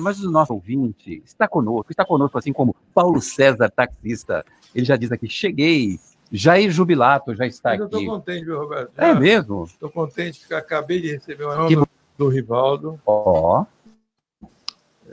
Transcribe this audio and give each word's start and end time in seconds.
Mas 0.00 0.20
o 0.22 0.30
nosso 0.30 0.52
ouvinte 0.54 1.22
está 1.24 1.46
conosco, 1.48 1.90
está 1.90 2.04
conosco, 2.04 2.38
assim 2.38 2.52
como 2.52 2.74
Paulo 2.94 3.20
César, 3.20 3.70
taxista. 3.70 4.44
Ele 4.74 4.84
já 4.86 4.96
diz 4.96 5.10
aqui: 5.12 5.28
cheguei, 5.28 5.98
Jair 6.30 6.70
Jubilato 6.70 7.34
já 7.34 7.46
está 7.46 7.70
Mas 7.70 7.80
aqui. 7.82 7.94
eu 7.94 7.98
estou 8.00 8.14
contente, 8.16 8.44
viu, 8.44 8.58
Roberto? 8.58 8.92
É 8.96 9.14
mesmo? 9.14 9.64
Estou 9.64 9.90
contente 9.90 10.40
porque 10.40 10.54
acabei 10.54 11.00
de 11.00 11.12
receber 11.12 11.44
uma 11.44 11.66
Que 11.66 11.76
nota 11.76 11.90
do 12.16 12.28
Rivaldo, 12.28 13.00
Ó, 13.04 13.64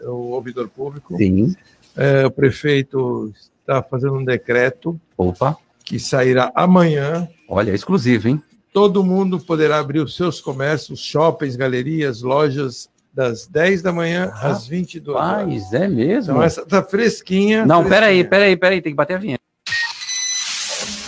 é 0.02 0.08
o 0.08 0.16
ouvidor 0.32 0.70
público. 0.70 1.16
sim. 1.18 1.56
É, 1.98 2.26
o 2.26 2.32
prefeito 2.32 3.34
está 3.60 3.82
fazendo 3.84 4.14
um 4.14 4.24
decreto 4.24 5.00
Opa, 5.18 5.58
que 5.84 6.00
sairá 6.00 6.52
amanhã. 6.56 7.28
olha, 7.48 7.72
exclusivo, 7.74 8.28
hein? 8.30 8.42
Todo 8.72 9.04
mundo 9.04 9.40
poderá 9.40 9.80
abrir 9.80 10.00
os 10.00 10.16
seus 10.16 10.40
comércios, 10.40 11.00
shoppings, 11.00 11.56
galerias, 11.56 12.22
lojas, 12.22 12.88
das 13.20 13.46
10 13.48 13.82
da 13.82 13.92
manhã 13.92 14.32
às 14.34 14.66
22 14.66 15.14
horas. 15.14 15.44
Paz, 15.44 15.74
é 15.74 15.90
mesmo? 15.90 16.32
Então 16.32 16.42
essa 16.42 16.66
tá 16.66 16.82
fresquinha. 16.82 17.66
Não, 17.66 17.84
fresquinha. 17.84 18.00
peraí, 18.00 18.24
peraí, 18.24 18.56
peraí, 18.56 18.82
tem 18.82 18.94
que 18.94 18.96
bater 18.96 19.16
a 19.16 19.18
vinheta. 19.18 19.44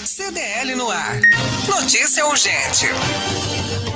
CDL 0.03 0.75
no 0.75 0.91
ar. 0.91 1.21
Notícia 1.69 2.25
urgente. 2.25 2.87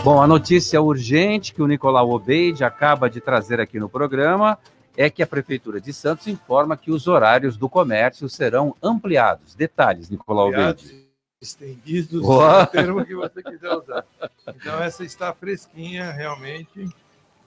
Bom, 0.02 0.21
a 0.21 0.27
notícia 0.27 0.81
urgente 0.81 1.53
que 1.53 1.61
o 1.61 1.67
Nicolau 1.67 2.09
Obeide 2.09 2.63
acaba 2.63 3.09
de 3.09 3.19
trazer 3.19 3.59
aqui 3.59 3.81
no 3.81 3.89
programa 3.89 4.58
é 4.95 5.09
que 5.09 5.21
a 5.21 5.27
Prefeitura 5.27 5.81
de 5.81 5.91
Santos 5.91 6.25
informa 6.27 6.77
que 6.77 6.91
os 6.91 7.09
horários 7.09 7.58
do 7.58 7.67
comércio 7.67 8.30
serão 8.30 8.73
ampliados. 8.81 9.55
Detalhes, 9.55 10.09
Nicolau 10.09 10.47
Ampliados, 10.47 10.86
Obeide. 10.86 11.05
Estendidos, 11.41 12.23
o 12.23 12.66
termo 12.67 13.05
que 13.05 13.13
você 13.13 13.43
quiser 13.43 13.73
usar. 13.73 14.05
Então, 14.47 14.81
essa 14.81 15.03
está 15.03 15.33
fresquinha, 15.33 16.11
realmente. 16.11 16.88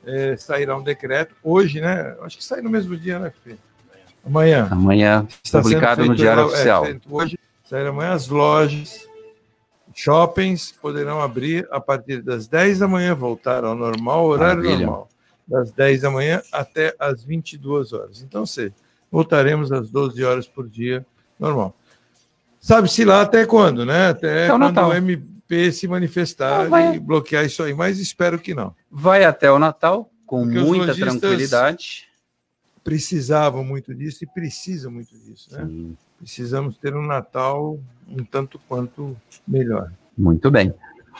É, 0.04 0.36
sairá 0.36 0.76
um 0.76 0.82
decreto 0.82 1.34
hoje, 1.42 1.80
né? 1.80 2.16
Acho 2.22 2.36
que 2.38 2.44
sai 2.44 2.60
no 2.60 2.70
mesmo 2.70 2.96
dia, 2.96 3.18
né, 3.18 3.32
Fê? 3.44 3.56
Amanhã. 4.24 4.68
Amanhã, 4.70 5.26
Está 5.42 5.60
publicado 5.60 6.04
no 6.04 6.14
Diário 6.14 6.42
é, 6.42 6.46
Oficial. 6.46 6.84
feito 6.84 7.14
hoje, 7.14 7.38
sairá 7.64 7.88
amanhã 7.90 8.12
as 8.12 8.28
lojas, 8.28 9.06
shoppings 9.94 10.72
poderão 10.72 11.20
abrir 11.20 11.66
a 11.70 11.80
partir 11.80 12.22
das 12.22 12.46
10 12.46 12.78
da 12.80 12.88
manhã, 12.88 13.14
voltar 13.14 13.64
ao 13.64 13.74
normal, 13.74 14.26
horário 14.26 14.62
Maravilha. 14.62 14.86
normal, 14.86 15.08
das 15.46 15.72
10 15.72 16.02
da 16.02 16.10
manhã 16.10 16.42
até 16.52 16.94
as 16.98 17.24
22 17.24 17.92
horas. 17.92 18.22
Então, 18.22 18.44
se 18.46 18.72
voltaremos 19.10 19.72
às 19.72 19.90
12 19.90 20.22
horas 20.24 20.46
por 20.46 20.68
dia, 20.68 21.04
normal. 21.38 21.74
Sabe-se 22.60 23.04
lá 23.04 23.22
até 23.22 23.46
quando, 23.46 23.84
né? 23.86 24.08
Até 24.08 24.44
Até 24.44 24.46
o 24.46 24.54
quando 24.54 24.62
Natal. 24.62 24.90
o 24.90 24.94
MP 25.48 25.72
se 25.72 25.88
manifestar 25.88 26.66
Ah, 26.66 26.68
vai. 26.68 26.96
e 26.96 27.00
bloquear 27.00 27.44
isso 27.44 27.62
aí, 27.62 27.72
mas 27.72 27.98
espero 27.98 28.38
que 28.38 28.54
não. 28.54 28.74
Vai 28.90 29.24
até 29.24 29.50
o 29.50 29.58
Natal, 29.58 30.10
com 30.26 30.42
Porque 30.44 30.58
muita 30.60 30.94
tranquilidade. 30.94 32.06
Precisavam 32.84 33.64
muito 33.64 33.94
disso 33.94 34.24
e 34.24 34.26
precisam 34.26 34.90
muito 34.92 35.16
disso, 35.18 35.48
né? 35.52 35.64
Sim, 35.66 35.96
Precisamos 36.18 36.76
ter 36.76 36.94
um 36.96 37.06
Natal 37.06 37.78
um 38.08 38.24
tanto 38.24 38.58
quanto 38.68 39.16
melhor. 39.46 39.92
muito 40.16 40.50
bem. 40.50 40.72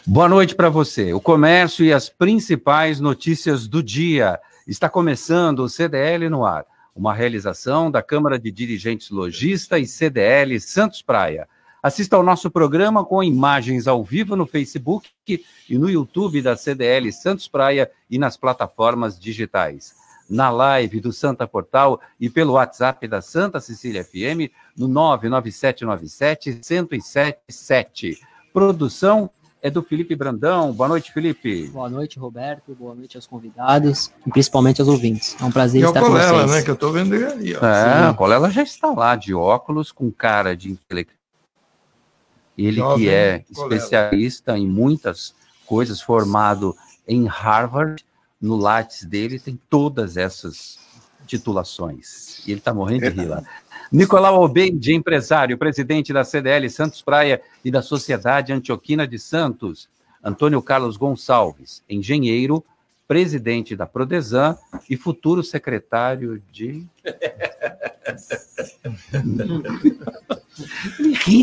Boa 0.06 0.28
noite 0.28 0.54
para 0.54 0.68
você. 0.68 1.12
O 1.12 1.20
comércio 1.20 1.84
e 1.84 1.92
as 1.92 2.08
principais 2.08 3.00
notícias 3.00 3.66
do 3.66 3.82
dia. 3.82 4.38
Está 4.66 4.88
começando 4.88 5.60
o 5.60 5.68
CDL 5.68 6.28
no 6.28 6.44
ar, 6.44 6.64
uma 6.94 7.14
realização 7.14 7.90
da 7.90 8.02
Câmara 8.02 8.38
de 8.38 8.50
Dirigentes 8.50 9.08
Logista 9.10 9.78
e 9.78 9.86
CDL 9.86 10.58
Santos 10.60 11.00
Praia. 11.00 11.48
Assista 11.82 12.16
ao 12.16 12.22
nosso 12.22 12.50
programa 12.50 13.04
com 13.04 13.22
imagens 13.22 13.86
ao 13.86 14.02
vivo 14.02 14.34
no 14.34 14.46
Facebook 14.46 15.08
e 15.68 15.78
no 15.78 15.88
YouTube 15.88 16.42
da 16.42 16.56
CDL 16.56 17.12
Santos 17.12 17.46
Praia 17.46 17.90
e 18.10 18.18
nas 18.18 18.36
plataformas 18.36 19.18
digitais. 19.18 19.94
Na 20.28 20.50
live 20.50 21.00
do 21.00 21.12
Santa 21.12 21.46
Portal 21.46 22.00
e 22.20 22.28
pelo 22.28 22.54
WhatsApp 22.54 23.06
da 23.06 23.22
Santa 23.22 23.60
Cecília 23.60 24.04
FM 24.04 24.50
no 24.76 24.88
99797 24.88 26.60
1077. 26.68 28.20
Produção 28.52 29.30
é 29.62 29.70
do 29.70 29.82
Felipe 29.82 30.14
Brandão. 30.14 30.72
Boa 30.72 30.88
noite, 30.88 31.12
Felipe. 31.12 31.68
Boa 31.68 31.88
noite, 31.88 32.18
Roberto. 32.18 32.74
Boa 32.74 32.94
noite 32.94 33.16
aos 33.16 33.26
convidados 33.26 34.12
e 34.26 34.30
principalmente 34.30 34.80
aos 34.80 34.88
ouvintes. 34.88 35.36
É 35.40 35.44
um 35.44 35.50
prazer 35.50 35.80
E 35.80 35.84
o 35.84 35.88
estar 35.88 36.00
com 36.00 36.06
Colela, 36.08 36.32
vocês. 36.46 36.50
né? 36.50 36.62
Que 36.62 36.70
eu 36.70 36.76
tô 36.76 36.92
vendo 36.92 37.14
ali, 37.14 37.56
ó. 37.56 37.64
É, 37.64 38.02
Sim. 38.02 38.08
a 38.10 38.14
Colela 38.14 38.50
já 38.50 38.62
está 38.62 38.88
lá 38.88 39.16
de 39.16 39.32
óculos, 39.34 39.90
com 39.92 40.10
cara 40.10 40.56
de 40.56 40.70
intelectual. 40.70 41.17
Ele 42.58 42.78
Jovem 42.78 42.98
que 42.98 43.08
é 43.08 43.44
Colela. 43.54 43.74
especialista 43.74 44.58
em 44.58 44.66
muitas 44.66 45.34
coisas, 45.64 46.00
formado 46.00 46.76
em 47.06 47.26
Harvard, 47.26 48.04
no 48.40 48.56
Lattes 48.56 49.04
dele 49.04 49.38
tem 49.38 49.58
todas 49.70 50.16
essas 50.16 50.78
titulações. 51.26 52.46
E 52.46 52.50
ele 52.50 52.60
está 52.60 52.74
morrendo 52.74 53.10
de 53.10 53.20
rir 53.20 53.26
lá. 53.26 53.42
Nicolau 53.92 54.42
Obeide, 54.42 54.92
empresário, 54.92 55.56
presidente 55.56 56.12
da 56.12 56.24
CDL 56.24 56.68
Santos 56.68 57.00
Praia 57.00 57.40
e 57.64 57.70
da 57.70 57.80
Sociedade 57.80 58.52
Antioquina 58.52 59.06
de 59.06 59.18
Santos. 59.18 59.88
Antônio 60.22 60.60
Carlos 60.60 60.96
Gonçalves, 60.96 61.82
engenheiro, 61.88 62.64
presidente 63.08 63.74
da 63.74 63.86
Prodesan 63.86 64.56
e 64.88 64.96
futuro 64.96 65.42
secretário 65.42 66.42
de. 66.52 66.86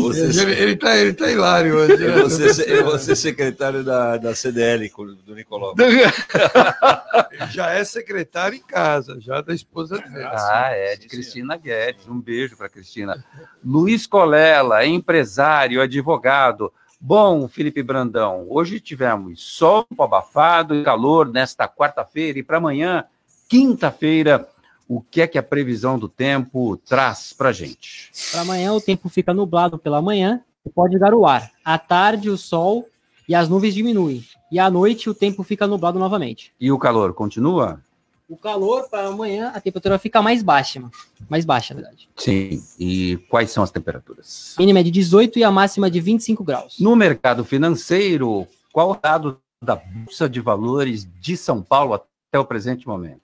Você, 0.02 0.42
Ele, 0.42 0.52
ele, 0.52 0.76
tá, 0.76 0.96
ele 0.96 1.12
tá 1.12 1.30
hilário 1.30 1.76
hoje. 1.76 1.96
né? 1.96 2.06
eu, 2.06 2.20
vou 2.20 2.30
ser, 2.30 2.68
eu 2.68 2.84
vou 2.84 2.98
ser 2.98 3.16
secretário 3.16 3.82
da, 3.82 4.16
da 4.16 4.34
CDL 4.34 4.88
do 5.24 5.34
Nicolau. 5.34 5.74
Já 7.50 7.70
é 7.70 7.84
secretário 7.84 8.56
em 8.56 8.62
casa, 8.62 9.18
já 9.20 9.40
da 9.40 9.54
esposa 9.54 9.98
dele. 9.98 10.24
Ah, 10.24 10.70
é, 10.70 10.96
de 10.96 11.06
Cristina 11.08 11.56
Guedes. 11.56 12.06
Um 12.08 12.20
beijo 12.20 12.56
para 12.56 12.68
Cristina. 12.68 13.22
Luiz 13.64 14.06
Colela, 14.06 14.86
empresário, 14.86 15.80
advogado. 15.80 16.72
Bom, 17.00 17.46
Felipe 17.46 17.82
Brandão, 17.82 18.46
hoje 18.48 18.80
tivemos 18.80 19.42
sol 19.42 19.86
abafado 19.98 20.74
e 20.74 20.82
calor 20.82 21.28
nesta 21.28 21.68
quarta-feira 21.68 22.38
e 22.38 22.42
para 22.42 22.56
amanhã, 22.56 23.04
quinta-feira, 23.48 24.48
o 24.88 25.00
que 25.00 25.20
é 25.20 25.26
que 25.26 25.38
a 25.38 25.42
previsão 25.42 25.98
do 25.98 26.08
tempo 26.08 26.76
traz 26.78 27.32
para 27.32 27.52
gente? 27.52 28.10
Para 28.32 28.40
amanhã 28.40 28.72
o 28.72 28.80
tempo 28.80 29.08
fica 29.08 29.34
nublado 29.34 29.78
pela 29.78 30.00
manhã 30.00 30.40
e 30.64 30.70
pode 30.70 30.98
garoar. 30.98 31.52
À 31.64 31.78
tarde 31.78 32.30
o 32.30 32.36
sol 32.36 32.88
e 33.28 33.34
as 33.34 33.48
nuvens 33.48 33.74
diminuem. 33.74 34.24
E 34.50 34.58
à 34.58 34.70
noite 34.70 35.10
o 35.10 35.14
tempo 35.14 35.42
fica 35.42 35.66
nublado 35.66 35.98
novamente. 35.98 36.52
E 36.58 36.72
o 36.72 36.78
calor 36.78 37.12
continua? 37.12 37.80
O 38.28 38.36
calor 38.36 38.88
para 38.88 39.06
amanhã 39.06 39.52
a 39.54 39.60
temperatura 39.60 40.00
fica 40.00 40.20
mais 40.20 40.42
baixa, 40.42 40.82
mais 41.28 41.44
baixa, 41.44 41.74
na 41.74 41.80
verdade. 41.80 42.08
Sim. 42.16 42.60
E 42.78 43.18
quais 43.30 43.52
são 43.52 43.62
as 43.62 43.70
temperaturas? 43.70 44.56
Mínima 44.58 44.80
é 44.80 44.82
de 44.82 44.90
18 44.90 45.38
e 45.38 45.44
a 45.44 45.50
máxima 45.50 45.88
de 45.88 46.00
25 46.00 46.42
graus. 46.42 46.80
No 46.80 46.96
mercado 46.96 47.44
financeiro, 47.44 48.48
qual 48.72 48.90
o 48.90 48.96
dado 48.96 49.38
da 49.62 49.76
Bolsa 49.76 50.28
de 50.28 50.40
Valores 50.40 51.06
de 51.20 51.36
São 51.36 51.62
Paulo 51.62 51.94
até 51.94 52.36
o 52.36 52.44
presente 52.44 52.88
momento? 52.88 53.20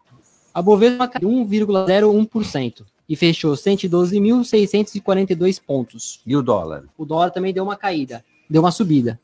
A 0.55 0.63
Bovespa 0.63 1.09
caiu 1.09 1.29
1,01% 1.29 2.85
e 3.09 3.17
fechou 3.17 3.55
112.642 3.55 5.61
pontos. 5.61 6.21
E 6.25 6.37
o 6.37 6.43
dólar? 6.43 6.85
O 6.97 7.05
dólar 7.05 7.31
também 7.31 7.53
deu 7.53 7.65
uma 7.65 7.77
caída, 7.77 8.25
deu 8.49 8.63
uma 8.63 8.71
subida. 8.71 9.19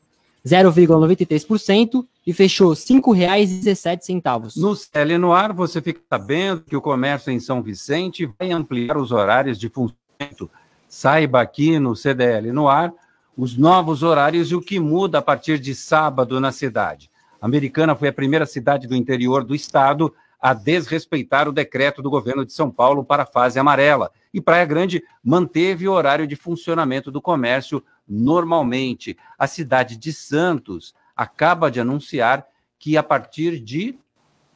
0,93% 0.45 2.05
e 2.29 2.33
fechou 2.33 2.69
R$ 2.69 2.75
5,17. 2.75 4.55
No 4.55 4.75
CL 4.75 5.17
no 5.17 5.33
ar, 5.33 5.51
você 5.51 5.81
fica 5.81 5.99
sabendo 6.07 6.61
que 6.61 6.75
o 6.75 6.81
comércio 6.81 7.31
em 7.31 7.39
São 7.39 7.59
Vicente 7.59 8.31
vai 8.37 8.51
ampliar 8.51 8.97
os 8.97 9.11
horários 9.11 9.57
de 9.57 9.67
funcionamento. 9.67 10.47
Saiba 10.87 11.41
aqui 11.41 11.79
no 11.79 11.95
CDL 11.95 12.51
no 12.51 12.69
ar 12.69 12.93
os 13.35 13.57
novos 13.57 14.03
horários 14.03 14.51
e 14.51 14.55
o 14.55 14.61
que 14.61 14.79
muda 14.79 15.17
a 15.17 15.23
partir 15.23 15.57
de 15.57 15.73
sábado 15.73 16.39
na 16.39 16.51
cidade. 16.51 17.09
A 17.41 17.47
Americana 17.47 17.95
foi 17.95 18.09
a 18.09 18.13
primeira 18.13 18.45
cidade 18.45 18.85
do 18.87 18.95
interior 18.95 19.43
do 19.43 19.55
estado 19.55 20.13
a 20.39 20.53
desrespeitar 20.53 21.49
o 21.49 21.51
decreto 21.51 21.99
do 21.99 22.11
governo 22.11 22.45
de 22.45 22.53
São 22.53 22.69
Paulo 22.69 23.03
para 23.03 23.23
a 23.23 23.25
fase 23.25 23.57
amarela. 23.57 24.11
E 24.31 24.39
Praia 24.39 24.65
Grande 24.65 25.01
manteve 25.23 25.87
o 25.87 25.93
horário 25.93 26.27
de 26.27 26.35
funcionamento 26.35 27.09
do 27.09 27.23
comércio 27.23 27.83
normalmente. 28.07 29.17
A 29.35 29.47
cidade 29.47 29.97
de 29.97 30.13
Santos 30.13 30.93
acaba 31.19 31.69
de 31.69 31.81
anunciar 31.81 32.47
que 32.79 32.95
a 32.95 33.03
partir 33.03 33.59
de 33.59 33.99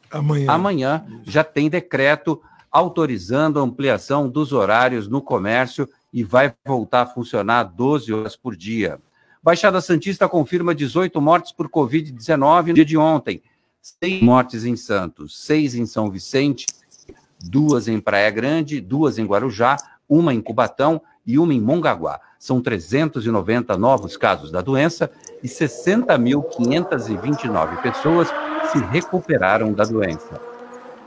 Amanhã. 0.10 0.50
amanhã 0.50 1.06
já 1.24 1.44
tem 1.44 1.70
decreto 1.70 2.42
autorizando 2.72 3.60
a 3.60 3.64
ampliação 3.64 4.30
dos 4.30 4.54
horários 4.54 5.06
no 5.10 5.22
comércio 5.22 5.90
e 6.14 6.24
vai 6.24 6.54
voltar 6.66 7.02
a 7.02 7.06
funcionar 7.06 7.64
12 7.64 8.14
horas 8.14 8.38
por 8.38 8.56
dia. 8.56 8.98
Baixada 9.44 9.82
Santista 9.82 10.30
confirma 10.30 10.74
18 10.74 11.20
mortes 11.20 11.52
por 11.52 11.68
Covid-19 11.68 12.68
no 12.68 12.74
dia 12.76 12.86
de 12.86 12.98
ontem. 12.98 13.44
Seis 13.82 14.24
mortes 14.24 14.64
em 14.64 14.78
Santos, 14.78 15.38
seis 15.44 15.76
em 15.76 15.86
São 15.86 16.10
Vicente, 16.10 16.66
duas 17.44 17.90
em 17.90 18.00
Praia 18.00 18.32
Grande, 18.32 18.80
duas 18.80 19.18
em 19.18 19.26
Guarujá, 19.26 19.76
uma 20.08 20.34
em 20.34 20.40
Cubatão 20.40 21.02
e 21.26 21.40
uma 21.40 21.54
em 21.54 21.62
Mongaguá. 21.62 22.20
São 22.40 22.62
390 22.62 23.78
novos 23.78 24.16
casos 24.18 24.52
da 24.52 24.60
doença 24.62 25.10
e 25.42 25.48
60.529 25.48 27.82
pessoas 27.82 28.28
se 28.72 28.80
recuperaram 28.80 29.72
da 29.72 29.86
doença. 29.86 30.42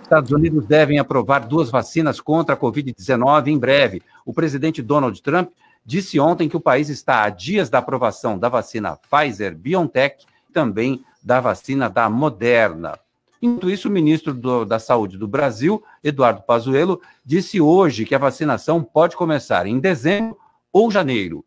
Estados 0.02 0.30
Unidos 0.30 0.64
devem 0.66 0.98
aprovar 0.98 1.40
duas 1.40 1.68
vacinas 1.68 2.18
contra 2.20 2.54
a 2.54 2.58
Covid-19 2.58 3.48
em 3.48 3.58
breve. 3.58 4.00
O 4.24 4.32
presidente 4.32 4.80
Donald 4.80 5.20
Trump 5.20 5.50
disse 5.84 6.19
ontem 6.20 6.48
que 6.48 6.56
o 6.56 6.60
país 6.60 6.88
está 6.88 7.24
a 7.24 7.28
dias 7.28 7.69
da 7.69 7.78
aprovação 7.78 8.38
da 8.38 8.48
vacina 8.48 8.96
Pfizer-BioNTech 8.96 10.24
também 10.52 11.04
da 11.22 11.40
vacina 11.40 11.90
da 11.90 12.08
Moderna. 12.08 12.98
Enquanto 13.46 13.70
isso, 13.70 13.88
o 13.88 13.93
ministro 13.93 14.34
do, 14.34 14.64
da 14.64 14.81
Saúde 14.81 15.16
do 15.16 15.28
Brasil, 15.28 15.81
Eduardo 16.02 16.43
Pazuello, 16.43 17.00
disse 17.25 17.60
hoje 17.60 18.04
que 18.04 18.14
a 18.14 18.19
vacinação 18.19 18.82
pode 18.82 19.14
começar 19.14 19.66
em 19.66 19.78
dezembro 19.78 20.37
ou 20.72 20.90
janeiro. 20.90 21.44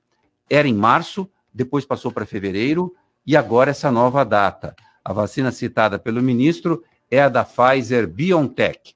Era 0.50 0.66
em 0.66 0.74
março, 0.74 1.30
depois 1.54 1.84
passou 1.86 2.10
para 2.10 2.26
fevereiro 2.26 2.96
e 3.28 3.36
agora 3.36 3.72
essa 3.72 3.92
nova 3.92 4.24
data. 4.24 4.74
A 5.04 5.12
vacina 5.12 5.52
citada 5.52 6.00
pelo 6.00 6.24
ministro 6.24 6.82
é 7.12 7.22
a 7.22 7.28
da 7.28 7.44
Pfizer 7.44 8.08
BioNTech. 8.08 8.96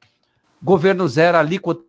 Governo 0.64 1.06
zera 1.06 1.40
a 1.40 1.42
alíquota 1.42 1.84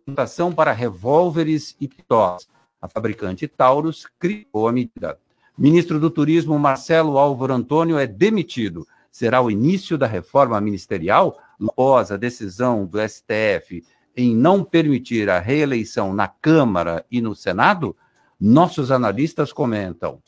para 0.53 0.73
revólveres 0.73 1.77
e 1.79 1.87
pistolas. 1.87 2.45
A 2.81 2.89
fabricante 2.89 3.47
Taurus 3.47 4.05
criou 4.19 4.67
a 4.67 4.71
medida. 4.73 5.17
Ministro 5.57 5.97
do 5.97 6.09
Turismo 6.09 6.59
Marcelo 6.59 7.17
Álvaro 7.17 7.53
Antônio 7.53 7.97
é 7.97 8.05
demitido. 8.05 8.85
Será 9.15 9.41
o 9.41 9.49
início 9.49 9.97
da 9.97 10.05
reforma 10.05 10.59
ministerial 10.59 11.39
após 11.69 12.11
a 12.11 12.17
decisão 12.17 12.85
do 12.85 12.99
STF 12.99 13.81
em 14.13 14.35
não 14.35 14.61
permitir 14.61 15.29
a 15.29 15.39
reeleição 15.39 16.13
na 16.13 16.27
Câmara 16.27 17.05
e 17.09 17.21
no 17.21 17.33
Senado? 17.33 17.95
Nossos 18.37 18.91
analistas 18.91 19.53
comentam. 19.53 20.21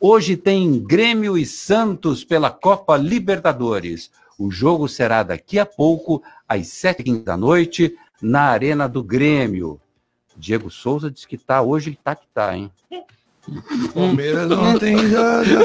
Hoje 0.00 0.36
tem 0.36 0.82
Grêmio 0.82 1.38
e 1.38 1.46
Santos 1.46 2.24
pela 2.24 2.50
Copa 2.50 2.96
Libertadores. 2.96 4.10
O 4.36 4.50
jogo 4.50 4.88
será 4.88 5.22
daqui 5.22 5.60
a 5.60 5.64
pouco, 5.64 6.20
às 6.48 6.66
sete 6.66 7.04
da 7.20 7.36
noite, 7.36 7.96
na 8.20 8.46
Arena 8.46 8.88
do 8.88 9.00
Grêmio. 9.00 9.80
Diego 10.36 10.72
Souza 10.72 11.08
diz 11.08 11.24
que 11.24 11.38
tá 11.38 11.62
hoje, 11.62 11.96
tá 12.02 12.16
que 12.16 12.26
tá, 12.34 12.56
hein? 12.56 12.68
Palmeiras 13.92 14.50
ontem 14.50 14.96
já. 15.08 15.44
já... 15.44 15.60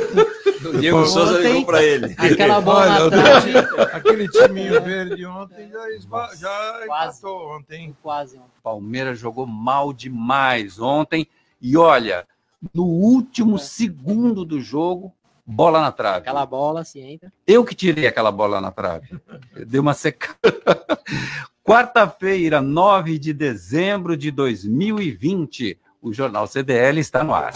O 0.69 0.77
Diego 0.77 1.05
Souza 1.05 1.37
Ontem- 1.37 1.47
ligou 1.47 1.65
para 1.65 1.83
ele. 1.83 2.13
Aquela 2.17 2.59
bola 2.59 3.05
Olha. 3.05 3.85
Aquele 3.93 4.27
timinho 4.27 4.81
verde 4.81 5.25
ontem 5.25 5.69
já, 5.69 5.89
esba... 5.91 6.29
já 6.35 6.81
Quase. 6.85 7.17
empatou 7.19 7.55
ontem. 7.55 7.95
Quase. 8.03 8.37
ó. 8.37 8.41
Palmeiras 8.61 9.17
jogou 9.17 9.45
mal 9.47 9.93
demais 9.93 10.77
ontem. 10.79 11.25
E 11.61 11.77
olha, 11.77 12.27
no 12.73 12.83
último 12.83 13.57
segundo 13.57 14.43
do 14.43 14.59
jogo, 14.59 15.13
bola 15.45 15.79
na 15.79 15.93
trave. 15.93 16.19
Aquela 16.19 16.45
bola, 16.45 16.83
se 16.83 16.99
entra. 16.99 17.31
Eu 17.47 17.63
que 17.63 17.73
tirei 17.73 18.05
aquela 18.07 18.31
bola 18.31 18.59
na 18.59 18.69
trave. 18.71 19.17
Eu 19.55 19.65
dei 19.65 19.79
uma 19.79 19.93
secada. 19.93 20.37
Quarta-feira, 21.63 22.61
9 22.61 23.17
de 23.19 23.31
dezembro 23.31 24.17
de 24.17 24.31
2020. 24.31 25.77
O 26.01 26.13
Jornal 26.13 26.47
CDL 26.47 26.97
está 27.01 27.25
no 27.25 27.33
ar. 27.33 27.51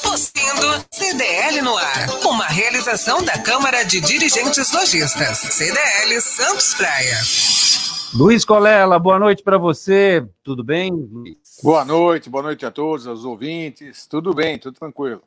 Tossindo 0.00 0.86
CDL 0.88 1.62
no 1.62 1.76
ar. 1.76 2.08
Uma 2.24 2.46
realização 2.46 3.24
da 3.24 3.42
Câmara 3.42 3.82
de 3.82 4.00
Dirigentes 4.00 4.72
Lojistas. 4.72 5.38
CDL 5.38 6.20
Santos 6.20 6.74
Praia. 6.74 7.16
Luiz 8.14 8.44
Colela, 8.44 9.00
boa 9.00 9.18
noite 9.18 9.42
para 9.42 9.58
você. 9.58 10.24
Tudo 10.44 10.62
bem, 10.62 10.92
Luiz? 10.92 11.36
Boa 11.60 11.84
noite, 11.84 12.30
boa 12.30 12.44
noite 12.44 12.64
a 12.64 12.70
todos, 12.70 13.04
aos 13.04 13.24
ouvintes. 13.24 14.06
Tudo 14.06 14.32
bem, 14.32 14.60
tudo 14.60 14.78
tranquilo. 14.78 15.22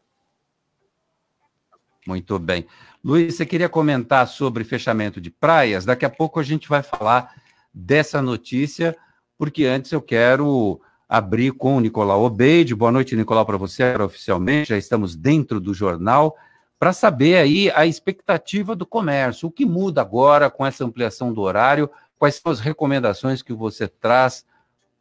Muito 2.08 2.40
bem. 2.40 2.66
Luiz, 3.04 3.36
você 3.36 3.46
queria 3.46 3.68
comentar 3.68 4.26
sobre 4.30 4.64
fechamento 4.64 5.20
de 5.20 5.30
praias? 5.30 5.84
Daqui 5.84 6.06
a 6.06 6.10
pouco 6.10 6.40
a 6.40 6.44
gente 6.44 6.70
vai 6.70 6.82
falar 6.84 7.36
dessa 7.74 8.22
notícia, 8.22 8.96
porque 9.38 9.66
antes 9.66 9.92
eu 9.92 10.02
quero 10.02 10.80
abrir 11.10 11.54
com 11.54 11.76
o 11.76 11.80
Nicolau 11.80 12.24
Obeide. 12.24 12.76
Boa 12.76 12.92
noite, 12.92 13.16
Nicolau, 13.16 13.44
para 13.44 13.58
você 13.58 13.96
oficialmente. 13.96 14.70
Já 14.70 14.78
estamos 14.78 15.16
dentro 15.16 15.60
do 15.60 15.74
jornal 15.74 16.38
para 16.78 16.94
saber 16.94 17.38
aí 17.38 17.72
a 17.72 17.88
expectativa 17.88 18.76
do 18.76 18.86
comércio. 18.86 19.48
O 19.48 19.52
que 19.52 19.66
muda 19.66 20.02
agora 20.02 20.52
com 20.52 20.64
essa 20.64 20.86
ampliação 20.86 21.34
do 21.34 21.42
horário? 21.42 21.90
Quais 22.20 22.36
são 22.36 22.52
as 22.52 22.60
recomendações 22.60 23.42
que 23.42 23.54
você 23.54 23.88
traz 23.88 24.46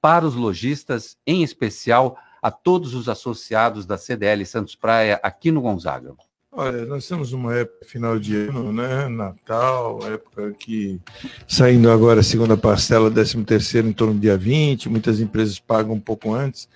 para 0.01 0.25
os 0.25 0.35
lojistas, 0.35 1.19
em 1.27 1.43
especial 1.43 2.17
a 2.41 2.51
todos 2.51 2.95
os 2.95 3.09
associados 3.09 3.85
da 3.85 3.99
CDL 3.99 4.47
Santos 4.47 4.75
Praia 4.75 5.21
aqui 5.23 5.51
no 5.51 5.61
Gonzaga? 5.61 6.15
Olha, 6.51 6.87
nós 6.87 7.03
estamos 7.03 7.33
numa 7.33 7.55
época 7.55 7.85
final 7.85 8.19
de 8.19 8.35
ano, 8.35 8.73
né? 8.73 9.07
Natal, 9.09 10.01
época 10.11 10.53
que 10.59 10.99
saindo 11.47 11.91
agora 11.91 12.21
a 12.21 12.23
segunda 12.23 12.57
parcela, 12.57 13.11
13 13.11 13.45
terceiro 13.45 13.87
em 13.87 13.93
torno 13.93 14.15
do 14.15 14.21
dia 14.21 14.37
20, 14.37 14.89
muitas 14.89 15.21
empresas 15.21 15.59
pagam 15.61 15.95
um 15.95 16.01
pouco 16.01 16.35
antes. 16.35 16.69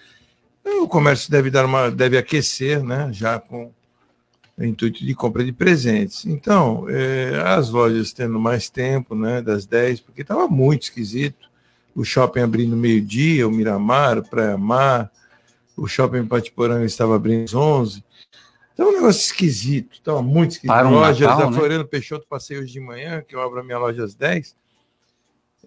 O 0.64 0.86
comércio 0.86 1.30
deve 1.30 1.50
dar 1.50 1.64
uma, 1.64 1.90
deve 1.90 2.18
aquecer, 2.18 2.84
né? 2.84 3.08
Já 3.12 3.40
com 3.40 3.72
o 4.58 4.64
intuito 4.64 5.04
de 5.04 5.14
compra 5.14 5.42
de 5.42 5.52
presentes. 5.52 6.26
Então, 6.26 6.86
eh, 6.88 7.42
as 7.44 7.70
lojas 7.70 8.12
tendo 8.12 8.38
mais 8.38 8.68
tempo, 8.68 9.14
né? 9.14 9.40
Das 9.40 9.64
10, 9.66 10.00
porque 10.00 10.20
estava 10.20 10.46
muito 10.48 10.82
esquisito. 10.82 11.50
O 11.94 12.04
shopping 12.04 12.40
abrindo 12.40 12.76
meio-dia, 12.76 13.48
o 13.48 13.50
Miramar, 13.50 14.18
o 14.18 14.22
Praia 14.22 14.56
Mar, 14.56 15.10
o 15.76 15.88
shopping 15.88 16.26
Patiporanga 16.26 16.84
estava 16.84 17.16
abrindo 17.16 17.44
às 17.44 17.54
11. 17.54 18.04
Então, 18.72 18.88
um 18.88 18.92
negócio 18.92 19.20
esquisito, 19.20 19.94
estava 19.94 20.22
muito 20.22 20.52
esquisito. 20.52 20.74
Para 20.74 20.88
um 20.88 20.92
Lojas 20.92 21.20
Natal, 21.20 21.38
da 21.38 21.50
né? 21.50 21.56
Floriano 21.56 21.86
Peixoto 21.86 22.26
passei 22.28 22.58
hoje 22.58 22.72
de 22.72 22.80
manhã, 22.80 23.22
que 23.26 23.36
eu 23.36 23.42
abro 23.42 23.60
a 23.60 23.62
minha 23.62 23.78
loja 23.78 24.04
às 24.04 24.14
10. 24.14 24.54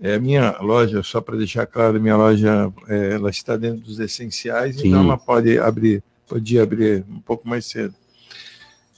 É, 0.01 0.15
a 0.15 0.19
minha 0.19 0.57
loja, 0.59 1.01
só 1.03 1.21
para 1.21 1.37
deixar 1.37 1.65
claro, 1.65 2.01
minha 2.01 2.17
loja 2.17 2.71
é, 2.87 3.13
ela 3.13 3.29
está 3.29 3.55
dentro 3.55 3.81
dos 3.81 3.99
essenciais, 3.99 4.77
Sim. 4.77 4.89
então 4.89 5.03
ela 5.03 5.17
pode 5.17 5.57
abrir, 5.57 6.03
podia 6.27 6.63
abrir 6.63 7.05
um 7.07 7.21
pouco 7.21 7.47
mais 7.47 7.65
cedo. 7.65 7.95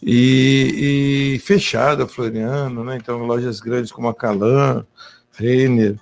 E, 0.01 1.35
e 1.35 1.39
fechada, 1.39 2.07
Floriano, 2.07 2.83
né? 2.83 2.97
Então, 2.97 3.25
lojas 3.25 3.59
grandes 3.59 3.91
como 3.91 4.07
a 4.07 4.13
Calan, 4.13 4.85
Renner. 5.33 5.99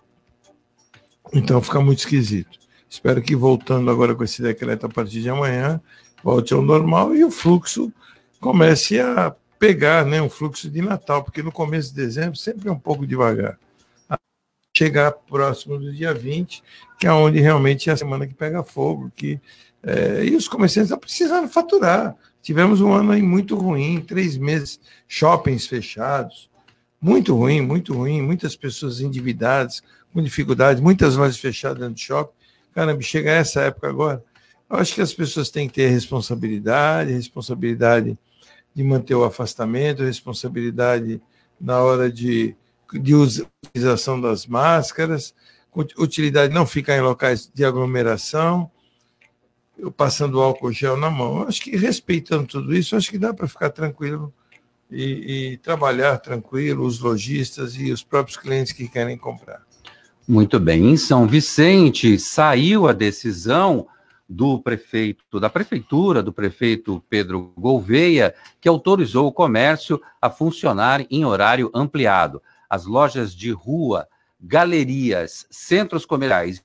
Então, 1.34 1.62
fica 1.62 1.80
muito 1.82 2.00
esquisito. 2.00 2.60
Espero 2.90 3.22
que 3.22 3.36
voltando 3.36 3.90
agora 3.90 4.14
com 4.14 4.24
esse 4.24 4.42
decreto 4.42 4.86
a 4.86 4.90
partir 4.90 5.22
de 5.22 5.30
amanhã, 5.30 5.82
volte 6.26 6.56
ao 6.56 6.62
normal 6.64 7.16
e 7.16 7.24
o 7.24 7.30
fluxo 7.30 7.94
comece 8.40 9.00
a 9.00 9.36
pegar, 9.60 10.04
né? 10.04 10.20
Um 10.20 10.30
fluxo 10.30 10.68
de 10.68 10.82
Natal, 10.82 11.24
porque 11.24 11.44
no 11.44 11.52
começo 11.52 11.90
de 11.90 11.98
dezembro 11.98 12.36
sempre 12.36 12.68
é 12.68 12.72
um 12.72 12.80
pouco 12.80 13.06
devagar. 13.06 13.60
Chegar 14.76 15.12
próximo 15.12 15.78
do 15.78 15.94
dia 15.94 16.16
20, 16.16 16.64
que 17.00 17.06
é 17.06 17.12
onde 17.12 17.40
realmente 17.40 17.92
é 17.92 17.94
a 17.94 17.98
semana 17.98 18.26
que 18.26 18.34
pega 18.34 18.64
fogo, 18.64 19.12
que 19.16 19.40
é, 19.84 20.26
e 20.26 20.36
os 20.36 20.48
comerciantes 20.48 20.90
estão 20.90 21.00
precisando 21.00 21.48
faturar. 21.48 22.16
Tivemos 22.42 22.82
um 22.82 22.92
ano 22.92 23.12
aí 23.12 23.22
muito 23.22 23.56
ruim, 23.56 24.02
três 24.02 24.36
meses, 24.36 24.80
shoppings 25.08 25.68
fechados, 25.68 26.50
muito 27.00 27.36
ruim, 27.36 27.62
muito 27.62 27.94
ruim, 27.94 28.20
muitas 28.24 28.56
pessoas 28.56 29.00
endividadas, 29.00 29.84
com 30.12 30.24
dificuldades, 30.24 30.82
muitas 30.82 31.16
lojas 31.16 31.38
fechadas 31.38 31.78
dentro 31.78 31.94
do 31.94 32.00
shopping. 32.00 32.34
Caramba, 32.74 33.02
chega 33.04 33.30
essa 33.30 33.62
época 33.62 33.88
agora. 33.88 34.24
Eu 34.70 34.78
acho 34.78 34.96
que 34.96 35.02
as 35.02 35.14
pessoas 35.14 35.50
têm 35.50 35.68
que 35.68 35.76
ter 35.76 35.90
responsabilidade, 35.90 37.12
responsabilidade 37.12 38.18
de 38.74 38.84
manter 38.84 39.16
o 39.16 39.24
afastamento, 39.24 40.04
responsabilidade 40.04 41.22
na 41.60 41.80
hora 41.80 42.12
de, 42.12 42.56
de 42.94 43.16
utilização 43.16 44.20
das 44.20 44.46
máscaras, 44.46 45.34
utilidade 45.98 46.50
de 46.50 46.56
não 46.56 46.66
ficar 46.66 46.98
em 46.98 47.02
locais 47.02 47.50
de 47.54 47.64
aglomeração, 47.64 48.70
eu 49.78 49.92
passando 49.92 50.42
álcool 50.42 50.72
gel 50.72 50.98
na 50.98 51.10
mão. 51.10 51.42
Eu 51.42 51.48
acho 51.48 51.62
que 51.62 51.76
respeitando 51.76 52.48
tudo 52.48 52.76
isso, 52.76 52.96
acho 52.96 53.10
que 53.10 53.18
dá 53.18 53.34
para 53.34 53.48
ficar 53.48 53.70
tranquilo 53.70 54.34
e, 54.90 55.54
e 55.54 55.58
trabalhar 55.58 56.18
tranquilo, 56.18 56.86
os 56.86 57.00
lojistas 57.00 57.76
e 57.76 57.92
os 57.92 58.04
próprios 58.04 58.38
clientes 58.38 58.72
que 58.72 58.88
querem 58.88 59.18
comprar. 59.18 59.62
Muito 60.28 60.60
bem. 60.60 60.92
Em 60.92 60.98
São 60.98 61.28
Vicente, 61.28 62.18
saiu 62.18 62.88
a 62.88 62.94
decisão 62.94 63.88
do 64.28 64.60
prefeito, 64.60 65.40
da 65.40 65.50
prefeitura, 65.50 66.24
do 66.24 66.34
prefeito 66.34 67.04
Pedro 67.10 67.54
Gouveia, 67.58 68.34
que 68.60 68.68
autorizou 68.68 69.28
o 69.28 69.32
comércio 69.32 70.02
a 70.22 70.30
funcionar 70.30 71.06
em 71.10 71.26
horário 71.26 71.70
ampliado. 71.74 72.42
As 72.70 72.86
lojas 72.86 73.34
de 73.34 73.52
rua, 73.52 74.08
galerias, 74.40 75.46
centros 75.50 76.06
comerciais, 76.06 76.64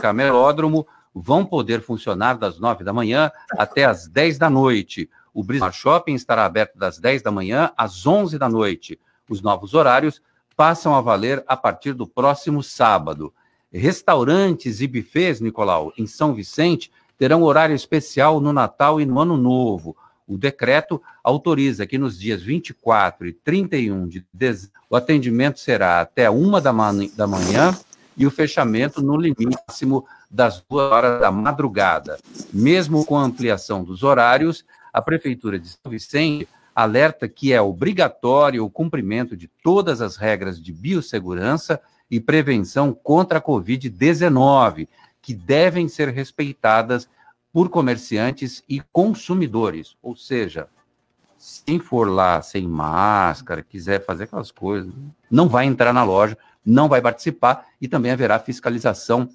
camelódromo 0.00 0.86
vão 1.14 1.44
poder 1.44 1.82
funcionar 1.82 2.34
das 2.34 2.58
nove 2.58 2.84
da 2.84 2.92
manhã 2.92 3.30
até 3.52 3.84
as 3.84 4.08
dez 4.08 4.38
da 4.38 4.50
noite. 4.50 5.08
O 5.32 5.44
Brismar 5.44 5.72
Shopping 5.72 6.14
estará 6.14 6.44
aberto 6.44 6.76
das 6.76 6.98
dez 6.98 7.22
da 7.22 7.30
manhã 7.30 7.70
às 7.76 8.06
onze 8.06 8.38
da 8.38 8.48
noite. 8.48 8.98
Os 9.28 9.40
novos 9.40 9.72
horários 9.74 10.20
passam 10.56 10.94
a 10.94 11.00
valer 11.00 11.42
a 11.46 11.56
partir 11.56 11.92
do 11.94 12.06
próximo 12.06 12.62
sábado. 12.62 13.32
Restaurantes 13.72 14.80
e 14.80 14.86
bufês, 14.86 15.40
Nicolau, 15.40 15.92
em 15.96 16.06
São 16.06 16.34
Vicente, 16.34 16.90
terão 17.18 17.42
horário 17.42 17.74
especial 17.74 18.40
no 18.40 18.52
Natal 18.52 19.00
e 19.00 19.06
no 19.06 19.18
Ano 19.18 19.36
Novo. 19.36 19.96
O 20.26 20.36
decreto 20.36 21.00
autoriza 21.22 21.86
que 21.86 21.98
nos 21.98 22.18
dias 22.18 22.42
24 22.42 23.26
e 23.26 23.32
31 23.32 24.08
de 24.08 24.26
dezembro 24.32 24.82
o 24.92 24.96
atendimento 24.96 25.58
será 25.58 26.02
até 26.02 26.28
uma 26.28 26.60
da, 26.60 26.70
man 26.70 27.06
da 27.16 27.26
manhã 27.26 27.74
e 28.14 28.26
o 28.26 28.30
fechamento 28.30 29.00
no 29.00 29.16
limite 29.16 29.56
das 30.30 30.62
duas 30.68 30.92
horas 30.92 31.18
da 31.18 31.30
madrugada. 31.30 32.18
Mesmo 32.52 33.02
com 33.06 33.16
a 33.16 33.22
ampliação 33.22 33.82
dos 33.82 34.02
horários, 34.02 34.66
a 34.92 35.00
Prefeitura 35.00 35.58
de 35.58 35.68
São 35.68 35.90
Vicente 35.90 36.46
alerta 36.74 37.26
que 37.26 37.54
é 37.54 37.60
obrigatório 37.62 38.62
o 38.62 38.70
cumprimento 38.70 39.34
de 39.34 39.48
todas 39.62 40.02
as 40.02 40.16
regras 40.16 40.60
de 40.60 40.72
biossegurança 40.72 41.80
e 42.12 42.20
prevenção 42.20 42.92
contra 42.92 43.38
a 43.38 43.42
Covid-19, 43.42 44.86
que 45.22 45.32
devem 45.32 45.88
ser 45.88 46.10
respeitadas 46.10 47.08
por 47.50 47.70
comerciantes 47.70 48.62
e 48.68 48.82
consumidores. 48.92 49.96
Ou 50.02 50.14
seja, 50.14 50.68
quem 51.64 51.78
for 51.78 52.06
lá 52.06 52.42
sem 52.42 52.68
máscara, 52.68 53.62
quiser 53.62 54.04
fazer 54.04 54.24
aquelas 54.24 54.50
coisas, 54.50 54.92
não 55.30 55.48
vai 55.48 55.64
entrar 55.64 55.94
na 55.94 56.04
loja, 56.04 56.36
não 56.62 56.86
vai 56.86 57.00
participar 57.00 57.66
e 57.80 57.88
também 57.88 58.12
haverá 58.12 58.38
fiscalização 58.38 59.26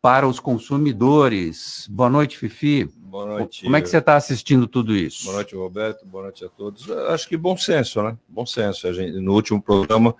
para 0.00 0.26
os 0.26 0.40
consumidores. 0.40 1.86
Boa 1.90 2.08
noite, 2.08 2.38
Fifi. 2.38 2.86
Boa 2.86 3.26
noite. 3.26 3.64
Como 3.64 3.76
é 3.76 3.82
que 3.82 3.88
você 3.88 3.98
está 3.98 4.16
assistindo 4.16 4.66
tudo 4.66 4.96
isso? 4.96 5.24
Boa 5.24 5.36
noite, 5.36 5.54
Roberto. 5.54 6.06
Boa 6.06 6.24
noite 6.24 6.42
a 6.42 6.48
todos. 6.48 6.90
Acho 6.90 7.28
que 7.28 7.36
bom 7.36 7.54
senso, 7.54 8.02
né? 8.02 8.16
Bom 8.26 8.46
senso. 8.46 8.90
Gente, 8.94 9.20
no 9.20 9.34
último 9.34 9.60
programa, 9.60 10.14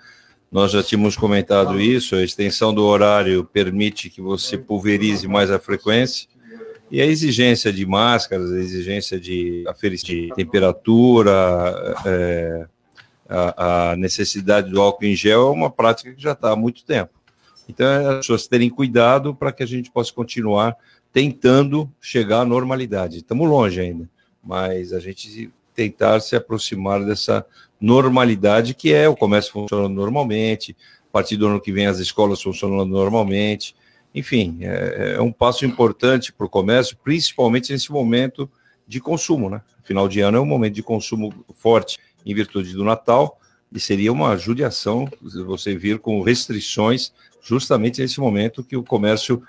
nós 0.54 0.70
já 0.70 0.84
tínhamos 0.84 1.16
comentado 1.16 1.80
isso. 1.80 2.14
A 2.14 2.22
extensão 2.22 2.72
do 2.72 2.84
horário 2.84 3.44
permite 3.44 4.08
que 4.08 4.20
você 4.20 4.56
pulverize 4.56 5.26
mais 5.26 5.50
a 5.50 5.58
frequência. 5.58 6.28
E 6.88 7.02
a 7.02 7.06
exigência 7.06 7.72
de 7.72 7.84
máscaras, 7.84 8.52
a 8.52 8.60
exigência 8.60 9.18
de, 9.18 9.64
de 10.04 10.32
temperatura, 10.36 11.32
é, 12.06 12.66
a, 13.28 13.90
a 13.90 13.96
necessidade 13.96 14.70
do 14.70 14.80
álcool 14.80 15.06
em 15.06 15.16
gel 15.16 15.48
é 15.48 15.50
uma 15.50 15.72
prática 15.72 16.14
que 16.14 16.22
já 16.22 16.34
está 16.34 16.52
há 16.52 16.56
muito 16.56 16.84
tempo. 16.84 17.10
Então, 17.68 17.84
é 17.84 18.06
as 18.10 18.16
pessoas 18.18 18.46
terem 18.46 18.70
cuidado 18.70 19.34
para 19.34 19.50
que 19.50 19.64
a 19.64 19.66
gente 19.66 19.90
possa 19.90 20.12
continuar 20.12 20.76
tentando 21.12 21.90
chegar 22.00 22.42
à 22.42 22.44
normalidade. 22.44 23.16
Estamos 23.16 23.50
longe 23.50 23.80
ainda, 23.80 24.08
mas 24.40 24.92
a 24.92 25.00
gente 25.00 25.52
tentar 25.74 26.20
se 26.20 26.36
aproximar 26.36 27.04
dessa 27.04 27.44
normalidade 27.84 28.72
que 28.72 28.92
é 28.92 29.06
o 29.08 29.14
comércio 29.14 29.52
funcionando 29.52 29.94
normalmente, 29.94 30.74
a 31.08 31.12
partir 31.12 31.36
do 31.36 31.46
ano 31.46 31.60
que 31.60 31.70
vem 31.70 31.86
as 31.86 31.98
escolas 31.98 32.40
funcionando 32.40 32.90
normalmente. 32.90 33.76
Enfim, 34.14 34.58
é, 34.62 35.16
é 35.16 35.20
um 35.20 35.30
passo 35.30 35.66
importante 35.66 36.32
para 36.32 36.46
o 36.46 36.48
comércio, 36.48 36.96
principalmente 37.04 37.72
nesse 37.72 37.92
momento 37.92 38.50
de 38.88 39.00
consumo, 39.00 39.50
né? 39.50 39.60
Final 39.82 40.08
de 40.08 40.20
ano 40.20 40.38
é 40.38 40.40
um 40.40 40.46
momento 40.46 40.74
de 40.74 40.82
consumo 40.82 41.44
forte 41.54 41.98
em 42.24 42.34
virtude 42.34 42.72
do 42.72 42.84
Natal, 42.84 43.38
e 43.70 43.78
seria 43.78 44.12
uma 44.12 44.36
judiação 44.36 45.08
você 45.20 45.74
vir 45.74 45.98
com 45.98 46.22
restrições 46.22 47.12
justamente 47.42 48.00
nesse 48.00 48.20
momento 48.20 48.62
que 48.64 48.76
o 48.76 48.84
comércio, 48.84 49.42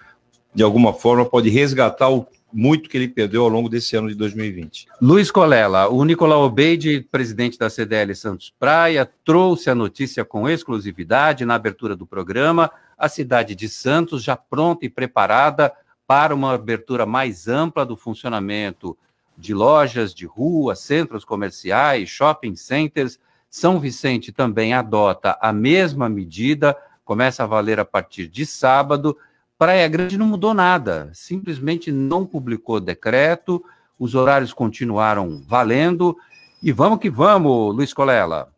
de 0.54 0.64
alguma 0.64 0.94
forma, 0.94 1.26
pode 1.26 1.50
resgatar 1.50 2.10
o 2.10 2.28
muito 2.56 2.90
que 2.90 2.98
ele 2.98 3.10
perdeu 3.10 3.44
ao 3.44 3.50
longo 3.50 3.68
desse 3.68 3.98
ano 3.98 4.08
de 4.08 4.16
2020. 4.16 4.88
Luiz 5.02 5.30
Colela, 5.30 5.90
o 5.90 6.06
Nicolau 6.06 6.44
Obeide, 6.44 7.02
presidente 7.12 7.60
da 7.60 7.70
CDL 7.70 8.16
Santos 8.16 8.54
Praia, 8.58 9.10
trouxe 9.26 9.70
a 9.70 9.76
notícia 9.76 10.24
com 10.24 10.50
exclusividade 10.50 11.44
na 11.44 11.56
abertura 11.56 11.96
do 11.96 12.06
programa. 12.06 12.72
A 12.98 13.10
cidade 13.10 13.56
de 13.56 13.68
Santos 13.68 14.24
já 14.24 14.38
pronta 14.38 14.86
e 14.86 14.90
preparada 14.90 15.74
para 16.08 16.34
uma 16.34 16.54
abertura 16.54 17.06
mais 17.06 17.48
ampla 17.48 17.86
do 17.86 17.98
funcionamento 17.98 18.98
de 19.38 19.54
lojas 19.54 20.14
de 20.14 20.26
rua, 20.26 20.76
centros 20.76 21.26
comerciais, 21.26 22.08
shopping 22.08 22.56
centers. 22.56 23.20
São 23.50 23.80
Vicente 23.80 24.32
também 24.32 24.74
adota 24.74 25.38
a 25.42 25.52
mesma 25.52 26.08
medida 26.08 26.76
começa 27.06 27.44
a 27.44 27.46
valer 27.46 27.80
a 27.80 27.86
partir 27.86 28.28
de 28.28 28.46
sábado. 28.46 29.16
Praia 29.58 29.88
Grande 29.88 30.18
não 30.18 30.26
mudou 30.28 30.54
nada, 30.54 31.10
simplesmente 31.14 31.90
não 31.90 32.26
publicou 32.26 32.80
decreto, 32.80 33.64
os 33.98 34.14
horários 34.14 34.52
continuaram 34.52 35.42
valendo. 35.48 36.18
E 36.62 36.74
vamos 36.74 37.00
que 37.00 37.10
vamos, 37.10 37.74
Luiz 37.74 37.94
Colela. 37.94 38.52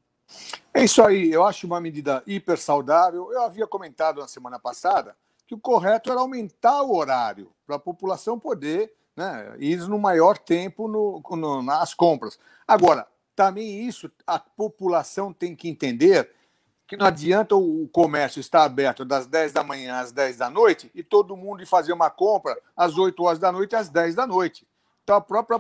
É 0.74 0.84
isso 0.84 1.04
aí, 1.04 1.32
eu 1.32 1.46
acho 1.46 1.68
uma 1.68 1.80
medida 1.80 2.24
hiper 2.26 2.58
saudável. 2.58 3.32
Eu 3.32 3.44
havia 3.44 3.68
comentado 3.68 4.22
na 4.22 4.28
semana 4.28 4.60
passada 4.60 5.16
que 5.46 5.54
o 5.54 5.60
correto 5.60 6.12
era 6.12 6.20
aumentar 6.20 6.82
o 6.82 6.96
horário 6.96 7.52
para 7.66 7.76
a 7.76 7.80
população 7.80 8.40
poder 8.40 8.92
né, 9.16 9.56
ir 9.60 9.80
no 9.88 10.00
maior 10.00 10.38
tempo 10.38 10.88
no, 10.88 11.22
no, 11.38 11.62
nas 11.62 11.94
compras. 11.94 12.40
Agora, 12.68 13.08
também 13.36 13.88
isso 13.88 14.12
a 14.26 14.40
população 14.40 15.32
tem 15.32 15.56
que 15.56 15.70
entender 15.70 16.32
que 16.88 16.96
não 16.96 17.06
adianta 17.06 17.56
o 17.56 17.88
comércio 17.90 18.40
estar 18.40 18.64
aberto 18.64 19.04
das 19.04 19.28
10 19.28 19.52
da 19.52 19.64
manhã 19.64 20.00
às 20.00 20.14
10 20.14 20.38
da 20.38 20.50
noite 20.50 20.90
e 20.96 21.04
todo 21.04 21.36
mundo 21.36 21.62
ir 21.62 21.66
fazer 21.66 21.92
uma 21.92 22.10
compra 22.10 22.58
às 22.76 22.98
8 22.98 23.22
horas 23.22 23.40
da 23.40 23.52
noite 23.52 23.76
às 23.76 23.90
10 23.90 24.16
da 24.16 24.26
noite. 24.26 24.66
Então 25.04 25.18
a 25.18 25.22
própria 25.22 25.60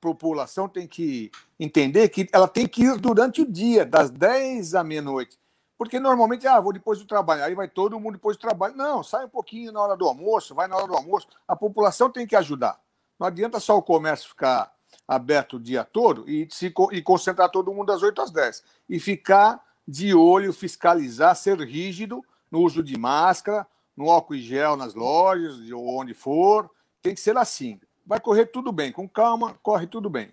população 0.00 0.68
tem 0.68 0.86
que 0.86 1.32
entender 1.58 2.08
que 2.08 2.28
ela 2.32 2.46
tem 2.46 2.68
que 2.68 2.84
ir 2.84 2.96
durante 2.98 3.42
o 3.42 3.50
dia, 3.50 3.84
das 3.84 4.08
10 4.08 4.76
à 4.76 4.84
meia-noite. 4.84 5.36
Porque 5.76 5.98
normalmente, 5.98 6.46
ah, 6.46 6.60
vou 6.60 6.72
depois 6.72 6.98
do 6.98 7.06
trabalho, 7.06 7.44
aí 7.44 7.54
vai 7.54 7.68
todo 7.68 7.98
mundo 7.98 8.14
depois 8.14 8.36
do 8.36 8.40
trabalho. 8.40 8.76
Não, 8.76 9.02
sai 9.02 9.24
um 9.24 9.28
pouquinho 9.28 9.72
na 9.72 9.80
hora 9.80 9.96
do 9.96 10.06
almoço, 10.06 10.54
vai 10.54 10.68
na 10.68 10.76
hora 10.76 10.86
do 10.86 10.94
almoço. 10.94 11.26
A 11.46 11.54
população 11.54 12.10
tem 12.10 12.26
que 12.26 12.34
ajudar. 12.36 12.80
Não 13.18 13.26
adianta 13.26 13.58
só 13.60 13.76
o 13.76 13.82
comércio 13.82 14.28
ficar 14.28 14.72
aberto 15.06 15.56
o 15.56 15.60
dia 15.60 15.84
todo 15.84 16.28
e, 16.28 16.48
se, 16.50 16.72
e 16.92 17.02
concentrar 17.02 17.48
todo 17.50 17.72
mundo 17.72 17.86
das 17.86 18.02
8 18.02 18.20
às 18.20 18.30
10. 18.30 18.62
E 18.88 18.98
ficar 18.98 19.60
de 19.88 20.14
olho, 20.14 20.52
fiscalizar, 20.52 21.34
ser 21.34 21.58
rígido 21.60 22.22
no 22.50 22.60
uso 22.60 22.82
de 22.82 22.98
máscara, 22.98 23.66
no 23.96 24.10
álcool 24.10 24.34
e 24.34 24.42
gel 24.42 24.76
nas 24.76 24.94
lojas, 24.94 25.58
ou 25.70 25.98
onde 25.98 26.12
for. 26.12 26.70
Tem 27.00 27.14
que 27.14 27.20
ser 27.20 27.38
assim. 27.38 27.80
Vai 28.06 28.20
correr 28.20 28.46
tudo 28.46 28.70
bem, 28.70 28.92
com 28.92 29.08
calma, 29.08 29.54
corre 29.62 29.86
tudo 29.86 30.10
bem. 30.10 30.28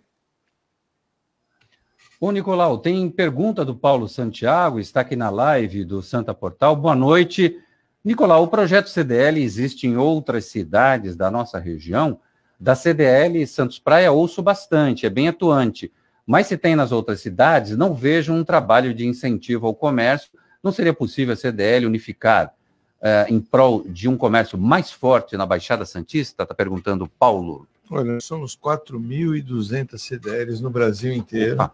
Ô, 2.19 2.31
Nicolau, 2.31 2.77
tem 2.77 3.09
pergunta 3.09 3.63
do 3.63 3.75
Paulo 3.75 4.09
Santiago, 4.09 4.77
está 4.77 5.01
aqui 5.01 5.15
na 5.15 5.29
live 5.29 5.85
do 5.85 6.01
Santa 6.01 6.33
Portal. 6.33 6.75
Boa 6.75 6.95
noite. 6.95 7.57
Nicolau, 8.03 8.43
o 8.43 8.47
projeto 8.49 8.89
CDL 8.89 9.41
existe 9.41 9.87
em 9.87 9.95
outras 9.95 10.45
cidades 10.45 11.15
da 11.15 11.31
nossa 11.31 11.59
região? 11.59 12.19
Da 12.59 12.75
CDL 12.75 13.45
Santos 13.47 13.79
Praia 13.79 14.11
ouço 14.11 14.41
bastante, 14.41 15.05
é 15.05 15.09
bem 15.09 15.27
atuante. 15.29 15.91
Mas 16.25 16.47
se 16.47 16.57
tem 16.57 16.75
nas 16.75 16.91
outras 16.91 17.21
cidades, 17.21 17.77
não 17.77 17.93
vejo 17.93 18.33
um 18.33 18.43
trabalho 18.43 18.93
de 18.93 19.05
incentivo 19.05 19.67
ao 19.67 19.75
comércio. 19.75 20.31
Não 20.63 20.71
seria 20.71 20.93
possível 20.93 21.33
a 21.33 21.37
CDL 21.37 21.85
unificar 21.85 22.53
uh, 23.01 23.31
em 23.31 23.39
prol 23.39 23.83
de 23.87 24.09
um 24.09 24.17
comércio 24.17 24.57
mais 24.57 24.91
forte 24.91 25.37
na 25.37 25.45
Baixada 25.45 25.85
Santista? 25.85 26.43
Está 26.43 26.55
perguntando 26.55 27.07
Paulo. 27.19 27.67
Olha, 27.91 28.19
somos 28.19 28.57
4.200 28.57 29.97
CDLs 29.99 30.61
no 30.61 30.71
Brasil 30.71 31.13
inteiro. 31.13 31.69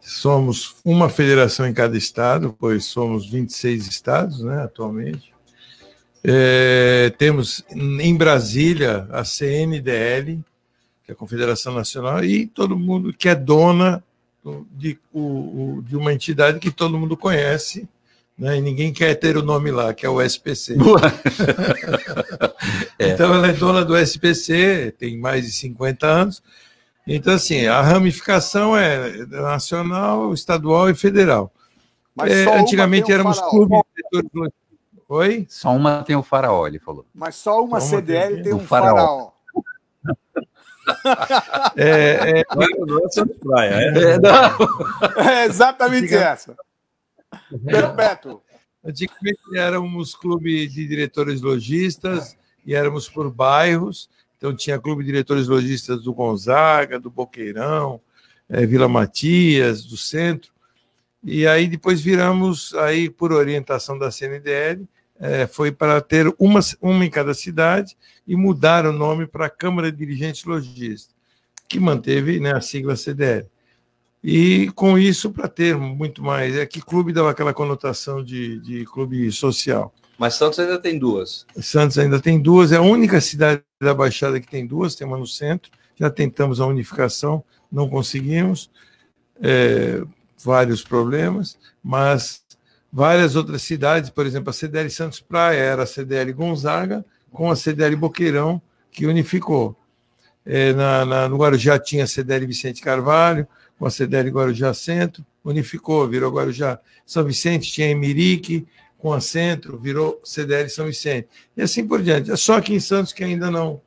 Somos 0.00 0.76
uma 0.82 1.10
federação 1.10 1.66
em 1.66 1.74
cada 1.74 1.98
estado, 1.98 2.56
pois 2.58 2.86
somos 2.86 3.28
26 3.28 3.86
estados 3.86 4.42
né, 4.42 4.62
atualmente. 4.62 5.34
É, 6.24 7.12
temos 7.18 7.64
em 7.70 8.16
Brasília 8.16 9.06
a 9.10 9.22
CNDL, 9.24 10.42
que 11.06 11.12
é 11.12 11.14
a 11.14 11.16
Confederação 11.16 11.72
Nacional, 11.72 12.24
e 12.24 12.46
todo 12.46 12.76
mundo 12.76 13.12
que 13.12 13.28
é 13.28 13.34
dona 13.34 14.02
de, 14.72 14.98
o, 15.12 15.80
de 15.84 15.96
uma 15.96 16.12
entidade 16.12 16.58
que 16.58 16.70
todo 16.70 16.98
mundo 16.98 17.16
conhece, 17.16 17.88
né? 18.36 18.58
e 18.58 18.60
ninguém 18.60 18.92
quer 18.92 19.14
ter 19.14 19.36
o 19.36 19.42
nome 19.42 19.70
lá, 19.70 19.94
que 19.94 20.04
é 20.04 20.08
o 20.08 20.20
SPC. 20.20 20.76
é. 22.98 23.06
Então 23.14 23.32
ela 23.32 23.48
é 23.48 23.52
dona 23.52 23.84
do 23.84 23.96
SPC, 23.96 24.92
tem 24.98 25.16
mais 25.16 25.46
de 25.46 25.52
50 25.52 26.06
anos. 26.06 26.42
Então, 27.06 27.34
assim, 27.34 27.66
a 27.66 27.80
ramificação 27.80 28.76
é 28.76 29.24
nacional, 29.26 30.34
estadual 30.34 30.90
e 30.90 30.94
federal. 30.94 31.52
É, 32.24 32.58
antigamente 32.58 33.12
éramos 33.12 33.40
clubes 33.40 33.78
Oi? 35.08 35.46
Só 35.48 35.70
uma 35.70 36.02
tem 36.02 36.16
o 36.16 36.22
faraó, 36.22 36.66
ele 36.66 36.80
falou. 36.80 37.06
Mas 37.14 37.36
só 37.36 37.62
uma 37.62 37.80
Só 37.80 37.86
uma 37.94 38.00
CDL 38.00 38.34
tem- 38.34 38.42
tem 38.42 38.52
o 38.52 38.56
um 38.56 38.60
faraó. 38.66 38.96
faraó. 38.96 39.30
É, 41.76 42.38
é, 42.38 42.40
é 42.40 43.08
Santos 43.10 43.36
Praia, 43.38 43.74
é? 43.74 43.88
É, 43.88 44.18
não. 44.18 45.28
É 45.28 45.44
exatamente 45.44 46.08
Diga. 46.08 46.20
essa. 46.20 46.56
Perpétuo. 47.64 48.42
Antigamente 48.84 49.40
éramos 49.56 50.14
clube 50.14 50.66
de 50.68 50.86
diretores 50.86 51.40
lojistas 51.40 52.36
e 52.64 52.74
éramos 52.74 53.08
por 53.08 53.30
bairros. 53.30 54.08
Então 54.36 54.54
tinha 54.54 54.78
clube 54.78 55.02
de 55.02 55.10
diretores 55.10 55.48
lojistas 55.48 56.04
do 56.04 56.12
Gonzaga, 56.12 57.00
do 57.00 57.10
Boqueirão, 57.10 58.00
eh, 58.48 58.64
Vila 58.64 58.88
Matias, 58.88 59.84
do 59.84 59.96
Centro. 59.96 60.52
E 61.22 61.46
aí 61.46 61.66
depois 61.66 62.00
viramos, 62.00 62.72
aí 62.74 63.10
por 63.10 63.32
orientação 63.32 63.98
da 63.98 64.10
CNDL, 64.10 64.86
eh, 65.20 65.46
foi 65.46 65.72
para 65.72 66.00
ter 66.00 66.32
uma, 66.38 66.60
uma 66.80 67.04
em 67.04 67.10
cada 67.10 67.34
cidade 67.34 67.96
e 68.26 68.36
mudar 68.36 68.86
o 68.86 68.92
nome 68.92 69.26
para 69.26 69.48
Câmara 69.48 69.90
de 69.90 69.98
Dirigentes 69.98 70.44
Lojistas, 70.44 71.14
que 71.68 71.78
manteve 71.78 72.40
né, 72.40 72.52
a 72.52 72.60
sigla 72.60 72.96
CDL. 72.96 73.46
E 74.22 74.70
com 74.74 74.98
isso, 74.98 75.30
para 75.30 75.46
ter 75.46 75.76
muito 75.76 76.22
mais. 76.22 76.56
É 76.56 76.66
que 76.66 76.80
clube 76.80 77.12
dava 77.12 77.30
aquela 77.30 77.54
conotação 77.54 78.24
de, 78.24 78.58
de 78.60 78.84
clube 78.86 79.30
social. 79.30 79.94
Mas 80.18 80.34
Santos 80.34 80.58
ainda 80.58 80.78
tem 80.78 80.98
duas. 80.98 81.46
Santos 81.60 81.98
ainda 81.98 82.18
tem 82.18 82.40
duas, 82.40 82.72
é 82.72 82.76
a 82.76 82.82
única 82.82 83.20
cidade 83.20 83.62
da 83.80 83.94
Baixada 83.94 84.40
que 84.40 84.48
tem 84.48 84.66
duas, 84.66 84.94
tem 84.94 85.06
uma 85.06 85.18
no 85.18 85.26
centro. 85.26 85.70
Já 85.94 86.10
tentamos 86.10 86.60
a 86.60 86.66
unificação, 86.66 87.44
não 87.70 87.88
conseguimos, 87.88 88.70
é, 89.40 90.02
vários 90.42 90.82
problemas, 90.82 91.58
mas 91.82 92.42
várias 92.96 93.36
outras 93.36 93.60
cidades, 93.60 94.08
por 94.08 94.24
exemplo, 94.24 94.48
a 94.48 94.54
CDL 94.54 94.88
Santos 94.88 95.20
Praia 95.20 95.58
era 95.58 95.82
a 95.82 95.86
CDL 95.86 96.32
Gonzaga 96.32 97.04
com 97.30 97.50
a 97.50 97.54
CDL 97.54 97.94
Boqueirão, 97.94 98.60
que 98.90 99.04
unificou. 99.06 99.76
É, 100.46 100.72
na, 100.72 101.04
na- 101.04 101.28
no 101.28 101.36
Guarujá 101.36 101.78
tinha 101.78 102.04
a 102.04 102.06
CDL 102.06 102.46
Vicente 102.46 102.80
Carvalho, 102.80 103.46
com 103.78 103.84
a 103.84 103.90
CDL 103.90 104.30
Guarujá 104.30 104.72
Centro, 104.72 105.22
unificou, 105.44 106.08
virou 106.08 106.32
Guarujá 106.32 106.80
São 107.04 107.22
Vicente, 107.22 107.70
tinha 107.70 107.90
Emirique, 107.90 108.66
com 108.96 109.12
a 109.12 109.20
Centro, 109.20 109.78
virou 109.78 110.18
CDL 110.24 110.70
São 110.70 110.86
Vicente. 110.86 111.28
E 111.54 111.60
assim 111.60 111.86
por 111.86 112.02
diante. 112.02 112.30
É 112.30 112.36
só 112.36 112.56
aqui 112.56 112.72
em 112.72 112.80
Santos 112.80 113.12
que 113.12 113.22
ainda 113.22 113.50
não, 113.50 113.78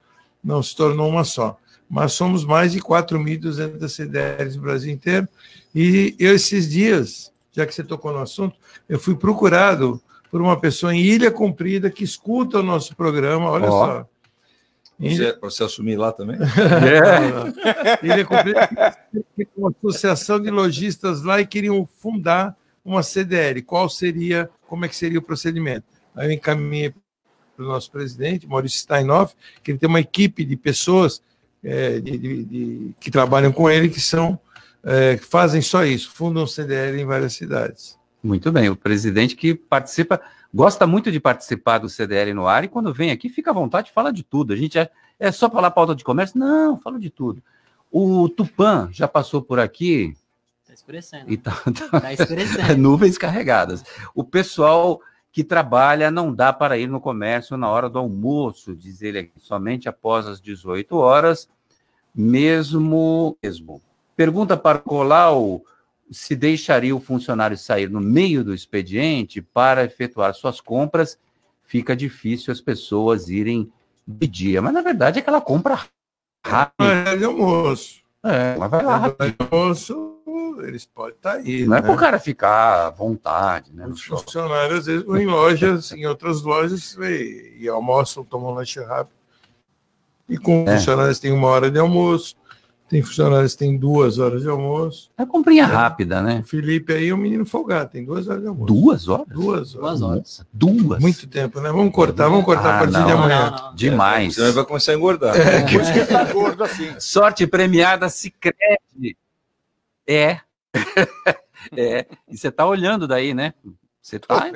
não 0.44 0.62
se 0.62 0.76
tornou 0.76 1.10
uma 1.10 1.24
só. 1.24 1.58
Mas 1.90 2.14
somos 2.14 2.46
mais 2.46 2.74
de 2.74 2.80
4.200 2.80 3.90
CDLs 3.90 4.56
no 4.56 4.62
Brasil 4.62 4.94
inteiro. 4.94 5.28
E 5.74 6.16
eu, 6.20 6.36
esses 6.36 6.70
dias, 6.70 7.32
já 7.52 7.66
que 7.66 7.74
você 7.74 7.84
tocou 7.84 8.12
no 8.12 8.20
assunto, 8.20 8.56
eu 8.88 9.00
fui 9.00 9.16
procurado 9.16 10.02
por 10.32 10.42
uma 10.42 10.60
pessoa 10.60 10.94
em 10.94 11.00
Ilha 11.02 11.32
Comprida 11.32 11.90
que 11.90 12.04
escuta 12.04 12.60
o 12.60 12.64
nosso 12.64 12.96
programa. 12.96 13.50
Olha 13.50 13.70
Ó. 13.72 13.86
só. 13.86 14.10
Ilha, 15.00 15.32
Você, 15.34 15.40
você 15.40 15.64
assumir 15.64 15.96
lá 15.98 16.12
também? 16.12 16.38
É. 18.04 18.06
Ilha 18.06 18.26
Comprida 18.26 18.70
uma 19.56 19.70
associação 19.78 20.40
de 20.40 20.50
lojistas 20.50 21.24
lá 21.24 21.40
e 21.42 21.48
queriam 21.48 21.88
fundar 21.98 22.56
uma 22.84 23.02
CDL. 23.04 23.62
Qual 23.62 23.90
seria, 23.90 24.50
como 24.68 24.86
é 24.86 24.88
que 24.90 24.96
seria 24.96 25.20
o 25.20 25.22
procedimento? 25.22 25.86
Aí 26.16 26.28
eu 26.28 26.32
encaminhei 26.32 26.94
para 27.56 27.66
o 27.66 27.68
nosso 27.68 27.92
presidente, 27.92 28.48
Maurício 28.48 28.80
Steinoff, 28.80 29.36
que 29.64 29.72
ele 29.72 29.78
tem 29.78 29.90
uma 29.90 30.00
equipe 30.00 30.44
de 30.46 30.56
pessoas 30.56 31.22
é, 31.64 32.00
de- 32.00 32.18
de- 32.18 32.44
de- 32.46 32.92
que 33.02 33.12
trabalham 33.12 33.52
com 33.52 33.70
ele, 33.70 33.90
que 33.90 34.00
são 34.00 34.40
é, 34.84 35.18
que 35.18 35.26
fazem 35.26 35.62
só 35.62 35.84
isso, 35.84 36.10
fundam 36.12 36.48
CDL 36.48 37.02
em 37.02 37.06
várias 37.06 37.34
cidades. 37.34 37.98
Muito 38.24 38.52
bem, 38.52 38.70
o 38.70 38.76
presidente 38.76 39.36
que 39.36 39.54
participa, 39.56 40.20
gosta 40.54 40.86
muito 40.86 41.12
de 41.12 41.20
participar 41.20 41.78
do 41.80 41.88
CDL 41.90 42.34
no 42.34 42.48
ar 42.48 42.64
e 42.64 42.68
quando 42.68 42.94
vem 42.94 43.12
aqui 43.12 43.30
fica 43.30 43.52
à 43.52 43.54
vontade, 43.54 43.92
fala 43.94 44.12
de 44.12 44.24
tudo. 44.24 44.52
A 44.54 44.56
gente 44.56 44.78
é, 44.78 44.90
é 45.20 45.32
só 45.32 45.50
falar 45.50 45.72
pauta 45.72 45.96
de 45.96 46.04
comércio? 46.04 46.38
Não, 46.40 46.78
fala 46.80 47.00
de 47.00 47.10
tudo. 47.10 47.42
O 47.92 48.28
Tupan 48.30 48.90
já 48.92 49.08
passou 49.08 49.42
por 49.42 49.60
aqui 49.60 50.16
Tá 50.68 50.74
escurecendo. 50.74 51.32
e 51.32 51.38
tá, 51.38 51.52
tá- 51.90 52.00
Tá 52.02 52.14
escurecendo. 52.14 52.76
nuvens 52.78 53.18
carregadas. 53.18 53.84
O 54.14 54.24
pessoal 54.24 55.02
que 55.32 55.44
trabalha 55.44 56.12
não 56.12 56.34
dá 56.34 56.52
para 56.52 56.78
ir 56.78 56.88
no 56.88 57.00
comércio 57.00 57.56
na 57.58 57.70
hora 57.70 57.90
do 57.90 57.98
almoço, 58.00 58.76
diz 58.76 59.02
ele 59.02 59.20
aqui, 59.20 59.32
somente 59.38 59.88
após 59.88 60.28
as 60.28 60.42
18 60.42 60.96
horas, 60.98 61.48
mesmo. 62.14 63.38
mesmo. 63.42 63.82
Pergunta 64.20 64.58
para 64.58 64.80
Colau 64.80 65.64
se 66.12 66.36
deixaria 66.36 66.94
o 66.94 67.00
funcionário 67.00 67.58
sair 67.58 67.90
no 67.90 68.02
meio 68.02 68.44
do 68.44 68.54
expediente 68.54 69.42
para 69.42 69.86
efetuar 69.86 70.34
suas 70.34 70.60
compras. 70.60 71.18
Fica 71.64 71.96
difícil 71.96 72.52
as 72.52 72.60
pessoas 72.60 73.30
irem 73.30 73.72
de 74.06 74.28
dia, 74.28 74.62
mas 74.62 74.74
na 74.74 74.82
verdade 74.82 75.20
é 75.20 75.22
aquela 75.22 75.40
compra 75.40 75.80
rápida. 76.46 76.74
Mas 76.80 77.08
é 77.14 77.16
de 77.16 77.24
almoço. 77.24 78.02
É, 78.22 78.58
mas 78.58 78.70
vai 78.70 78.84
lá 78.84 78.96
É 78.96 79.00
rápido. 79.00 79.30
de 79.30 79.36
almoço, 79.40 80.18
eles 80.68 80.86
podem 80.86 81.16
estar 81.16 81.34
aí. 81.36 81.66
Não 81.66 81.78
é 81.78 81.82
né? 81.82 81.88
para 81.88 81.96
o 81.96 81.98
cara 81.98 82.20
ficar 82.20 82.88
à 82.88 82.90
vontade, 82.90 83.72
né? 83.74 83.88
Os 83.88 84.04
funcionários, 84.04 84.80
às 84.80 84.86
vezes, 84.88 85.08
ou 85.08 85.18
em 85.18 85.28
lojas, 85.28 85.94
em 85.94 86.06
outras 86.06 86.42
lojas, 86.42 86.98
e, 87.00 87.56
e 87.62 87.70
almoçam, 87.70 88.26
tomam 88.26 88.52
lanche 88.54 88.82
rápido. 88.84 89.16
E 90.28 90.38
com 90.38 90.66
É. 90.68 90.76
funcionários 90.78 91.20
tem 91.20 91.32
uma 91.32 91.48
hora 91.48 91.72
de 91.72 91.80
almoço, 91.80 92.36
tem 92.90 93.04
funcionários 93.04 93.54
que 93.54 93.60
têm 93.60 93.78
duas 93.78 94.18
horas 94.18 94.42
de 94.42 94.50
almoço. 94.50 95.12
É 95.18 95.26
comprinha 95.26 95.66
rápida, 95.66 96.22
né? 96.22 96.40
O 96.40 96.44
Felipe 96.44 96.92
aí 96.92 97.10
é 97.10 97.14
um 97.14 97.18
menino 97.18 97.46
folgado, 97.46 97.92
tem 97.92 98.04
duas 98.04 98.28
horas 98.28 98.42
de 98.42 98.48
almoço. 98.48 98.66
Duas 98.74 99.08
horas? 99.08 99.28
Duas 99.28 99.76
horas. 99.76 100.00
Duas 100.00 100.02
horas. 100.02 100.46
Duas. 100.52 101.00
Muito 101.00 101.28
tempo, 101.28 101.62
né? 101.62 101.70
Vamos 101.72 101.94
cortar, 101.94 102.28
vamos 102.28 102.44
cortar 102.46 102.74
Ah, 102.74 102.76
a 102.76 102.80
partir 102.80 102.94
não, 102.94 103.06
de 103.06 103.14
não, 103.14 103.18
amanhã. 103.20 103.52
não. 103.52 103.76
Demais. 103.76 104.34
Senão 104.34 104.48
ele 104.48 104.56
vai 104.56 104.66
começar 104.66 104.92
a 104.92 104.96
engordar. 104.96 105.36
Por 105.72 105.82
isso 105.82 105.94
que 105.94 106.00
ele 106.00 106.08
tá 106.08 106.24
gordo 106.34 106.64
assim. 106.64 107.00
Sorte 107.00 107.46
premiada 107.46 108.10
Sicredi. 108.10 109.16
É. 110.08 110.40
é. 111.78 112.06
E 112.28 112.38
você 112.38 112.52
tá 112.52 112.66
olhando 112.66 113.08
daí, 113.08 113.34
né? 113.34 113.54
Você 114.02 114.18
tá, 114.18 114.50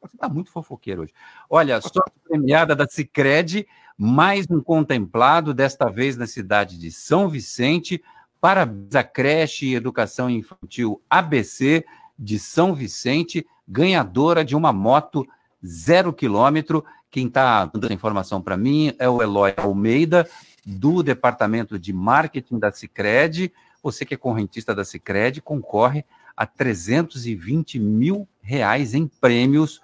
você 0.00 0.16
tá 0.16 0.28
muito 0.28 0.52
fofoqueiro 0.52 1.02
hoje. 1.02 1.12
Olha, 1.48 1.80
sorte 1.80 2.12
premiada 2.28 2.76
da 2.76 2.86
Sicredi, 2.88 3.66
mais 4.02 4.46
um 4.48 4.62
contemplado, 4.62 5.52
desta 5.52 5.90
vez 5.90 6.16
na 6.16 6.26
cidade 6.26 6.78
de 6.78 6.90
São 6.90 7.28
Vicente, 7.28 8.02
parabéns 8.40 8.94
à 8.94 9.04
creche 9.04 9.66
e 9.66 9.74
educação 9.74 10.30
infantil 10.30 11.02
ABC 11.10 11.84
de 12.18 12.38
São 12.38 12.74
Vicente, 12.74 13.46
ganhadora 13.68 14.42
de 14.42 14.56
uma 14.56 14.72
moto 14.72 15.28
zero 15.62 16.14
quilômetro. 16.14 16.82
Quem 17.10 17.26
está 17.26 17.66
dando 17.66 17.84
essa 17.84 17.92
informação 17.92 18.40
para 18.40 18.56
mim 18.56 18.94
é 18.98 19.06
o 19.06 19.20
Eloy 19.20 19.52
Almeida, 19.58 20.26
do 20.64 21.02
departamento 21.02 21.78
de 21.78 21.92
marketing 21.92 22.58
da 22.58 22.72
Cicred. 22.72 23.52
Você 23.82 24.06
que 24.06 24.14
é 24.14 24.16
correntista 24.16 24.74
da 24.74 24.82
Cicred 24.82 25.42
concorre 25.42 26.06
a 26.34 26.46
320 26.46 27.78
mil 27.78 28.26
reais 28.40 28.94
em 28.94 29.06
prêmios. 29.06 29.82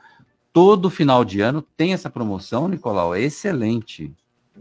Todo 0.56 0.88
final 0.88 1.22
de 1.22 1.42
ano 1.42 1.60
tem 1.60 1.92
essa 1.92 2.08
promoção, 2.08 2.66
Nicolau. 2.66 3.14
É 3.14 3.20
excelente. 3.20 4.10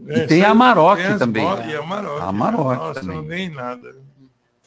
É, 0.06 0.24
E 0.24 0.26
tem 0.26 0.42
a 0.42 0.48
aí, 0.48 0.50
Amarok 0.50 1.02
tem 1.02 1.16
também. 1.16 1.42
motos 1.42 1.64
E 1.64 1.74
a 1.74 1.80
Amarok. 1.80 2.20
A 2.20 2.24
Amarok 2.26 2.76
Nossa, 2.76 3.00
também. 3.00 3.16
não 3.16 3.24
ganhei 3.24 3.48
nada. 3.48 3.96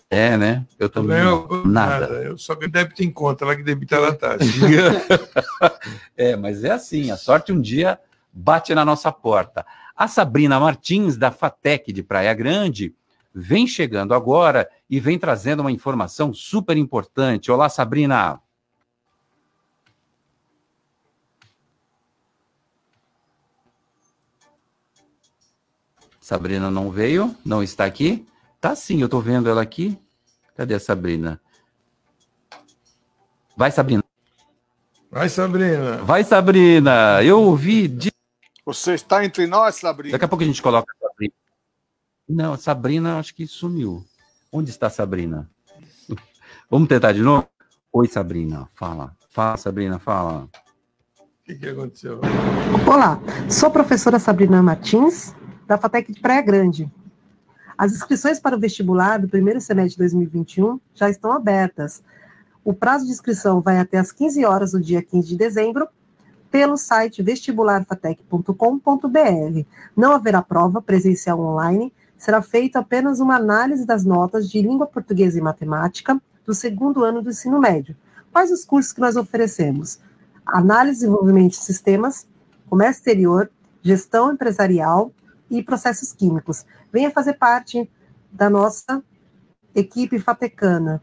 É, 0.10 0.36
né? 0.36 0.66
Eu 0.80 0.90
também. 0.90 1.24
não. 1.24 1.48
Nada. 1.66 2.08
Eu 2.24 2.36
só 2.36 2.56
ganhei 2.56 2.72
débito 2.72 3.04
em 3.04 3.12
conta, 3.12 3.46
lá 3.46 3.56
que 3.56 3.62
debitaram 3.62 4.06
a 4.06 4.12
taxa. 4.12 4.44
é, 6.18 6.36
mas 6.36 6.64
é 6.64 6.72
assim, 6.72 7.12
a 7.12 7.16
sorte 7.16 7.52
um 7.52 7.62
dia 7.62 8.00
bate 8.34 8.74
na 8.74 8.84
nossa 8.84 9.12
porta. 9.12 9.64
A 9.96 10.08
Sabrina 10.08 10.60
Martins, 10.60 11.16
da 11.16 11.30
FATEC 11.30 11.94
de 11.94 12.02
Praia 12.02 12.34
Grande, 12.34 12.96
vem 13.32 13.68
chegando 13.68 14.16
agora 14.16 14.68
e 14.90 15.00
vem 15.00 15.20
trazendo 15.20 15.60
uma 15.60 15.72
informação 15.72 16.34
super 16.34 16.76
importante. 16.76 17.52
Olá, 17.52 17.70
Sabrina. 17.70 18.40
Sabrina 26.30 26.70
não 26.70 26.92
veio, 26.92 27.36
não 27.44 27.64
está 27.64 27.86
aqui. 27.86 28.24
Tá 28.62 28.76
sim, 28.76 29.00
eu 29.02 29.06
estou 29.06 29.20
vendo 29.20 29.50
ela 29.50 29.64
aqui. 29.64 29.98
Cadê 30.56 30.76
a 30.76 30.80
Sabrina? 30.80 31.42
Vai, 33.58 33.72
Sabrina. 33.72 34.04
Vai, 35.10 35.28
Sabrina. 35.28 35.98
Vai, 36.04 36.24
Sabrina. 36.24 37.24
Eu 37.24 37.42
ouvi. 37.42 37.88
de- 37.88 38.12
Você 38.64 38.94
está 38.94 39.26
entre 39.26 39.48
nós, 39.48 39.78
Sabrina. 39.78 40.12
Daqui 40.12 40.26
a 40.26 40.28
pouco 40.28 40.44
a 40.44 40.46
gente 40.46 40.62
coloca 40.62 40.94
a 41.02 41.08
Sabrina. 41.08 41.34
Não, 42.30 42.56
Sabrina 42.56 43.18
acho 43.18 43.34
que 43.34 43.48
sumiu. 43.48 44.06
Onde 44.52 44.70
está 44.70 44.86
a 44.86 44.92
Sabrina? 44.92 45.50
Vamos 46.70 46.90
tentar 46.90 47.12
de 47.12 47.24
novo? 47.24 47.50
Oi, 47.92 48.08
Sabrina. 48.08 48.70
Fala. 48.76 49.18
Fala, 49.32 49.58
Sabrina, 49.58 49.98
fala. 49.98 50.44
O 50.44 51.44
que, 51.44 51.56
que 51.56 51.70
aconteceu? 51.70 52.22
Olá, 52.88 53.20
sou 53.50 53.70
a 53.70 53.72
professora 53.72 54.20
Sabrina 54.20 54.62
Martins, 54.62 55.34
da 55.70 55.78
FATEC 55.78 56.12
de 56.12 56.20
Praia 56.20 56.42
Grande. 56.42 56.92
As 57.78 57.94
inscrições 57.94 58.40
para 58.40 58.58
o 58.58 58.60
vestibular 58.60 59.20
do 59.20 59.30
primeiro 59.30 59.62
semestre 59.62 59.92
de 59.92 59.98
2021 60.00 60.80
já 60.96 61.12
estão 61.12 61.32
abertas. 61.32 62.02
O 62.66 62.74
prazo 62.74 63.06
de 63.06 63.12
inscrição 63.12 63.62
vai 63.62 63.78
até 63.78 64.00
às 64.00 64.12
15 64.12 64.44
horas 64.46 64.72
do 64.72 64.82
dia 64.82 65.04
15 65.04 65.28
de 65.28 65.38
dezembro. 65.38 65.88
pelo 66.50 66.76
site 66.76 67.22
vestibularfatec.com.br. 67.22 69.66
Não 69.96 70.12
haverá 70.12 70.42
prova 70.42 70.82
presencial 70.82 71.40
online, 71.40 71.94
será 72.18 72.42
feita 72.42 72.80
apenas 72.80 73.20
uma 73.20 73.36
análise 73.36 73.86
das 73.86 74.04
notas 74.04 74.50
de 74.50 74.60
língua 74.60 74.88
portuguesa 74.88 75.38
e 75.38 75.42
matemática 75.42 76.20
do 76.48 76.56
segundo 76.56 77.04
ano 77.04 77.22
do 77.22 77.30
ensino 77.30 77.60
médio. 77.60 77.96
Quais 78.32 78.50
os 78.50 78.66
cursos 78.66 78.92
que 78.92 79.00
nós 79.00 79.16
oferecemos? 79.16 80.00
Análise 80.44 80.98
e 80.98 81.02
desenvolvimento 81.02 81.52
de 81.52 81.58
sistemas, 81.58 82.26
comércio 82.68 83.02
exterior, 83.02 83.52
gestão 83.84 84.34
empresarial 84.34 85.12
e 85.50 85.64
processos 85.64 86.14
químicos. 86.14 86.66
Venha 86.92 87.12
fazer 87.12 87.34
parte 87.34 87.90
da 88.32 88.50
nossa 88.50 89.04
equipe 89.74 90.20
fatecana. 90.20 91.02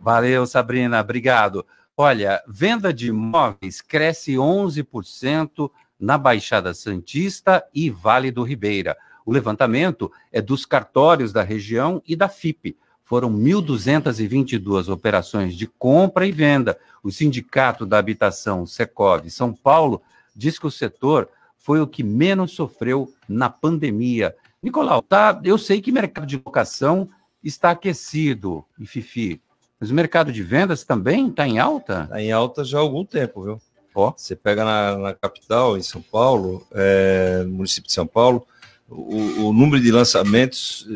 Valeu, 0.00 0.46
Sabrina, 0.46 1.00
obrigado. 1.00 1.66
Olha, 1.96 2.42
venda 2.46 2.92
de 2.92 3.08
imóveis 3.08 3.80
cresce 3.80 4.34
11% 4.34 5.70
na 5.98 6.16
Baixada 6.16 6.72
Santista 6.72 7.64
e 7.74 7.90
Vale 7.90 8.30
do 8.30 8.44
Ribeira. 8.44 8.96
O 9.26 9.32
levantamento 9.32 10.10
é 10.32 10.40
dos 10.40 10.64
cartórios 10.64 11.32
da 11.32 11.42
região 11.42 12.00
e 12.06 12.14
da 12.14 12.28
FIP. 12.28 12.76
Foram 13.02 13.32
1.222 13.32 14.88
operações 14.88 15.54
de 15.54 15.66
compra 15.66 16.26
e 16.26 16.32
venda. 16.32 16.78
O 17.02 17.10
Sindicato 17.10 17.84
da 17.84 17.98
Habitação, 17.98 18.64
Secov, 18.64 19.28
São 19.28 19.52
Paulo, 19.52 20.00
diz 20.36 20.58
que 20.58 20.66
o 20.66 20.70
setor 20.70 21.28
foi 21.68 21.82
o 21.82 21.86
que 21.86 22.02
menos 22.02 22.52
sofreu 22.52 23.12
na 23.28 23.50
pandemia. 23.50 24.34
Nicolau, 24.62 25.02
tá, 25.02 25.38
eu 25.44 25.58
sei 25.58 25.82
que 25.82 25.90
o 25.90 25.94
mercado 25.94 26.26
de 26.26 26.40
locação 26.42 27.10
está 27.44 27.72
aquecido, 27.72 28.64
e 28.80 28.86
Fifi, 28.86 29.38
mas 29.78 29.90
o 29.90 29.94
mercado 29.94 30.32
de 30.32 30.42
vendas 30.42 30.82
também 30.82 31.28
está 31.28 31.46
em 31.46 31.58
alta? 31.58 32.04
Está 32.04 32.22
em 32.22 32.32
alta 32.32 32.64
já 32.64 32.78
há 32.78 32.80
algum 32.80 33.04
tempo, 33.04 33.44
viu? 33.44 33.60
Ó. 33.94 34.14
Você 34.16 34.34
pega 34.34 34.64
na, 34.64 34.96
na 34.96 35.14
capital, 35.14 35.76
em 35.76 35.82
São 35.82 36.00
Paulo, 36.00 36.66
é, 36.72 37.42
no 37.44 37.52
município 37.52 37.88
de 37.88 37.92
São 37.92 38.06
Paulo, 38.06 38.46
o, 38.88 39.48
o 39.48 39.52
número 39.52 39.82
de 39.82 39.92
lançamentos 39.92 40.88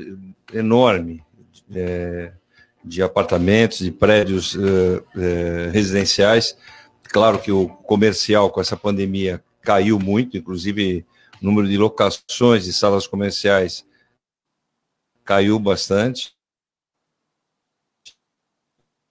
é 0.54 0.58
enorme 0.61 1.22
é, 1.70 2.32
de 2.82 3.02
apartamentos, 3.02 3.80
de 3.80 3.90
prédios 3.90 4.56
é, 4.56 5.20
é, 5.20 5.70
residenciais. 5.70 6.56
Claro 7.11 7.38
que 7.40 7.52
o 7.52 7.68
comercial 7.68 8.48
com 8.48 8.58
essa 8.58 8.74
pandemia 8.74 9.44
caiu 9.62 9.98
muito, 9.98 10.37
inclusive 10.37 11.07
o 11.40 11.44
número 11.44 11.68
de 11.68 11.77
locações 11.77 12.64
de 12.64 12.72
salas 12.72 13.07
comerciais 13.07 13.87
caiu 15.25 15.59
bastante. 15.59 16.35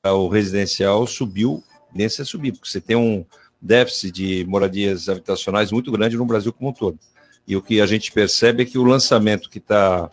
O 0.05 0.27
residencial 0.27 1.05
subiu, 1.07 1.63
tendência 1.91 2.23
a 2.23 2.25
subir, 2.25 2.53
porque 2.53 2.67
você 2.67 2.81
tem 2.81 2.95
um 2.95 3.25
déficit 3.61 4.11
de 4.11 4.45
moradias 4.45 5.07
habitacionais 5.07 5.71
muito 5.71 5.91
grande 5.91 6.17
no 6.17 6.25
Brasil 6.25 6.51
como 6.51 6.71
um 6.71 6.73
todo. 6.73 6.99
E 7.47 7.55
o 7.55 7.61
que 7.61 7.79
a 7.79 7.85
gente 7.85 8.11
percebe 8.11 8.63
é 8.63 8.65
que 8.65 8.77
o 8.77 8.83
lançamento 8.83 9.49
que 9.49 9.59
está 9.59 10.11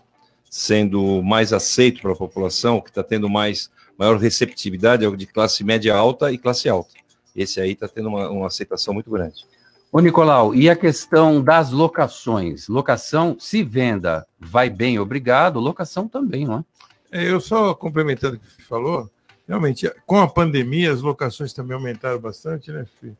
sendo 0.51 1.22
mais 1.22 1.53
aceito 1.53 2.01
para 2.01 2.12
a 2.12 2.16
população, 2.16 2.81
que 2.81 2.90
está 2.90 3.03
tendo 3.03 3.29
mais 3.29 3.70
maior 3.98 4.16
receptividade, 4.18 5.05
é 5.05 5.09
o 5.09 5.16
de 5.16 5.27
classe 5.27 5.64
média 5.64 5.94
alta 5.94 6.33
e 6.33 6.38
classe 6.38 6.68
alta. 6.68 6.94
Esse 7.35 7.61
aí 7.61 7.72
está 7.72 7.88
tendo 7.88 8.09
uma, 8.09 8.29
uma 8.31 8.46
aceitação 8.46 8.92
muito 8.92 9.11
grande. 9.11 9.46
Ô, 9.90 10.01
Nicolau, 10.01 10.55
e 10.55 10.68
a 10.68 10.77
questão 10.77 11.42
das 11.42 11.70
locações? 11.70 12.68
Locação, 12.68 13.37
se 13.38 13.62
venda 13.62 14.27
vai 14.38 14.68
bem, 14.68 14.98
obrigado, 14.98 15.59
locação 15.59 16.07
também, 16.07 16.46
não 16.46 16.64
é? 17.11 17.20
é 17.20 17.31
eu 17.31 17.40
só 17.40 17.74
complementando 17.74 18.37
o 18.37 18.38
que 18.38 18.46
você 18.46 18.62
falou, 18.62 19.11
realmente, 19.46 19.90
com 20.05 20.18
a 20.18 20.29
pandemia, 20.29 20.92
as 20.92 21.01
locações 21.01 21.55
também 21.55 21.74
aumentaram 21.74 22.20
bastante, 22.20 22.70
né, 22.70 22.85
Fih? 23.01 23.16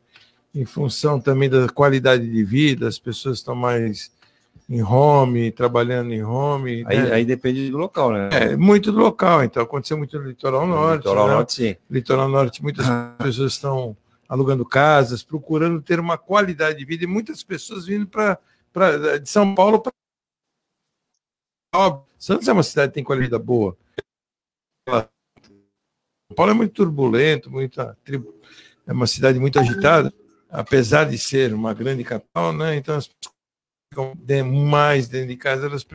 Em 0.53 0.65
função 0.65 1.19
também 1.19 1.49
da 1.49 1.67
qualidade 1.69 2.27
de 2.27 2.43
vida, 2.43 2.87
as 2.87 2.99
pessoas 2.99 3.37
estão 3.37 3.55
mais 3.55 4.11
em 4.69 4.83
home, 4.83 5.51
trabalhando 5.51 6.11
em 6.11 6.23
home. 6.23 6.83
Aí, 6.87 6.97
né? 6.97 7.13
aí 7.13 7.25
depende 7.25 7.69
do 7.69 7.77
local, 7.77 8.11
né? 8.11 8.29
É, 8.31 8.55
muito 8.55 8.91
do 8.91 8.99
local. 8.99 9.43
Então, 9.43 9.61
aconteceu 9.61 9.97
muito 9.97 10.17
no 10.17 10.27
litoral 10.27 10.65
norte. 10.65 11.01
litoral 11.01 11.27
né? 11.27 11.33
norte, 11.33 11.53
sim. 11.53 11.75
Litoral 11.89 12.29
norte, 12.29 12.63
muitas 12.63 12.85
pessoas 13.17 13.53
estão 13.53 13.95
alugando 14.29 14.63
casas, 14.63 15.23
procurando 15.23 15.81
ter 15.81 15.99
uma 15.99 16.15
qualidade 16.17 16.77
de 16.77 16.85
vida, 16.85 17.03
e 17.03 17.07
muitas 17.07 17.43
pessoas 17.43 17.87
vindo 17.87 18.07
para 18.07 18.39
de 19.17 19.27
São 19.27 19.55
Paulo 19.55 19.81
para. 19.81 19.91
Santos 22.17 22.47
é 22.47 22.53
uma 22.53 22.63
cidade 22.63 22.91
que 22.91 22.95
tem 22.95 23.03
qualidade 23.03 23.43
boa. 23.43 23.75
São 24.87 25.09
Paulo 26.35 26.51
é 26.51 26.55
muito 26.55 26.73
turbulento, 26.73 27.49
muita 27.49 27.97
é 28.85 28.93
uma 28.93 29.07
cidade 29.07 29.39
muito 29.39 29.59
agitada, 29.59 30.13
apesar 30.49 31.05
de 31.05 31.17
ser 31.17 31.53
uma 31.53 31.73
grande 31.73 32.03
capital, 32.03 32.53
né? 32.53 32.75
Então 32.75 32.95
as 32.95 33.07
pessoas 33.07 33.35
ficam 33.91 34.15
mais 34.45 35.07
dentro 35.07 35.29
de 35.29 35.37
casa, 35.37 35.65
elas 35.65 35.85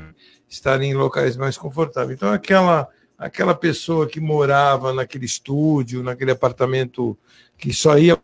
estarem 0.49 0.91
em 0.91 0.95
locais 0.95 1.37
mais 1.37 1.57
confortáveis. 1.57 2.17
Então 2.17 2.33
aquela 2.33 2.89
aquela 3.19 3.55
pessoa 3.55 4.07
que 4.07 4.21
morava 4.21 4.93
naquele 4.93 5.25
estúdio, 5.25 6.03
naquele 6.03 6.31
apartamento 6.31 7.17
que 7.57 7.73
só 7.73 7.99
ia 7.99 8.21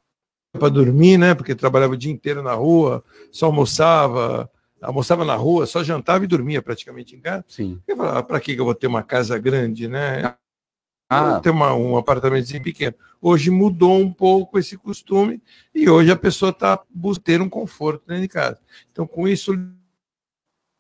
para 0.53 0.69
dormir, 0.69 1.17
né? 1.17 1.35
Porque 1.35 1.55
trabalhava 1.55 1.95
o 1.95 1.97
dia 1.97 2.13
inteiro 2.13 2.43
na 2.43 2.55
rua, 2.55 3.05
só 3.31 3.47
almoçava, 3.47 4.51
almoçava 4.81 5.25
na 5.25 5.37
rua, 5.37 5.67
só 5.67 5.83
jantava 5.83 6.25
e 6.25 6.29
dormia 6.29 6.61
praticamente 6.61 7.15
em 7.15 7.21
casa. 7.21 7.45
Sim. 7.49 7.81
para 7.97 8.37
ah, 8.37 8.41
que 8.41 8.53
eu 8.53 8.65
vou 8.65 8.75
ter 8.75 8.87
uma 8.87 9.03
casa 9.03 9.39
grande, 9.39 9.87
né? 9.89 10.35
Ah. 11.09 11.33
Vou 11.33 11.41
ter 11.41 11.51
uma, 11.51 11.75
um 11.75 11.97
apartamentozinho 11.97 12.63
pequeno. 12.63 12.95
Hoje 13.21 13.51
mudou 13.51 13.99
um 13.99 14.13
pouco 14.13 14.59
esse 14.59 14.77
costume 14.77 15.43
e 15.75 15.89
hoje 15.89 16.11
a 16.11 16.17
pessoa 16.17 16.51
está 16.51 16.81
buscando 16.89 17.45
um 17.45 17.49
conforto 17.49 18.07
dentro 18.07 18.23
de 18.23 18.29
casa. 18.29 18.59
Então, 18.91 19.07
com 19.07 19.27
isso, 19.27 19.53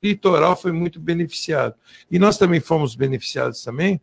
litoral 0.02 0.56
foi 0.56 0.72
muito 0.72 0.98
beneficiado. 0.98 1.74
E 2.10 2.18
nós 2.18 2.38
também 2.38 2.60
fomos 2.60 2.94
beneficiados 2.94 3.62
também 3.62 4.00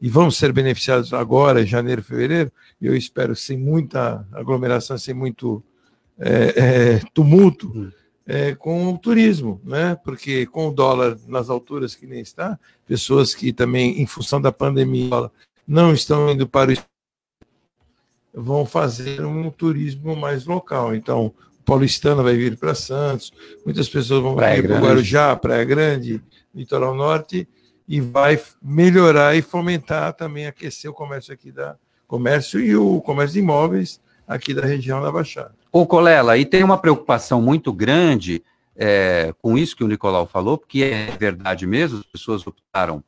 e 0.00 0.08
vamos 0.08 0.36
ser 0.36 0.52
beneficiados 0.52 1.12
agora, 1.12 1.62
em 1.62 1.66
janeiro, 1.66 2.02
fevereiro, 2.02 2.52
eu 2.80 2.94
espero 2.94 3.34
sem 3.34 3.58
muita 3.58 4.26
aglomeração, 4.32 4.96
sem 4.96 5.12
muito 5.12 5.62
é, 6.18 6.54
é, 6.56 7.00
tumulto, 7.12 7.68
hum. 7.74 7.90
é, 8.24 8.54
com 8.54 8.92
o 8.92 8.98
turismo, 8.98 9.60
né? 9.64 9.96
Porque 10.04 10.46
com 10.46 10.68
o 10.68 10.72
dólar 10.72 11.18
nas 11.26 11.50
alturas 11.50 11.96
que 11.96 12.06
nem 12.06 12.20
está, 12.20 12.58
pessoas 12.86 13.34
que 13.34 13.52
também, 13.52 14.00
em 14.00 14.06
função 14.06 14.40
da 14.40 14.52
pandemia, 14.52 15.30
não 15.66 15.92
estão 15.92 16.30
indo 16.30 16.46
para 16.46 16.72
o 16.72 16.76
vão 18.32 18.64
fazer 18.64 19.24
um 19.24 19.50
turismo 19.50 20.14
mais 20.14 20.46
local. 20.46 20.94
Então, 20.94 21.34
o 21.68 21.72
paulistano 21.72 22.22
vai 22.22 22.34
vir 22.34 22.56
para 22.56 22.74
Santos, 22.74 23.30
muitas 23.62 23.90
pessoas 23.90 24.22
vão 24.22 24.34
Praia 24.34 24.62
vir 24.62 24.68
para 24.68 24.80
Guarujá, 24.80 25.36
Praia 25.36 25.64
Grande, 25.64 26.22
Litoral 26.54 26.94
Norte, 26.94 27.46
e 27.86 28.00
vai 28.00 28.40
melhorar 28.62 29.36
e 29.36 29.42
fomentar 29.42 30.14
também, 30.14 30.46
aquecer 30.46 30.90
o 30.90 30.94
comércio 30.94 31.32
aqui 31.32 31.52
da 31.52 31.76
comércio 32.06 32.58
e 32.58 32.74
o 32.74 33.02
comércio 33.02 33.34
de 33.34 33.40
imóveis 33.40 34.00
aqui 34.26 34.54
da 34.54 34.64
região 34.64 35.02
da 35.02 35.12
Baixada. 35.12 35.54
Ô, 35.70 35.86
Colela, 35.86 36.38
e 36.38 36.46
tem 36.46 36.64
uma 36.64 36.78
preocupação 36.78 37.42
muito 37.42 37.70
grande 37.70 38.42
é, 38.74 39.34
com 39.42 39.58
isso 39.58 39.76
que 39.76 39.84
o 39.84 39.88
Nicolau 39.88 40.26
falou, 40.26 40.56
porque 40.56 40.82
é 40.82 41.14
verdade 41.18 41.66
mesmo, 41.66 41.98
as 41.98 42.06
pessoas 42.06 42.46
optaram 42.46 43.04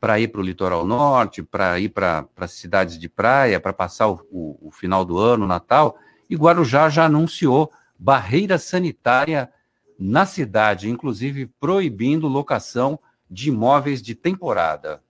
para 0.00 0.18
ir 0.18 0.28
para 0.28 0.40
o 0.40 0.44
litoral 0.44 0.84
norte, 0.84 1.44
para 1.44 1.78
ir 1.78 1.90
para 1.90 2.26
as 2.38 2.52
cidades 2.52 2.98
de 2.98 3.08
praia, 3.08 3.60
para 3.60 3.72
passar 3.72 4.08
o, 4.08 4.20
o, 4.32 4.68
o, 4.68 4.70
final 4.72 5.04
do 5.04 5.16
ano, 5.18 5.46
Natal, 5.46 5.96
e 6.28 6.34
Guarujá 6.34 6.88
já 6.88 7.04
anunciou 7.04 7.70
barreira 8.00 8.58
sanitária 8.58 9.52
na 9.98 10.24
cidade, 10.24 10.88
inclusive 10.88 11.46
proibindo 11.60 12.26
locação 12.26 12.98
de 13.30 13.50
imóveis 13.50 14.00
de 14.00 14.14
temporada? 14.14 15.02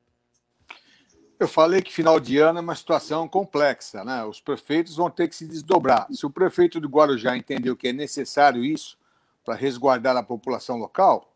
Eu 1.39 1.47
falei 1.47 1.81
que 1.81 1.93
final 1.93 2.19
de 2.19 2.37
ano 2.39 2.59
é 2.59 2.63
uma 2.63 2.75
situação 2.75 3.29
complexa, 3.29 4.05
né? 4.05 4.25
Os 4.25 4.41
prefeitos 4.41 4.97
vão 4.97 5.09
ter 5.09 5.29
que 5.29 5.37
se 5.37 5.47
desdobrar. 5.47 6.07
Se 6.11 6.27
o 6.27 6.31
prefeito 6.31 6.81
de 6.81 6.87
Guarujá 6.87 7.37
entendeu 7.37 7.77
que 7.77 7.89
é 7.89 7.93
necessário 7.93 8.63
isso 8.65 8.99
para 9.45 9.55
resguardar 9.55 10.17
a 10.17 10.23
população 10.23 10.77
local, 10.77 11.33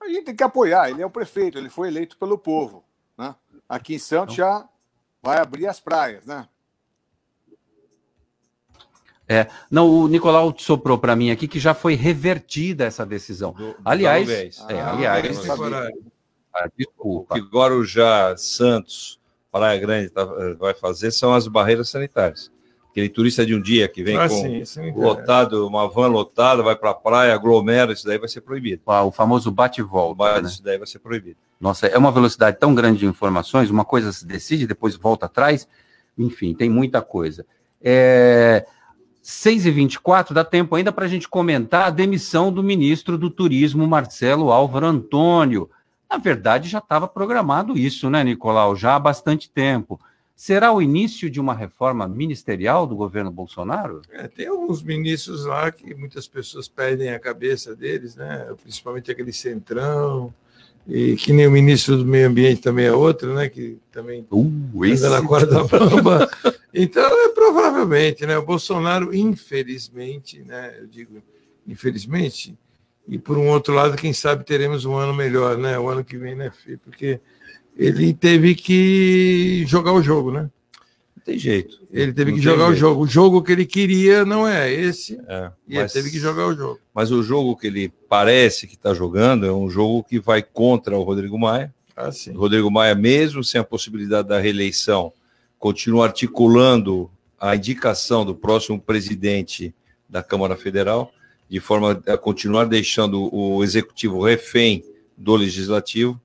a 0.00 0.08
gente 0.08 0.26
tem 0.26 0.36
que 0.36 0.44
apoiar. 0.44 0.88
Ele 0.88 1.02
é 1.02 1.06
o 1.06 1.10
prefeito, 1.10 1.58
ele 1.58 1.68
foi 1.68 1.88
eleito 1.88 2.16
pelo 2.16 2.38
povo, 2.38 2.84
né? 3.18 3.34
Aqui 3.68 3.96
em 3.96 3.98
Santos 3.98 4.34
então... 4.34 4.46
já 4.46 4.68
vai 5.20 5.38
abrir 5.38 5.66
as 5.66 5.80
praias, 5.80 6.24
né? 6.24 6.48
É, 9.28 9.46
não, 9.70 9.90
o 9.90 10.08
Nicolau 10.08 10.54
soprou 10.56 10.96
para 10.96 11.14
mim 11.14 11.30
aqui 11.30 11.46
que 11.46 11.60
já 11.60 11.74
foi 11.74 11.94
revertida 11.94 12.84
essa 12.84 13.04
decisão. 13.04 13.52
Do, 13.52 13.76
aliás, 13.84 14.28
é, 14.68 14.80
ah, 14.80 14.92
aliás, 14.94 15.48
ah, 16.54 16.68
desculpa. 16.74 17.34
O 17.34 17.40
que 17.40 17.46
Guarujá, 17.46 18.34
Santos, 18.38 19.20
Praia 19.52 19.78
Grande 19.78 20.08
tá, 20.08 20.24
vai 20.58 20.72
fazer 20.72 21.10
são 21.10 21.34
as 21.34 21.46
barreiras 21.46 21.90
sanitárias. 21.90 22.50
Aquele 22.90 23.10
turista 23.10 23.44
de 23.44 23.54
um 23.54 23.60
dia 23.60 23.86
que 23.86 24.02
vem 24.02 24.16
ah, 24.16 24.28
com 24.28 24.34
sim, 24.34 24.64
sim, 24.64 24.92
lotado, 24.92 25.66
uma 25.66 25.86
van 25.86 26.08
lotada, 26.08 26.62
vai 26.62 26.74
para 26.74 26.90
a 26.90 26.94
praia, 26.94 27.34
aglomera, 27.34 27.92
isso 27.92 28.06
daí 28.06 28.16
vai 28.16 28.28
ser 28.28 28.40
proibido. 28.40 28.80
Ah, 28.86 29.04
o 29.04 29.12
famoso 29.12 29.50
bate-volta. 29.50 30.40
Né? 30.40 30.48
Isso 30.48 30.62
daí 30.62 30.78
vai 30.78 30.86
ser 30.86 31.00
proibido. 31.00 31.36
Nossa, 31.60 31.86
é 31.86 31.98
uma 31.98 32.10
velocidade 32.10 32.56
tão 32.58 32.74
grande 32.74 33.00
de 33.00 33.06
informações, 33.06 33.68
uma 33.68 33.84
coisa 33.84 34.10
se 34.10 34.26
decide, 34.26 34.66
depois 34.66 34.96
volta 34.96 35.26
atrás, 35.26 35.68
enfim, 36.16 36.54
tem 36.54 36.70
muita 36.70 37.02
coisa. 37.02 37.44
É, 37.82 38.66
6 39.30 39.66
e 39.66 39.70
24 39.70 40.32
dá 40.32 40.42
tempo 40.42 40.74
ainda 40.74 40.90
para 40.90 41.04
a 41.04 41.08
gente 41.08 41.28
comentar 41.28 41.86
a 41.86 41.90
demissão 41.90 42.50
do 42.50 42.62
ministro 42.62 43.18
do 43.18 43.28
Turismo, 43.28 43.86
Marcelo 43.86 44.50
Álvaro 44.50 44.86
Antônio. 44.86 45.68
Na 46.10 46.16
verdade, 46.16 46.66
já 46.66 46.78
estava 46.78 47.06
programado 47.06 47.76
isso, 47.76 48.08
né, 48.08 48.24
Nicolau? 48.24 48.74
Já 48.74 48.94
há 48.94 48.98
bastante 48.98 49.50
tempo. 49.50 50.00
Será 50.34 50.72
o 50.72 50.80
início 50.80 51.28
de 51.28 51.38
uma 51.38 51.52
reforma 51.52 52.08
ministerial 52.08 52.86
do 52.86 52.96
governo 52.96 53.30
Bolsonaro? 53.30 54.00
É, 54.10 54.26
tem 54.28 54.46
alguns 54.46 54.82
ministros 54.82 55.44
lá 55.44 55.70
que 55.70 55.94
muitas 55.94 56.26
pessoas 56.26 56.66
perdem 56.66 57.10
a 57.10 57.20
cabeça 57.20 57.76
deles, 57.76 58.16
né? 58.16 58.50
principalmente 58.62 59.10
aquele 59.10 59.34
centrão, 59.34 60.32
e 60.88 61.16
que 61.16 61.34
nem 61.34 61.46
o 61.46 61.50
ministro 61.50 61.98
do 61.98 62.06
Meio 62.06 62.28
Ambiente 62.28 62.62
também 62.62 62.86
é 62.86 62.92
outro, 62.92 63.34
né? 63.34 63.48
Que 63.48 63.78
também 63.92 64.26
uh, 64.30 64.84
esse... 64.86 65.06
na 65.06 65.22
corda 65.22 65.62
bamba. 65.64 66.28
Então, 66.72 67.04
é 67.26 67.28
provavelmente, 67.28 68.24
né? 68.24 68.38
O 68.38 68.46
Bolsonaro, 68.46 69.14
infelizmente, 69.14 70.42
né? 70.42 70.74
Eu 70.78 70.86
digo, 70.86 71.22
infelizmente, 71.66 72.56
e 73.06 73.18
por 73.18 73.36
um 73.36 73.48
outro 73.48 73.74
lado, 73.74 73.96
quem 73.96 74.14
sabe 74.14 74.44
teremos 74.44 74.86
um 74.86 74.94
ano 74.94 75.12
melhor, 75.12 75.58
né? 75.58 75.78
O 75.78 75.88
ano 75.88 76.02
que 76.02 76.16
vem, 76.16 76.34
né, 76.34 76.50
Fih? 76.50 76.78
Porque 76.78 77.20
ele 77.76 78.14
teve 78.14 78.54
que 78.54 79.64
jogar 79.66 79.92
o 79.92 80.02
jogo, 80.02 80.30
né? 80.30 80.50
Não 81.28 81.34
tem 81.34 81.38
jeito. 81.38 81.80
Ele 81.92 82.10
teve 82.14 82.30
não 82.30 82.38
que 82.38 82.42
jogar 82.42 82.64
jeito. 82.68 82.76
o 82.76 82.80
jogo. 82.80 83.02
O 83.02 83.06
jogo 83.06 83.42
que 83.42 83.52
ele 83.52 83.66
queria 83.66 84.24
não 84.24 84.48
é 84.48 84.72
esse. 84.72 85.20
É, 85.28 85.50
e 85.68 85.74
mas, 85.74 85.94
ele 85.94 86.02
teve 86.02 86.10
que 86.10 86.18
jogar 86.18 86.46
o 86.46 86.54
jogo. 86.54 86.80
Mas 86.94 87.10
o 87.10 87.22
jogo 87.22 87.54
que 87.54 87.66
ele 87.66 87.92
parece 88.08 88.66
que 88.66 88.74
está 88.74 88.94
jogando 88.94 89.44
é 89.44 89.52
um 89.52 89.68
jogo 89.68 90.02
que 90.02 90.18
vai 90.18 90.42
contra 90.42 90.96
o 90.96 91.02
Rodrigo 91.02 91.38
Maia. 91.38 91.72
Ah. 91.94 92.08
O 92.34 92.38
Rodrigo 92.38 92.70
Maia, 92.70 92.94
mesmo 92.94 93.44
sem 93.44 93.60
a 93.60 93.64
possibilidade 93.64 94.28
da 94.28 94.40
reeleição, 94.40 95.12
continua 95.58 96.06
articulando 96.06 97.10
a 97.38 97.54
indicação 97.54 98.24
do 98.24 98.34
próximo 98.34 98.80
presidente 98.80 99.74
da 100.08 100.22
Câmara 100.22 100.56
Federal, 100.56 101.12
de 101.46 101.60
forma 101.60 102.02
a 102.06 102.16
continuar 102.16 102.64
deixando 102.64 103.28
o 103.34 103.62
executivo 103.62 104.22
refém 104.22 104.82
do 105.16 105.36
legislativo 105.36 106.18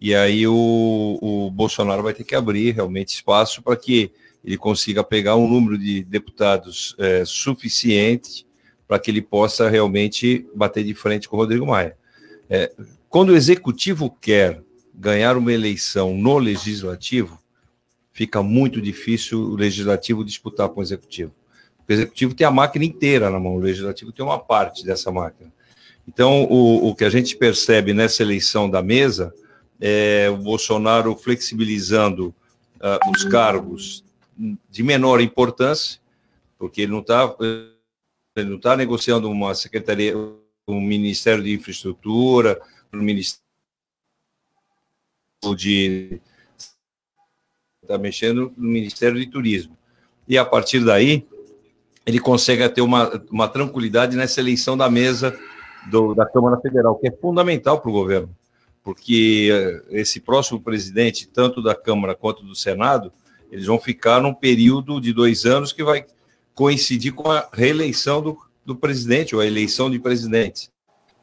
e 0.00 0.14
aí 0.14 0.46
o, 0.46 1.18
o 1.20 1.50
Bolsonaro 1.50 2.02
vai 2.02 2.14
ter 2.14 2.24
que 2.24 2.34
abrir 2.34 2.72
realmente 2.72 3.08
espaço 3.08 3.62
para 3.62 3.76
que 3.76 4.12
ele 4.48 4.56
consiga 4.56 5.04
pegar 5.04 5.36
um 5.36 5.46
número 5.46 5.76
de 5.76 6.02
deputados 6.02 6.96
é, 6.98 7.22
suficiente 7.26 8.46
para 8.86 8.98
que 8.98 9.10
ele 9.10 9.20
possa 9.20 9.68
realmente 9.68 10.46
bater 10.54 10.82
de 10.82 10.94
frente 10.94 11.28
com 11.28 11.36
o 11.36 11.40
Rodrigo 11.40 11.66
Maia. 11.66 11.94
É, 12.48 12.72
quando 13.10 13.28
o 13.28 13.36
executivo 13.36 14.10
quer 14.10 14.62
ganhar 14.94 15.36
uma 15.36 15.52
eleição 15.52 16.14
no 16.14 16.38
legislativo, 16.38 17.38
fica 18.10 18.42
muito 18.42 18.80
difícil 18.80 19.38
o 19.38 19.54
legislativo 19.54 20.24
disputar 20.24 20.70
com 20.70 20.80
o 20.80 20.82
executivo. 20.82 21.34
O 21.86 21.92
executivo 21.92 22.34
tem 22.34 22.46
a 22.46 22.50
máquina 22.50 22.86
inteira 22.86 23.28
na 23.28 23.38
mão, 23.38 23.56
o 23.56 23.60
legislativo 23.60 24.12
tem 24.12 24.24
uma 24.24 24.38
parte 24.38 24.82
dessa 24.82 25.12
máquina. 25.12 25.52
Então, 26.08 26.44
o, 26.44 26.88
o 26.88 26.94
que 26.94 27.04
a 27.04 27.10
gente 27.10 27.36
percebe 27.36 27.92
nessa 27.92 28.22
eleição 28.22 28.70
da 28.70 28.80
mesa 28.80 29.30
é, 29.78 30.30
o 30.32 30.38
Bolsonaro 30.38 31.14
flexibilizando 31.14 32.34
uh, 32.76 33.10
os 33.14 33.24
cargos 33.24 34.07
de 34.68 34.82
menor 34.82 35.20
importância, 35.20 36.00
porque 36.58 36.82
ele 36.82 36.92
não 36.92 37.00
está 37.00 37.34
está 38.36 38.76
negociando 38.76 39.28
uma 39.28 39.54
secretaria, 39.54 40.16
um 40.66 40.80
Ministério 40.80 41.42
de 41.42 41.52
Infraestrutura, 41.52 42.60
um 42.92 43.02
Ministério 43.02 43.42
de 45.56 46.20
está 47.82 47.98
mexendo 47.98 48.52
no 48.56 48.68
Ministério 48.68 49.18
de 49.18 49.26
Turismo. 49.26 49.76
E 50.28 50.36
a 50.36 50.44
partir 50.44 50.84
daí, 50.84 51.26
ele 52.04 52.20
consegue 52.20 52.68
ter 52.68 52.82
uma, 52.82 53.10
uma 53.30 53.48
tranquilidade 53.48 54.16
nessa 54.16 54.40
eleição 54.40 54.76
da 54.76 54.90
mesa 54.90 55.38
do, 55.90 56.14
da 56.14 56.26
Câmara 56.26 56.60
Federal, 56.60 56.96
que 56.96 57.08
é 57.08 57.10
fundamental 57.10 57.80
para 57.80 57.90
o 57.90 57.92
governo 57.92 58.36
porque 58.88 59.50
eh, 59.52 60.00
esse 60.00 60.18
próximo 60.18 60.62
presidente, 60.62 61.28
tanto 61.28 61.62
da 61.62 61.74
Câmara 61.74 62.14
quanto 62.14 62.42
do 62.42 62.54
Senado, 62.54 63.12
eles 63.50 63.66
vão 63.66 63.78
ficar 63.78 64.20
num 64.20 64.34
período 64.34 65.00
de 65.00 65.12
dois 65.12 65.44
anos 65.44 65.72
que 65.72 65.82
vai 65.82 66.04
coincidir 66.54 67.12
com 67.12 67.30
a 67.30 67.48
reeleição 67.52 68.20
do, 68.20 68.38
do 68.64 68.74
presidente, 68.74 69.34
ou 69.34 69.40
a 69.40 69.46
eleição 69.46 69.90
de 69.90 69.98
presidentes. 69.98 70.70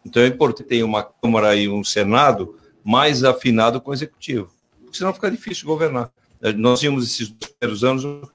Então 0.06 0.22
é 0.22 0.28
importante 0.28 0.68
ter 0.68 0.84
uma 0.84 1.04
Câmara 1.04 1.56
e 1.56 1.68
um 1.68 1.84
Senado 1.84 2.56
mais 2.84 3.24
afinado 3.24 3.82
com 3.82 3.92
o 3.92 3.94
Executivo, 3.94 4.50
porque 4.82 4.98
senão 4.98 5.14
fica 5.14 5.32
difícil 5.32 5.66
governar. 5.66 6.12
Eh, 6.42 6.54
nós 6.54 6.80
tínhamos 6.80 7.06
esses 7.06 7.30
dois 7.30 7.52
primeiros 7.52 7.84
anos, 7.84 8.06
os 8.06 8.30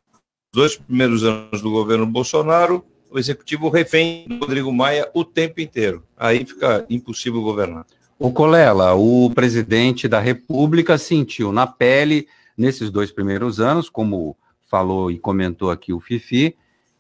dois 0.53 0.77
primeiros 0.77 1.25
anos 1.25 1.63
do 1.63 1.71
governo 1.71 2.07
Bolsonaro, 2.07 2.85
o 3.11 3.19
Executivo 3.19 3.69
refém 3.69 4.27
do 4.29 4.39
Rodrigo 4.39 4.73
Maia 4.73 5.09
o 5.15 5.25
tempo 5.25 5.61
inteiro. 5.61 6.03
Aí 6.17 6.45
fica 6.45 6.85
impossível 6.91 7.41
governar. 7.43 7.87
O 8.19 8.33
Colela, 8.33 8.95
o 8.95 9.31
presidente 9.35 10.07
da 10.07 10.21
República 10.21 10.99
sentiu 10.99 11.53
na 11.53 11.67
pele, 11.67 12.29
nesses 12.61 12.91
dois 12.91 13.11
primeiros 13.11 13.59
anos, 13.59 13.89
como 13.89 14.37
falou 14.67 15.11
e 15.11 15.19
comentou 15.19 15.71
aqui 15.71 15.95
o 15.95 15.99
Fifi, 15.99 16.57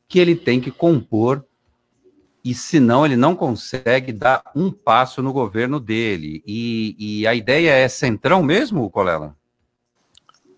que 0.09 0.18
ele 0.18 0.35
tem 0.35 0.59
que 0.59 0.70
compor 0.70 1.44
e 2.42 2.55
senão 2.55 3.05
ele 3.05 3.16
não 3.16 3.37
consegue 3.37 4.11
dar 4.11 4.42
um 4.57 4.73
passo 4.73 5.23
no 5.23 5.35
governo 5.35 5.79
dele. 5.79 6.42
E, 6.46 6.96
e, 6.99 7.27
a 7.27 7.35
ideia 7.35 7.73
é 7.73 7.87
centrão 7.87 8.42
mesmo, 8.42 8.88
Colela? 8.90 9.37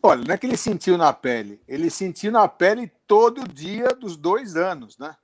Olha, 0.00 0.24
não 0.24 0.34
é 0.34 0.38
que 0.38 0.46
ele 0.46 0.56
sentiu 0.56 0.96
na 0.96 1.12
pele, 1.12 1.60
ele 1.66 1.90
sentiu 1.90 2.30
na 2.30 2.46
pele 2.46 2.90
todo 3.06 3.46
dia 3.46 3.88
dos 3.88 4.16
dois 4.16 4.56
anos, 4.56 4.96
né? 4.98 5.16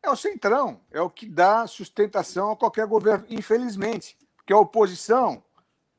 É 0.00 0.08
o 0.08 0.16
centrão, 0.16 0.80
é 0.92 1.00
o 1.00 1.10
que 1.10 1.26
dá 1.26 1.66
sustentação 1.66 2.52
a 2.52 2.56
qualquer 2.56 2.86
governo, 2.86 3.26
infelizmente. 3.28 4.16
Porque 4.36 4.52
a 4.52 4.58
oposição 4.58 5.42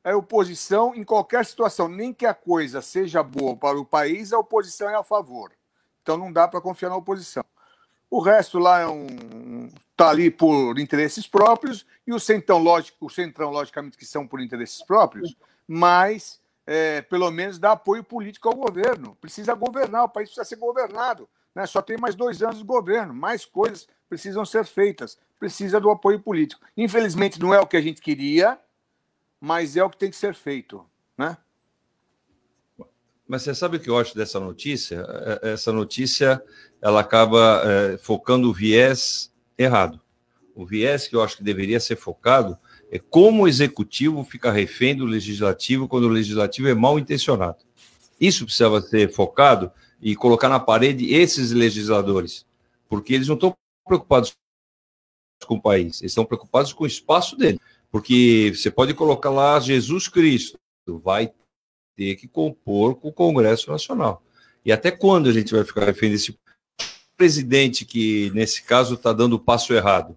é 0.04 0.14
oposição 0.14 0.94
em 0.94 1.04
qualquer 1.04 1.44
situação. 1.44 1.88
Nem 1.88 2.12
que 2.12 2.26
a 2.26 2.34
coisa 2.34 2.80
seja 2.80 3.22
boa 3.22 3.56
para 3.56 3.78
o 3.78 3.84
país, 3.84 4.32
a 4.32 4.38
oposição 4.38 4.88
é 4.88 4.94
a 4.94 5.02
favor. 5.02 5.52
Então 6.02 6.16
não 6.16 6.32
dá 6.32 6.48
para 6.48 6.60
confiar 6.60 6.88
na 6.88 6.96
oposição. 6.96 7.44
O 8.10 8.20
resto 8.20 8.58
lá 8.58 8.80
é 8.80 8.86
um 8.86 9.68
tá 9.94 10.10
ali 10.10 10.30
por 10.30 10.78
interesses 10.78 11.26
próprios 11.26 11.84
e 12.06 12.12
o 12.12 12.20
centrão, 12.20 12.58
lógico, 12.58 13.06
o 13.06 13.10
centrão 13.10 13.50
logicamente 13.50 13.98
que 13.98 14.06
são 14.06 14.26
por 14.26 14.40
interesses 14.40 14.82
próprios, 14.82 15.36
mas 15.66 16.40
é, 16.66 17.02
pelo 17.02 17.30
menos 17.30 17.58
dá 17.58 17.72
apoio 17.72 18.02
político 18.04 18.48
ao 18.48 18.54
governo. 18.54 19.16
Precisa 19.20 19.54
governar, 19.54 20.04
o 20.04 20.08
país 20.08 20.28
precisa 20.28 20.44
ser 20.44 20.56
governado. 20.56 21.28
Né? 21.54 21.66
Só 21.66 21.82
tem 21.82 21.98
mais 21.98 22.14
dois 22.14 22.42
anos 22.42 22.58
de 22.58 22.64
governo, 22.64 23.12
mais 23.12 23.44
coisas 23.44 23.88
precisam 24.08 24.44
ser 24.44 24.64
feitas 24.64 25.18
precisa 25.38 25.80
do 25.80 25.90
apoio 25.90 26.20
político. 26.20 26.60
Infelizmente, 26.76 27.40
não 27.40 27.54
é 27.54 27.60
o 27.60 27.66
que 27.66 27.76
a 27.76 27.80
gente 27.80 28.00
queria, 28.00 28.58
mas 29.40 29.76
é 29.76 29.84
o 29.84 29.90
que 29.90 29.98
tem 29.98 30.10
que 30.10 30.16
ser 30.16 30.34
feito, 30.34 30.84
né? 31.16 31.36
Mas 33.26 33.42
você 33.42 33.54
sabe 33.54 33.76
o 33.76 33.80
que 33.80 33.90
eu 33.90 33.98
acho 33.98 34.16
dessa 34.16 34.40
notícia? 34.40 35.04
É, 35.42 35.52
essa 35.52 35.70
notícia 35.70 36.42
ela 36.80 37.00
acaba 37.00 37.62
é, 37.64 37.98
focando 37.98 38.48
o 38.48 38.54
viés 38.54 39.32
errado. 39.56 40.00
O 40.54 40.64
viés 40.64 41.06
que 41.06 41.14
eu 41.14 41.22
acho 41.22 41.36
que 41.36 41.44
deveria 41.44 41.78
ser 41.78 41.96
focado 41.96 42.58
é 42.90 42.98
como 42.98 43.42
o 43.42 43.48
executivo 43.48 44.24
fica 44.24 44.50
refém 44.50 44.96
do 44.96 45.04
legislativo 45.04 45.86
quando 45.86 46.04
o 46.04 46.08
legislativo 46.08 46.68
é 46.68 46.74
mal 46.74 46.98
intencionado. 46.98 47.58
Isso 48.20 48.44
precisava 48.44 48.80
ser 48.80 49.12
focado 49.12 49.70
e 50.00 50.16
colocar 50.16 50.48
na 50.48 50.58
parede 50.58 51.12
esses 51.14 51.52
legisladores, 51.52 52.46
porque 52.88 53.14
eles 53.14 53.28
não 53.28 53.34
estão 53.34 53.54
preocupados 53.86 54.34
com 55.46 55.56
o 55.56 55.62
país, 55.62 56.00
eles 56.00 56.12
estão 56.12 56.24
preocupados 56.24 56.72
com 56.72 56.84
o 56.84 56.86
espaço 56.86 57.36
dele, 57.36 57.60
porque 57.90 58.52
você 58.54 58.70
pode 58.70 58.94
colocar 58.94 59.30
lá 59.30 59.58
Jesus 59.60 60.08
Cristo, 60.08 60.58
vai 61.02 61.32
ter 61.96 62.16
que 62.16 62.28
compor 62.28 62.94
com 62.94 63.08
o 63.08 63.12
Congresso 63.12 63.70
Nacional. 63.70 64.22
E 64.64 64.72
até 64.72 64.90
quando 64.90 65.28
a 65.28 65.32
gente 65.32 65.54
vai 65.54 65.64
ficar 65.64 65.84
refém 65.84 66.10
desse 66.10 66.38
presidente 67.16 67.84
que, 67.84 68.30
nesse 68.34 68.62
caso, 68.62 68.94
está 68.94 69.12
dando 69.12 69.34
o 69.34 69.38
passo 69.38 69.72
errado? 69.72 70.16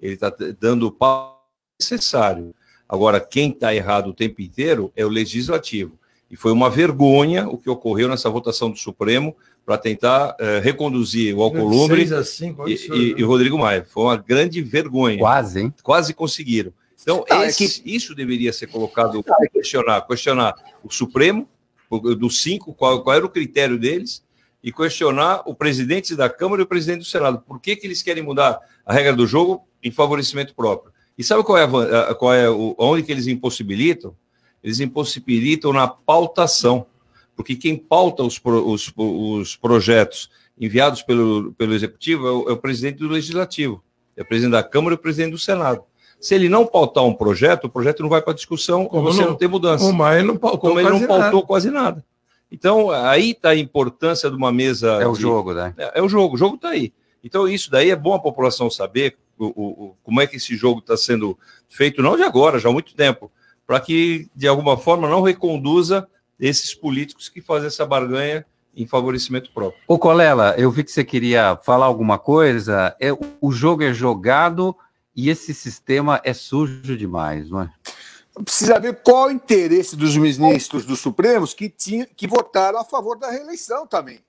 Ele 0.00 0.14
está 0.14 0.34
dando 0.58 0.86
o 0.86 0.92
passo 0.92 1.36
necessário. 1.80 2.54
Agora, 2.88 3.20
quem 3.20 3.50
está 3.50 3.74
errado 3.74 4.08
o 4.08 4.14
tempo 4.14 4.42
inteiro 4.42 4.92
é 4.96 5.04
o 5.04 5.08
legislativo. 5.08 5.98
E 6.30 6.36
foi 6.36 6.52
uma 6.52 6.70
vergonha 6.70 7.48
o 7.48 7.58
que 7.58 7.68
ocorreu 7.68 8.08
nessa 8.08 8.30
votação 8.30 8.70
do 8.70 8.76
Supremo 8.76 9.36
para 9.64 9.78
tentar 9.78 10.30
uh, 10.30 10.60
reconduzir 10.62 11.36
o 11.36 11.42
Alcolumbre 11.42 12.08
e, 12.66 12.72
e, 12.72 13.14
e, 13.18 13.22
Rodrigo 13.22 13.58
Maia. 13.58 13.84
Foi 13.88 14.04
uma 14.04 14.16
grande 14.16 14.62
vergonha. 14.62 15.18
Quase, 15.18 15.60
hein? 15.60 15.74
Quase 15.82 16.14
conseguiram. 16.14 16.72
Então, 17.02 17.24
ah, 17.30 17.46
esse, 17.46 17.64
é 17.64 17.68
que... 17.68 17.94
isso 17.94 18.14
deveria 18.14 18.52
ser 18.52 18.66
colocado, 18.66 19.24
questionar, 19.52 20.00
questionar 20.02 20.54
o 20.82 20.92
Supremo, 20.92 21.48
dos 22.18 22.42
cinco, 22.42 22.72
qual, 22.74 23.02
qual 23.02 23.16
era 23.16 23.26
o 23.26 23.30
critério 23.30 23.78
deles, 23.78 24.22
e 24.62 24.70
questionar 24.70 25.42
o 25.46 25.54
presidente 25.54 26.14
da 26.14 26.28
Câmara 26.28 26.62
e 26.62 26.64
o 26.64 26.68
presidente 26.68 26.98
do 26.98 27.06
Senado. 27.06 27.40
Por 27.40 27.58
que, 27.60 27.74
que 27.76 27.86
eles 27.86 28.02
querem 28.02 28.22
mudar 28.22 28.60
a 28.84 28.92
regra 28.92 29.14
do 29.14 29.26
jogo 29.26 29.66
em 29.82 29.90
favorecimento 29.90 30.54
próprio? 30.54 30.92
E 31.16 31.24
sabe 31.24 31.42
qual 31.42 31.58
é, 31.58 31.64
a, 31.64 32.14
qual 32.14 32.34
é 32.34 32.48
o, 32.48 32.74
onde 32.78 33.02
que 33.02 33.10
eles 33.10 33.26
impossibilitam? 33.26 34.14
Eles 34.62 34.80
impossibilitam 34.80 35.72
na 35.72 35.88
pautação 35.88 36.86
porque 37.40 37.56
quem 37.56 37.74
pauta 37.74 38.22
os, 38.22 38.38
os, 38.44 38.92
os 38.94 39.56
projetos 39.56 40.28
enviados 40.60 41.00
pelo, 41.00 41.54
pelo 41.54 41.72
Executivo 41.72 42.26
é 42.26 42.30
o, 42.30 42.48
é 42.50 42.52
o 42.52 42.56
presidente 42.58 42.98
do 42.98 43.08
Legislativo, 43.08 43.82
é 44.14 44.20
o 44.20 44.26
presidente 44.26 44.52
da 44.52 44.62
Câmara 44.62 44.94
e 44.94 44.98
o 44.98 45.00
presidente 45.00 45.32
do 45.32 45.38
Senado. 45.38 45.82
Se 46.20 46.34
ele 46.34 46.48
não 46.48 46.66
pautar 46.66 47.04
um 47.04 47.14
projeto, 47.14 47.64
o 47.64 47.70
projeto 47.70 48.02
não 48.02 48.10
vai 48.10 48.20
para 48.20 48.34
discussão, 48.34 48.84
Como 48.86 49.10
você 49.10 49.22
não, 49.22 49.30
não 49.30 49.36
tem 49.36 49.48
mudança. 49.48 49.84
O 49.84 49.92
Maia 49.92 50.22
não 50.22 50.36
pautou 50.36 50.70
Como 50.70 50.80
ele 50.80 50.90
não 50.90 51.06
pautou 51.06 51.18
nada. 51.18 51.46
quase 51.46 51.70
nada. 51.70 52.04
Então, 52.52 52.90
aí 52.90 53.30
está 53.30 53.50
a 53.50 53.56
importância 53.56 54.28
de 54.28 54.36
uma 54.36 54.52
mesa. 54.52 54.90
É 55.00 55.06
o 55.06 55.12
de... 55.12 55.22
jogo, 55.22 55.54
né? 55.54 55.72
É, 55.78 55.98
é, 56.00 56.02
o 56.02 56.08
jogo, 56.08 56.34
o 56.34 56.38
jogo 56.38 56.56
está 56.56 56.70
aí. 56.70 56.92
Então, 57.24 57.48
isso 57.48 57.70
daí 57.70 57.90
é 57.90 57.96
bom 57.96 58.14
a 58.14 58.18
população 58.18 58.68
saber 58.70 59.16
o, 59.38 59.46
o, 59.46 59.96
como 60.02 60.20
é 60.20 60.26
que 60.26 60.36
esse 60.36 60.54
jogo 60.56 60.80
está 60.80 60.96
sendo 60.96 61.38
feito, 61.68 62.02
não 62.02 62.16
de 62.16 62.22
agora, 62.22 62.58
já 62.58 62.68
há 62.68 62.72
muito 62.72 62.94
tempo, 62.94 63.30
para 63.66 63.80
que, 63.80 64.28
de 64.34 64.46
alguma 64.46 64.76
forma, 64.76 65.08
não 65.08 65.22
reconduza 65.22 66.06
esses 66.38 66.74
políticos 66.74 67.28
que 67.28 67.40
fazem 67.40 67.68
essa 67.68 67.86
barganha 67.86 68.44
em 68.76 68.86
favorecimento 68.86 69.50
próprio. 69.52 69.80
Ô, 69.86 69.98
Colela, 69.98 70.54
eu 70.56 70.70
vi 70.70 70.84
que 70.84 70.90
você 70.90 71.04
queria 71.04 71.58
falar 71.62 71.86
alguma 71.86 72.18
coisa. 72.18 72.94
É, 73.00 73.10
o 73.40 73.52
jogo 73.52 73.82
é 73.82 73.92
jogado 73.92 74.76
e 75.14 75.28
esse 75.28 75.52
sistema 75.52 76.20
é 76.24 76.32
sujo 76.32 76.96
demais, 76.96 77.50
não 77.50 77.62
é? 77.62 77.72
Precisa 78.44 78.78
ver 78.78 79.02
qual 79.02 79.26
o 79.26 79.30
interesse 79.30 79.96
dos 79.96 80.16
ministros 80.16 80.84
do 80.84 80.96
Supremos 80.96 81.52
que, 81.52 81.68
tinha, 81.68 82.06
que 82.06 82.26
votaram 82.26 82.78
a 82.78 82.84
favor 82.84 83.18
da 83.18 83.30
reeleição 83.30 83.86
também. 83.86 84.20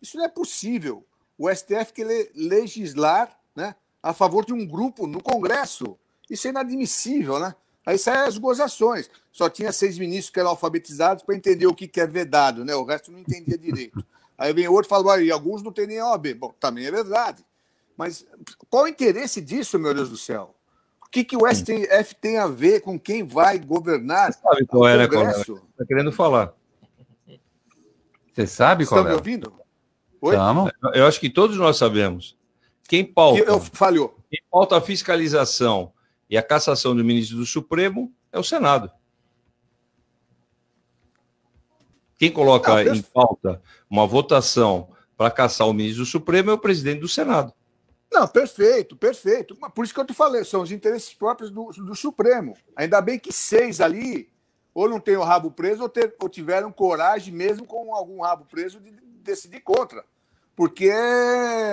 Isso 0.00 0.16
não 0.16 0.24
é 0.24 0.28
possível. 0.28 1.04
O 1.36 1.48
STF 1.48 1.92
quer 1.92 2.30
legislar 2.34 3.30
né, 3.54 3.74
a 4.02 4.14
favor 4.14 4.44
de 4.44 4.52
um 4.52 4.66
grupo 4.66 5.06
no 5.06 5.22
Congresso. 5.22 5.98
Isso 6.28 6.46
é 6.46 6.50
inadmissível, 6.50 7.38
né? 7.38 7.54
Aí 7.84 7.98
saem 7.98 8.20
as 8.20 8.38
gozações. 8.38 9.10
Só 9.32 9.48
tinha 9.48 9.72
seis 9.72 9.98
ministros 9.98 10.30
que 10.30 10.40
eram 10.40 10.50
alfabetizados 10.50 11.22
para 11.22 11.34
entender 11.34 11.66
o 11.66 11.74
que 11.74 11.90
é 12.00 12.06
vedado, 12.06 12.64
né? 12.64 12.74
O 12.74 12.84
resto 12.84 13.10
não 13.10 13.18
entendia 13.18 13.58
direito. 13.58 14.04
Aí 14.38 14.54
vem 14.54 14.66
outro 14.68 14.86
e 14.86 14.88
fala, 14.88 15.22
e 15.22 15.30
alguns 15.30 15.62
não 15.62 15.70
têm 15.70 15.86
nem 15.86 16.00
OAB. 16.00 16.34
Bom, 16.34 16.54
também 16.58 16.86
é 16.86 16.90
verdade. 16.90 17.44
Mas 18.00 18.26
qual 18.70 18.84
o 18.84 18.88
interesse 18.88 19.42
disso, 19.42 19.78
meu 19.78 19.92
Deus 19.92 20.08
do 20.08 20.16
céu? 20.16 20.56
O 21.04 21.10
que, 21.10 21.22
que 21.22 21.36
o 21.36 21.46
STF 21.46 22.14
tem 22.18 22.38
a 22.38 22.46
ver 22.46 22.80
com 22.80 22.98
quem 22.98 23.22
vai 23.22 23.58
governar? 23.58 24.32
Você 24.32 24.40
sabe 24.40 24.66
qual 24.66 24.88
era, 24.88 25.04
Está 25.04 25.84
querendo 25.86 26.10
falar. 26.10 26.54
Você 28.32 28.46
sabe 28.46 28.86
qual 28.86 29.00
Estão 29.00 29.06
é? 29.06 29.10
me 29.10 29.18
ouvindo? 29.18 29.52
Oi? 30.18 30.34
Eu 30.94 31.06
acho 31.06 31.20
que 31.20 31.28
todos 31.28 31.58
nós 31.58 31.76
sabemos. 31.76 32.38
Quem 32.88 33.04
pauta, 33.04 33.38
eu, 33.40 33.60
falhou. 33.60 34.16
quem 34.30 34.40
pauta 34.50 34.78
a 34.78 34.80
fiscalização 34.80 35.92
e 36.30 36.38
a 36.38 36.42
cassação 36.42 36.96
do 36.96 37.04
ministro 37.04 37.36
do 37.36 37.44
Supremo 37.44 38.10
é 38.32 38.38
o 38.38 38.42
Senado. 38.42 38.90
Quem 42.16 42.32
coloca 42.32 42.82
em 42.82 43.02
pauta 43.02 43.60
uma 43.90 44.06
votação 44.06 44.88
para 45.18 45.30
caçar 45.30 45.68
o 45.68 45.74
ministro 45.74 46.04
do 46.04 46.08
Supremo 46.08 46.50
é 46.50 46.54
o 46.54 46.58
presidente 46.58 47.00
do 47.00 47.08
Senado. 47.08 47.52
Não, 48.12 48.26
perfeito, 48.26 48.96
perfeito. 48.96 49.54
Por 49.74 49.84
isso 49.84 49.94
que 49.94 50.00
eu 50.00 50.06
te 50.06 50.12
falei, 50.12 50.44
são 50.44 50.62
os 50.62 50.72
interesses 50.72 51.14
próprios 51.14 51.50
do, 51.50 51.70
do 51.70 51.94
Supremo. 51.94 52.56
Ainda 52.74 53.00
bem 53.00 53.18
que 53.18 53.32
seis 53.32 53.80
ali, 53.80 54.28
ou 54.74 54.88
não 54.88 54.98
tem 54.98 55.16
o 55.16 55.22
rabo 55.22 55.50
preso, 55.50 55.82
ou, 55.82 55.88
ter, 55.88 56.14
ou 56.18 56.28
tiveram 56.28 56.72
coragem, 56.72 57.32
mesmo 57.32 57.64
com 57.64 57.94
algum 57.94 58.20
rabo 58.20 58.44
preso, 58.46 58.80
de 58.80 58.90
decidir 59.22 59.60
contra. 59.60 60.04
Porque 60.56 60.90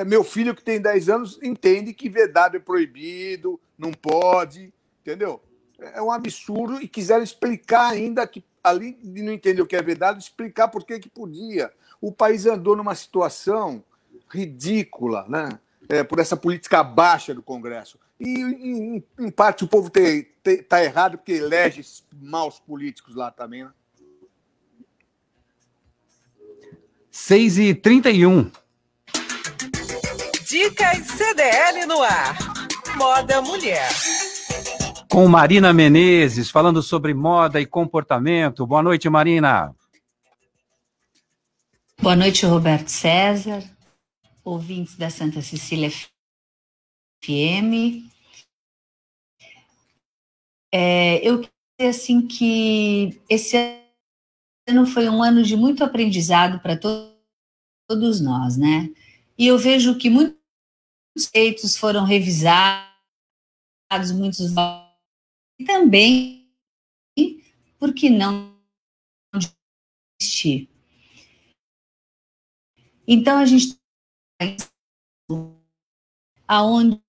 meu 0.06 0.23
filho, 0.23 0.56
que 0.56 0.63
tem 0.63 0.80
10 0.80 1.10
anos, 1.10 1.39
entende 1.41 1.93
que 1.93 2.08
vedado 2.08 2.56
é 2.56 2.60
proibido, 2.60 3.60
não 3.78 3.91
pode, 3.91 4.71
entendeu? 5.02 5.41
É 5.80 6.02
um 6.02 6.12
absurdo 6.12 6.82
e 6.82 6.88
quiseram 6.88 7.23
explicar 7.23 7.91
ainda 7.91 8.26
que, 8.28 8.43
além 8.63 8.93
de 8.93 9.21
não 9.21 9.34
entender 9.34 9.62
o 9.62 9.67
que 9.67 9.76
é 9.76 9.82
vedado, 9.82 10.19
explicar 10.19 10.67
por 10.67 10.86
que, 10.86 11.00
que 11.00 11.10
podia. 11.10 11.71
O 12.00 12.12
país 12.12 12.45
andou 12.45 12.76
numa 12.76 12.95
situação 12.95 13.84
ridícula, 14.30 15.26
né? 15.28 15.60
É, 15.89 16.04
por 16.04 16.19
essa 16.19 16.36
política 16.36 16.84
baixa 16.84 17.34
do 17.34 17.41
Congresso. 17.41 18.00
E, 18.19 18.30
em, 18.30 19.04
em 19.19 19.30
parte, 19.30 19.63
o 19.63 19.67
povo 19.67 19.91
está 20.45 20.84
errado 20.84 21.17
porque 21.17 21.34
elege 21.34 21.82
maus 22.13 22.60
políticos 22.60 23.15
lá 23.15 23.32
também. 23.32 23.63
Né? 23.63 23.71
6 27.12 27.58
e 27.58 27.73
31 27.73 28.52
Dicas 30.47 30.97
CDL 31.08 31.86
no 31.86 32.02
ar. 32.02 32.38
Moda 32.95 33.41
Mulher. 33.41 33.89
Com 35.12 35.28
Marina 35.28 35.73
Menezes, 35.73 36.50
falando 36.50 36.82
sobre 36.82 37.13
moda 37.13 37.62
e 37.62 37.65
comportamento. 37.65 38.65
Boa 38.65 38.82
noite, 38.82 39.10
Marina. 39.10 39.73
Boa 42.02 42.15
noite, 42.15 42.45
Roberto 42.45 42.89
César 42.89 43.77
ouvintes 44.48 44.96
da 44.96 45.10
Santa 45.10 45.42
Cecília 45.42 45.90
FM. 47.22 48.08
É, 50.74 51.18
eu 51.28 51.42
queria 51.42 51.90
assim 51.90 52.26
que 52.26 53.22
esse 53.30 53.58
ano 54.68 54.86
foi 54.86 55.10
um 55.10 55.22
ano 55.22 55.44
de 55.44 55.56
muito 55.56 55.84
aprendizado 55.84 56.60
para 56.62 56.78
to 56.78 57.14
todos 57.90 58.20
nós, 58.20 58.58
né? 58.58 58.90
E 59.38 59.48
eu 59.48 59.58
vejo 59.58 59.98
que 59.98 60.10
muitos 60.10 60.38
feitos 61.32 61.78
foram 61.78 62.04
revisados, 62.04 62.86
muitos 64.14 64.52
e 65.60 65.66
também, 65.66 66.50
por 67.80 67.94
que 67.94 68.10
não 68.10 68.54
desistir? 70.20 70.70
Então 73.08 73.40
a 73.40 73.46
gente 73.46 73.77
aonde 76.47 77.02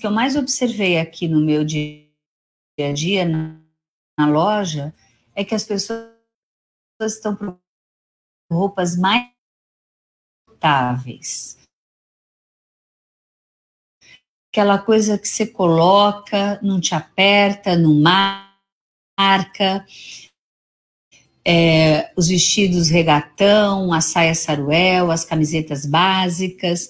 que 0.00 0.06
eu 0.06 0.10
mais 0.10 0.36
observei 0.36 0.98
aqui 0.98 1.28
no 1.28 1.40
meu 1.40 1.64
dia 1.64 2.10
a 2.78 2.92
dia 2.92 3.28
na, 3.28 3.60
na 4.18 4.26
loja 4.26 4.94
é 5.34 5.44
que 5.44 5.54
as 5.54 5.64
pessoas 5.64 6.10
estão 7.00 7.36
com 7.36 7.58
roupas 8.50 8.96
mais 8.96 9.30
confortáveis. 10.46 11.58
Aquela 14.52 14.78
coisa 14.78 15.18
que 15.18 15.26
você 15.26 15.46
coloca, 15.46 16.60
não 16.62 16.80
te 16.80 16.94
aperta, 16.94 17.76
não 17.76 17.94
marca, 17.94 19.86
é, 21.44 22.12
os 22.16 22.28
vestidos 22.28 22.88
regatão, 22.88 23.92
a 23.92 24.00
saia 24.00 24.34
saruel, 24.34 25.10
as 25.10 25.24
camisetas 25.24 25.84
básicas, 25.84 26.88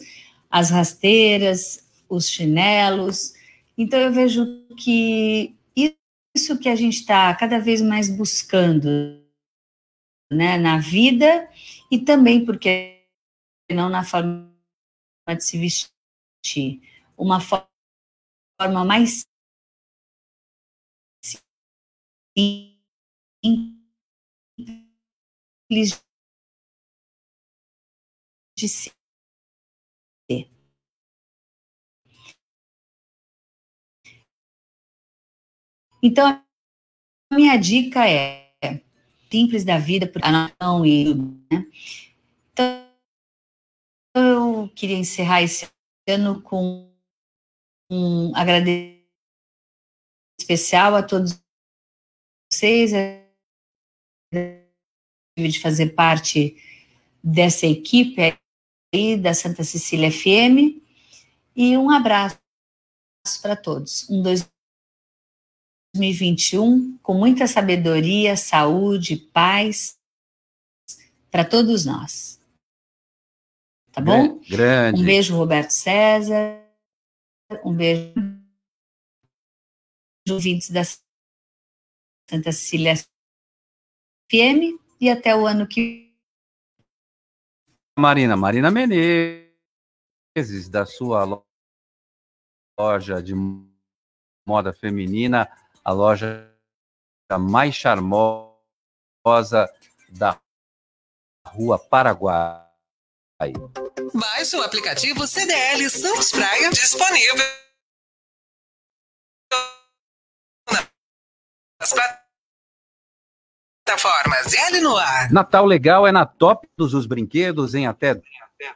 as 0.50 0.70
rasteiras, 0.70 1.88
os 2.08 2.28
chinelos. 2.28 3.32
Então 3.76 3.98
eu 3.98 4.12
vejo 4.12 4.46
que 4.76 5.56
isso 6.34 6.58
que 6.58 6.68
a 6.68 6.74
gente 6.74 6.98
está 6.98 7.34
cada 7.34 7.58
vez 7.58 7.82
mais 7.82 8.08
buscando 8.08 9.22
né, 10.30 10.56
na 10.56 10.78
vida 10.78 11.48
e 11.90 11.98
também 11.98 12.44
porque 12.44 13.04
não 13.70 13.88
na 13.88 14.02
forma 14.02 14.50
de 15.28 15.44
se 15.44 15.58
vestir, 15.58 16.80
uma 17.16 17.38
forma 17.40 18.84
mais 18.84 19.24
simples 22.34 23.81
ser. 28.68 28.92
Então, 36.02 36.26
a 36.26 37.34
minha 37.34 37.56
dica 37.56 38.08
é 38.08 38.52
simples 39.30 39.64
da 39.64 39.78
vida, 39.78 40.10
não 40.60 40.84
e 40.84 41.14
né? 41.14 41.66
Então, 42.52 42.92
eu 44.14 44.68
queria 44.74 44.96
encerrar 44.96 45.42
esse 45.42 45.70
ano 46.08 46.42
com 46.42 46.92
um 47.90 48.34
agradecimento 48.36 49.02
especial 50.38 50.96
a 50.96 51.02
todos 51.02 51.40
vocês, 52.50 52.92
de 55.36 55.60
fazer 55.60 55.94
parte 55.94 56.56
dessa 57.22 57.66
equipe 57.66 58.36
aí 58.94 59.16
da 59.16 59.32
Santa 59.32 59.64
Cecília 59.64 60.10
FM 60.10 60.82
e 61.56 61.74
um 61.76 61.88
abraço 61.90 62.38
para 63.40 63.56
todos. 63.56 64.08
Um 64.10 64.22
2021 64.22 66.98
com 66.98 67.14
muita 67.14 67.46
sabedoria, 67.46 68.36
saúde, 68.36 69.16
paz 69.16 69.98
para 71.30 71.44
todos 71.44 71.86
nós. 71.86 72.38
Tá 73.90 74.02
bom? 74.02 74.38
Grande. 74.48 75.00
Um 75.00 75.04
beijo, 75.04 75.36
Roberto 75.36 75.70
César. 75.70 76.60
Um 77.64 77.74
beijo, 77.74 78.14
ouvintes 80.28 80.70
da 80.70 80.82
Santa 82.28 82.52
Cecília 82.52 82.94
FM 84.30 84.81
e 85.02 85.10
até 85.10 85.34
o 85.34 85.48
ano 85.48 85.66
que 85.66 86.14
Marina, 87.98 88.36
Marina 88.36 88.70
Menezes, 88.70 89.50
da 90.70 90.86
sua 90.86 91.44
loja 92.78 93.20
de 93.20 93.34
moda 94.46 94.72
feminina, 94.72 95.50
a 95.84 95.92
loja 95.92 96.48
mais 97.38 97.74
charmosa 97.74 98.40
da 100.08 100.40
Rua 101.48 101.78
Paraguai. 101.78 102.62
Baixe 104.14 104.56
o 104.56 104.62
aplicativo 104.62 105.26
CDL 105.26 105.90
Santos 105.90 106.30
Praia 106.30 106.70
disponível 106.70 107.44
nas 111.80 111.92
plataformas 111.92 112.21
L 114.70 114.80
no 114.80 114.96
ar. 114.96 115.32
Natal 115.32 115.66
Legal 115.66 116.06
é 116.06 116.12
na 116.12 116.24
Top 116.24 116.68
dos 116.76 116.94
os 116.94 117.06
brinquedos 117.06 117.74
em 117.74 117.86
até 117.86 118.20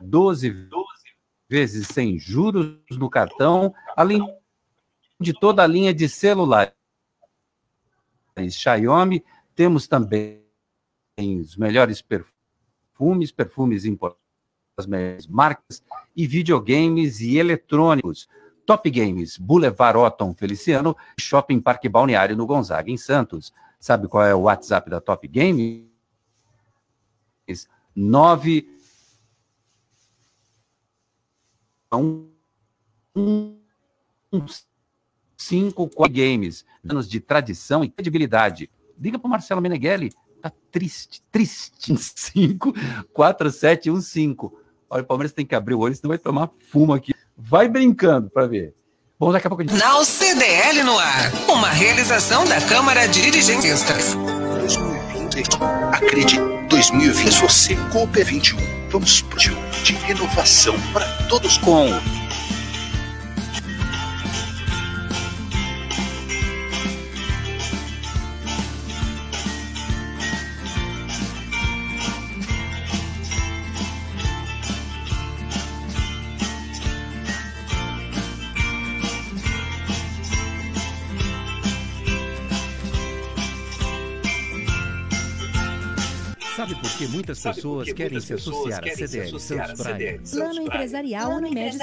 12 0.01 0.69
vezes 1.49 1.87
sem 1.89 2.19
juros 2.19 2.79
no 2.91 3.09
cartão, 3.09 3.73
além 3.97 4.21
de 5.21 5.33
toda 5.33 5.63
a 5.63 5.67
linha 5.67 5.95
de 5.95 6.09
celulares. 6.09 6.73
Xiaomi, 8.51 9.25
temos 9.55 9.87
também 9.87 10.45
os 11.19 11.57
melhores 11.57 12.03
perfumes, 12.03 13.33
perfumes 13.33 13.85
importados 13.85 14.27
das 14.77 14.87
melhores 14.87 15.27
marcas 15.27 15.83
e 16.15 16.27
videogames 16.27 17.21
e 17.21 17.39
eletrônicos. 17.39 18.29
Top 18.67 18.91
Games, 18.91 19.39
Boulevard 19.39 19.97
Otton 19.97 20.35
Feliciano, 20.35 20.97
Shopping 21.19 21.61
Parque 21.61 21.89
Balneário 21.89 22.37
no 22.37 22.47
Gonzaga, 22.47 22.91
em 22.91 22.97
Santos. 22.97 23.55
Sabe 23.79 24.09
qual 24.09 24.25
é 24.25 24.35
o 24.35 24.43
WhatsApp 24.43 24.91
da 24.91 25.01
Top 25.01 25.27
Games? 25.29 25.87
9 27.95 28.77
um, 31.95 32.29
um, 33.17 33.57
cinco 35.37 35.89
games, 36.09 36.65
anos 36.89 37.09
de 37.09 37.21
tradição 37.21 37.85
e 37.85 37.89
credibilidade. 37.89 38.71
Liga 38.99 39.19
para 39.19 39.27
o 39.27 39.31
Marcelo 39.31 39.61
Meneghelli, 39.61 40.13
tá 40.41 40.53
triste, 40.71 41.23
triste. 41.31 41.97
5 41.97 42.73
4 43.13 43.51
7 43.51 43.91
1 43.91 44.01
5. 44.01 44.61
Olha, 44.89 45.03
o 45.03 45.07
Palmeiras 45.07 45.33
tem 45.33 45.47
que 45.47 45.55
abrir 45.55 45.75
o 45.75 45.81
olho, 45.81 45.95
senão 45.95 46.09
vai 46.09 46.19
tomar 46.19 46.51
fumo 46.59 46.93
aqui. 46.93 47.13
Vai 47.37 47.69
brincando 47.69 48.31
para 48.31 48.47
ver. 48.47 48.75
Bom, 49.19 49.33
daqui 49.33 49.47
a 49.47 49.51
pouco 49.51 49.63
a 49.63 49.67
gente... 49.67 49.83
Now 49.83 50.05
CDL 50.05 50.83
no 50.83 50.99
ar. 50.99 51.33
Uma 51.49 51.71
realização 51.71 52.45
da 52.45 52.61
Câmara 52.61 53.09
de 53.09 53.23
Dirigentistas. 53.23 54.15
2020, 54.15 55.49
acredite, 55.91 56.39
2020, 56.69 57.41
você 57.41 57.77
Copa 57.91 58.23
21. 58.23 58.59
Vamos 58.91 59.23
pro 59.23 59.39
de 59.39 59.95
renovação 60.05 60.75
para 60.93 61.07
todos 61.31 61.57
com 61.57 61.89
Sabe 86.57 86.75
por 86.77 86.91
que 86.97 87.07
muitas 87.09 87.39
pessoas 87.39 87.93
querem 87.93 88.19
se 88.19 88.33
associar 88.33 88.83
à 88.83 88.97
CDL 88.97 89.39
Santos 89.39 89.83
Praia? 89.83 90.19
Plano 90.31 90.63
Empresarial 90.63 91.33
Unimed 91.33 91.77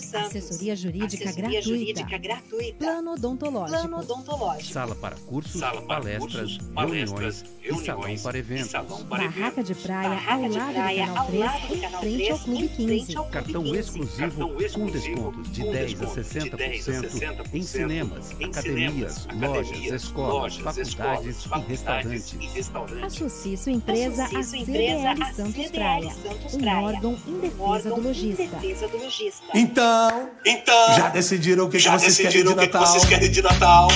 Santos. 0.00 0.34
Assessoria 0.34 0.74
jurídica 0.74 1.30
gratuita. 1.30 2.78
Plano 2.78 3.12
odontológico. 3.12 4.62
Sala 4.62 4.94
para 4.94 5.14
cursos, 5.16 5.60
palestras, 5.86 6.58
reuniões 6.74 7.44
e 7.62 7.74
salão 7.84 8.16
para 8.22 8.38
eventos. 8.38 8.72
Barraca 9.10 9.62
de 9.62 9.74
praia 9.74 10.18
ao 10.26 10.40
lado 10.40 10.80
do 10.88 10.92
Canal 10.98 11.26
3, 11.26 11.50
em 11.70 11.88
frente 11.98 12.32
ao 12.32 12.38
Clube 12.38 12.68
15. 12.68 13.14
Cartão 13.30 13.74
exclusivo 13.74 14.48
com 14.72 14.86
descontos 14.86 15.52
de 15.52 15.70
10 15.70 16.02
a 16.02 16.06
60% 16.06 17.50
em 17.52 17.62
cinemas, 17.62 18.30
academias, 18.42 19.28
lojas, 19.38 19.84
escolas, 19.84 20.56
faculdades 20.56 22.32
e 22.40 22.46
restaurantes. 22.46 23.04
Associe 23.04 23.56
sua 23.58 23.81
empresa 23.82 24.24
à 24.24 24.42
CDL 24.42 25.34
Santos 25.34 25.70
Praia, 25.70 26.10
um 26.54 26.68
órgão 26.84 27.18
em 27.26 27.40
defesa 27.40 27.90
do 27.90 28.00
lojista. 28.02 29.48
Então, 29.54 30.30
Então, 30.46 30.96
já 30.96 31.08
decidiram 31.08 31.64
o 31.64 31.68
que, 31.68 31.78
que 31.78 31.82
já 31.82 31.98
vocês 31.98 32.16
querem 32.16 32.30
decidiram 32.30 32.52
de 32.52 32.58
o 32.58 32.60
que, 32.60 32.66
que 32.68 32.74
Natal? 32.74 32.92
vocês 32.92 33.04
querem 33.04 33.30
de 33.30 33.42
Natal? 33.42 33.88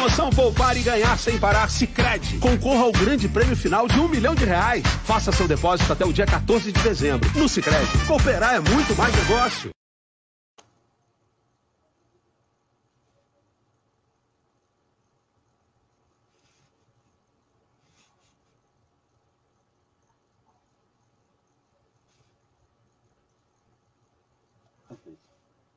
Promoção 0.00 0.30
Poupar 0.30 0.74
e 0.78 0.82
Ganhar 0.82 1.18
Sem 1.18 1.38
Parar 1.38 1.68
Sicredi. 1.68 2.38
Concorra 2.38 2.84
ao 2.84 2.90
grande 2.90 3.28
prêmio 3.28 3.54
final 3.54 3.86
de 3.86 4.00
um 4.00 4.08
milhão 4.08 4.34
de 4.34 4.46
reais. 4.46 4.82
Faça 5.04 5.30
seu 5.30 5.46
depósito 5.46 5.92
até 5.92 6.06
o 6.06 6.12
dia 6.12 6.24
14 6.24 6.72
de 6.72 6.82
dezembro. 6.82 7.30
No 7.38 7.46
Sicredi, 7.46 8.06
cooperar 8.06 8.54
é 8.54 8.60
muito 8.60 8.96
mais 8.96 9.14
negócio. 9.14 9.70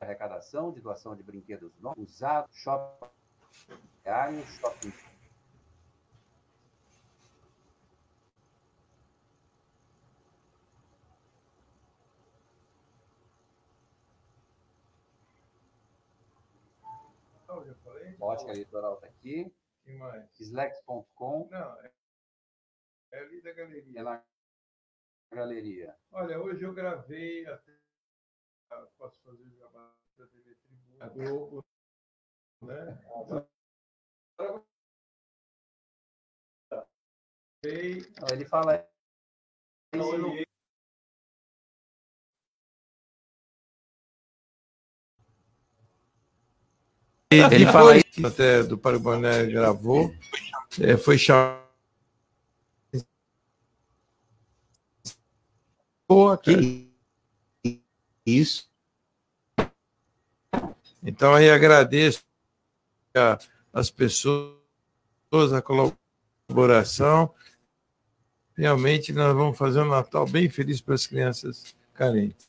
Arrecadação 0.00 0.72
de 0.72 0.80
doação 0.80 1.14
de 1.14 1.22
brinquedos 1.22 1.70
usados, 1.98 2.56
shopping, 2.56 3.23
diário, 4.04 4.44
shopping. 4.46 4.92
Não, 17.48 17.64
já 17.64 17.74
falei? 17.76 18.16
Ótica 18.20 18.52
Litoral 18.52 18.94
está 18.94 19.06
aqui. 19.06 19.54
Que 19.82 19.92
mais? 19.92 20.40
Slex.com 20.40 21.48
Não, 21.50 21.80
é, 21.80 21.92
é 23.12 23.18
ali 23.20 23.40
da 23.42 23.52
galeria. 23.52 24.00
é 24.00 24.02
na 24.02 24.24
galeria. 25.32 25.96
Olha, 26.12 26.40
hoje 26.40 26.62
eu 26.62 26.72
gravei 26.72 27.46
até. 27.46 27.72
Posso 28.98 29.20
fazer 29.22 29.42
o 29.42 29.56
jabá 29.56 29.94
da 30.18 30.26
TV 30.26 30.54
Tribuna. 30.56 31.08
Globo, 31.10 31.64
né? 32.62 32.98
Ele 38.32 38.44
fala 38.44 38.86
isso 39.92 40.44
Ele 47.30 47.66
fala 47.72 47.96
isso. 47.96 48.26
até 48.26 48.62
do 48.62 48.78
Paraguané 48.78 49.46
gravou, 49.46 50.14
é, 50.80 50.96
foi 50.96 51.18
chamado. 51.18 51.64
Boa, 56.06 56.36
cara. 56.38 56.58
Que 56.60 57.82
isso. 58.26 58.70
Então 61.02 61.34
aí 61.34 61.50
agradeço 61.50 62.22
a- 63.16 63.38
as 63.74 63.90
pessoas, 63.90 64.54
a 65.52 65.60
colaboração. 65.60 67.34
Realmente 68.56 69.12
nós 69.12 69.34
vamos 69.34 69.58
fazer 69.58 69.80
um 69.80 69.88
Natal 69.88 70.26
bem 70.26 70.48
feliz 70.48 70.80
para 70.80 70.94
as 70.94 71.06
crianças 71.06 71.74
carentes. 71.92 72.48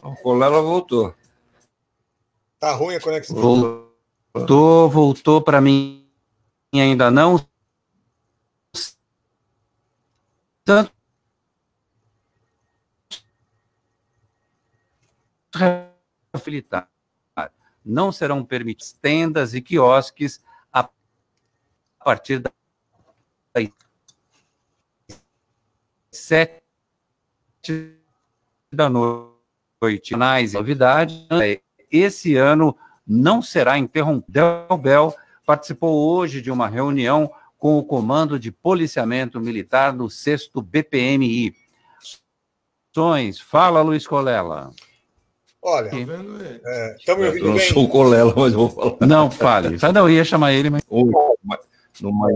O 0.00 0.14
Colela 0.14 0.62
voltou. 0.62 1.12
Tá 2.60 2.72
ruim 2.72 2.94
a 2.94 3.00
conexão. 3.00 3.36
Voltou, 4.32 4.88
voltou 4.88 5.42
para 5.42 5.60
mim 5.60 6.08
ainda 6.72 7.10
não. 7.10 7.44
Tanto 10.64 10.92
facilitar. 16.32 16.89
Não 17.84 18.12
serão 18.12 18.44
permitidas 18.44 18.92
tendas 18.92 19.54
e 19.54 19.60
quiosques 19.60 20.42
a 20.72 20.88
partir 22.04 22.38
das 22.38 22.52
sete 26.10 26.60
da 28.72 28.88
noite. 28.88 30.16
Mais 30.16 30.52
novidade, 30.52 31.26
esse 31.90 32.36
ano 32.36 32.76
não 33.06 33.40
será 33.40 33.78
interrompido. 33.78 34.40
Bel 34.80 35.14
participou 35.46 36.14
hoje 36.14 36.42
de 36.42 36.50
uma 36.50 36.68
reunião 36.68 37.32
com 37.58 37.78
o 37.78 37.84
Comando 37.84 38.38
de 38.38 38.50
Policiamento 38.52 39.40
Militar 39.40 39.92
no 39.92 40.08
6 40.08 40.50
BPMI. 40.54 41.54
Fala, 43.44 43.82
Luiz 43.82 44.06
Colela. 44.06 44.70
Olha, 45.62 45.90
é, 45.92 46.96
estamos 46.98 47.22
Eu 47.22 47.28
ouvindo 47.28 47.46
não 47.48 47.54
bem? 47.54 47.68
sou 47.68 47.84
o 47.84 47.88
Colela, 47.88 48.32
mas 48.34 48.52
vou 48.54 48.70
falar. 48.70 48.96
Não, 49.06 49.30
fale. 49.30 49.76
Não 49.92 50.08
ia 50.08 50.24
chamar 50.24 50.52
ele, 50.54 50.70
mas. 50.70 50.82
Numa, 52.00 52.28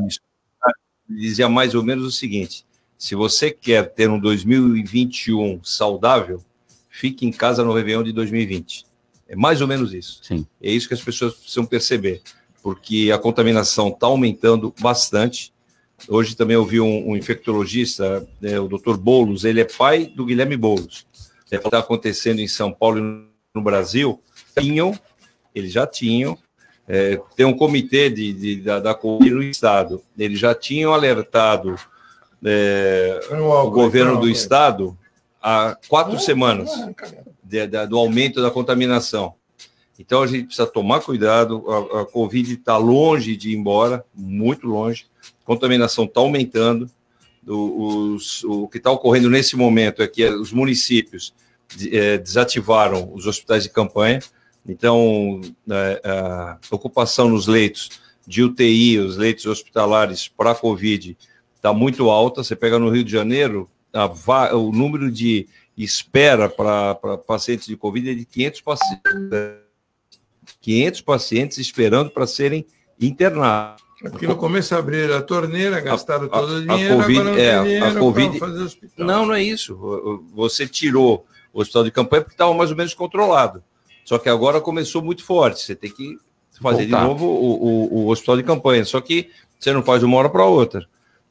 dizia 1.08 1.48
mais 1.48 1.74
ou 1.74 1.82
menos 1.82 2.04
o 2.04 2.10
seguinte: 2.10 2.66
se 2.98 3.14
você 3.14 3.50
quer 3.50 3.90
ter 3.94 4.10
um 4.10 4.18
2021 4.18 5.60
saudável, 5.62 6.42
fique 6.90 7.26
em 7.26 7.32
casa 7.32 7.64
no 7.64 7.72
Réveillon 7.72 8.02
de 8.02 8.12
2020. 8.12 8.84
É 9.26 9.34
mais 9.34 9.60
ou 9.60 9.66
menos 9.66 9.94
isso. 9.94 10.20
Sim. 10.22 10.46
É 10.62 10.70
isso 10.70 10.86
que 10.86 10.94
as 10.94 11.02
pessoas 11.02 11.34
precisam 11.34 11.64
perceber, 11.64 12.20
porque 12.62 13.10
a 13.12 13.18
contaminação 13.18 13.88
está 13.88 14.06
aumentando 14.06 14.74
bastante. 14.80 15.52
Hoje 16.08 16.36
também 16.36 16.56
ouvi 16.56 16.80
um, 16.80 17.10
um 17.10 17.16
infectologista, 17.16 18.26
né, 18.40 18.60
o 18.60 18.68
Dr. 18.68 18.96
Boulos, 18.96 19.44
ele 19.44 19.60
é 19.60 19.64
pai 19.64 20.04
do 20.04 20.26
Guilherme 20.26 20.56
Boulos. 20.56 21.06
Que 21.48 21.56
está 21.56 21.78
acontecendo 21.78 22.40
em 22.40 22.48
São 22.48 22.72
Paulo 22.72 22.98
e 22.98 23.28
no 23.54 23.62
Brasil. 23.62 24.20
Tinham, 24.58 24.98
eles 25.54 25.72
já 25.72 25.86
tinham, 25.86 26.36
é, 26.88 27.20
tem 27.36 27.46
um 27.46 27.56
comitê 27.56 28.10
de, 28.10 28.32
de- 28.32 28.56
da, 28.62 28.80
da 28.80 28.94
Covid 28.94 29.30
no 29.34 29.42
Estado. 29.42 30.02
Eles 30.18 30.38
já 30.38 30.54
tinham 30.54 30.92
alertado 30.92 31.76
é, 32.44 33.20
o 33.66 33.70
governo 33.70 34.12
do 34.20 34.28
Estado 34.28 34.98
há 35.42 35.76
quatro 35.88 36.18
semanas 36.18 36.70
de- 37.42 37.66
da- 37.66 37.86
do 37.86 37.98
aumento 37.98 38.42
da 38.42 38.50
contaminação. 38.50 39.34
Então 39.98 40.22
a 40.22 40.26
gente 40.26 40.46
precisa 40.46 40.66
tomar 40.66 41.00
cuidado. 41.00 41.64
A, 41.70 42.00
a 42.00 42.04
Covid 42.06 42.54
está 42.54 42.76
longe 42.76 43.36
de 43.36 43.50
ir 43.50 43.56
embora, 43.56 44.04
muito 44.14 44.66
longe. 44.66 45.06
A 45.42 45.46
contaminação 45.46 46.04
está 46.04 46.20
aumentando. 46.20 46.90
O, 47.46 48.14
os- 48.14 48.42
o 48.44 48.68
que 48.68 48.78
está 48.78 48.90
ocorrendo 48.90 49.28
nesse 49.28 49.56
momento 49.56 50.02
é 50.02 50.06
que 50.08 50.24
os 50.26 50.52
municípios 50.52 51.34
eh, 51.92 52.18
desativaram 52.18 53.10
os 53.14 53.26
hospitais 53.26 53.64
de 53.64 53.70
campanha. 53.70 54.20
Então, 54.66 55.40
eh, 55.70 56.00
a 56.04 56.58
ocupação 56.70 57.28
nos 57.28 57.46
leitos 57.46 57.90
de 58.26 58.42
UTI, 58.42 58.98
os 58.98 59.16
leitos 59.16 59.44
hospitalares 59.44 60.26
para 60.28 60.54
Covid, 60.54 61.16
está 61.54 61.72
muito 61.72 62.08
alta. 62.10 62.42
Você 62.42 62.56
pega 62.56 62.78
no 62.78 62.88
Rio 62.88 63.04
de 63.04 63.12
Janeiro, 63.12 63.68
a 63.92 64.06
o 64.56 64.72
número 64.72 65.10
de 65.10 65.46
espera 65.76 66.48
para 66.48 66.94
pacientes 67.26 67.66
de 67.66 67.76
Covid 67.76 68.10
é 68.10 68.14
de 68.14 68.24
500 68.24 68.60
pacientes. 68.62 69.04
500 70.60 71.00
pacientes 71.02 71.58
esperando 71.58 72.10
para 72.10 72.26
serem 72.26 72.64
internados. 73.00 73.82
Porque 74.00 74.26
no 74.26 74.36
começo 74.36 74.74
abriram 74.74 75.16
a 75.16 75.22
torneira, 75.22 75.80
gastaram 75.80 76.26
A- 76.26 76.28
todo 76.28 76.52
o 76.52 76.56
a 76.56 76.60
dinheiro, 76.76 76.96
Covid- 76.96 77.18
agora 77.20 77.30
não 77.34 77.38
é, 77.38 77.44
tem 77.44 77.54
a 77.54 77.62
dinheiro 77.62 77.98
Covid- 78.00 78.38
fazer 78.38 78.62
hospital. 78.62 79.06
Não, 79.06 79.26
não 79.26 79.34
é 79.34 79.42
isso. 79.42 79.78
Você 80.34 80.66
tirou 80.66 81.24
o 81.52 81.60
hospital 81.60 81.84
de 81.84 81.90
campanha 81.90 82.22
porque 82.22 82.34
estava 82.34 82.52
mais 82.54 82.70
ou 82.70 82.76
menos 82.76 82.92
controlado. 82.94 83.62
Só 84.04 84.18
que 84.18 84.28
agora 84.28 84.60
começou 84.60 85.00
muito 85.02 85.24
forte. 85.24 85.60
Você 85.62 85.74
tem 85.74 85.90
que 85.90 86.18
fazer 86.60 86.82
Voltar. 86.86 87.00
de 87.02 87.08
novo 87.08 87.26
o, 87.26 87.64
o- 87.64 88.04
o 88.04 88.08
hospital 88.10 88.36
de 88.36 88.42
campanha. 88.42 88.84
Só 88.84 89.00
que 89.00 89.30
você 89.58 89.72
não 89.72 89.82
faz 89.82 90.00
de 90.00 90.06
uma 90.06 90.16
hora 90.18 90.28
para 90.28 90.44
outra. 90.44 90.86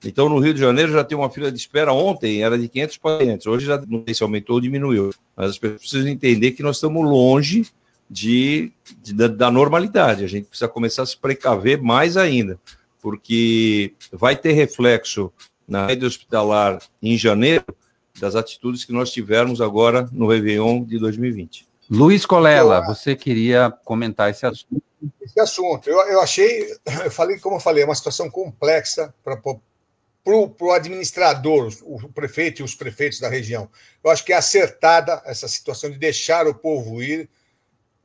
Então, 0.06 0.28
no 0.28 0.40
Rio 0.40 0.54
de 0.54 0.60
Janeiro 0.60 0.92
já 0.92 1.04
tem 1.04 1.18
uma 1.18 1.30
fila 1.30 1.52
de 1.52 1.58
espera. 1.58 1.94
Ontem 1.94 2.42
era 2.44 2.58
de 2.58 2.68
500 2.68 2.98
pacientes. 2.98 3.46
Hoje 3.48 3.66
já 3.66 3.82
não 3.88 4.04
sei 4.06 4.14
se 4.14 4.24
aumentou 4.24 4.56
ou 4.56 4.62
diminuiu. 4.62 5.12
Mas 5.36 5.52
as 5.52 5.58
pessoas 5.58 5.80
precisam 5.82 6.10
entender 6.10 6.52
que 6.52 6.64
nós 6.64 6.78
estamos 6.78 7.04
longe 7.08 7.66
de, 8.14 8.72
de- 9.02 9.14
da, 9.14 9.28
da 9.28 9.52
normalidade. 9.52 10.24
A 10.24 10.28
gente 10.28 10.46
precisa 10.48 10.68
começar 10.68 11.02
a 11.02 11.06
se 11.06 11.18
precaver 11.18 11.82
mais 11.82 12.16
ainda, 12.16 12.60
porque 13.02 13.94
vai 14.12 14.36
ter 14.36 14.52
reflexo 14.54 15.34
na 15.68 15.88
rede 15.88 16.06
hospitalar 16.06 16.80
em 17.02 17.18
janeiro 17.18 17.66
das 18.20 18.36
atitudes 18.36 18.86
que 18.86 18.94
nós 18.94 19.12
tivemos 19.12 19.60
agora 19.60 20.08
no 20.12 20.28
Réveillon 20.28 20.84
de 20.84 21.00
2020. 21.00 21.66
Luiz 21.90 22.26
Colela, 22.26 22.86
você 22.86 23.16
queria 23.16 23.72
comentar 23.84 24.30
esse 24.30 24.46
assunto. 24.46 24.82
esse 25.22 25.40
assunto. 25.40 25.90
Eu, 25.90 26.00
eu 26.08 26.22
achei, 26.22 26.72
eu 27.04 27.12
falei, 27.12 27.40
como 27.40 27.56
eu 27.56 27.60
falei, 27.60 27.84
é 27.84 27.86
uma 27.86 27.96
situação 27.96 28.30
complexa 28.30 29.14
para 29.24 29.42
o 30.26 30.72
administrador, 30.72 31.74
o, 31.82 31.96
o 31.96 32.10
prefeito 32.10 32.62
e 32.62 32.64
os 32.64 32.76
prefeitos 32.76 33.20
da 33.20 33.28
região. 33.28 33.68
Eu 34.04 34.12
acho 34.12 34.24
que 34.24 34.32
é 34.32 34.38
acertada 34.38 35.22
essa 35.26 35.48
situação 35.48 35.90
de 35.90 35.98
deixar 35.98 36.48
o 36.48 36.54
povo 36.54 37.02
ir 37.02 37.28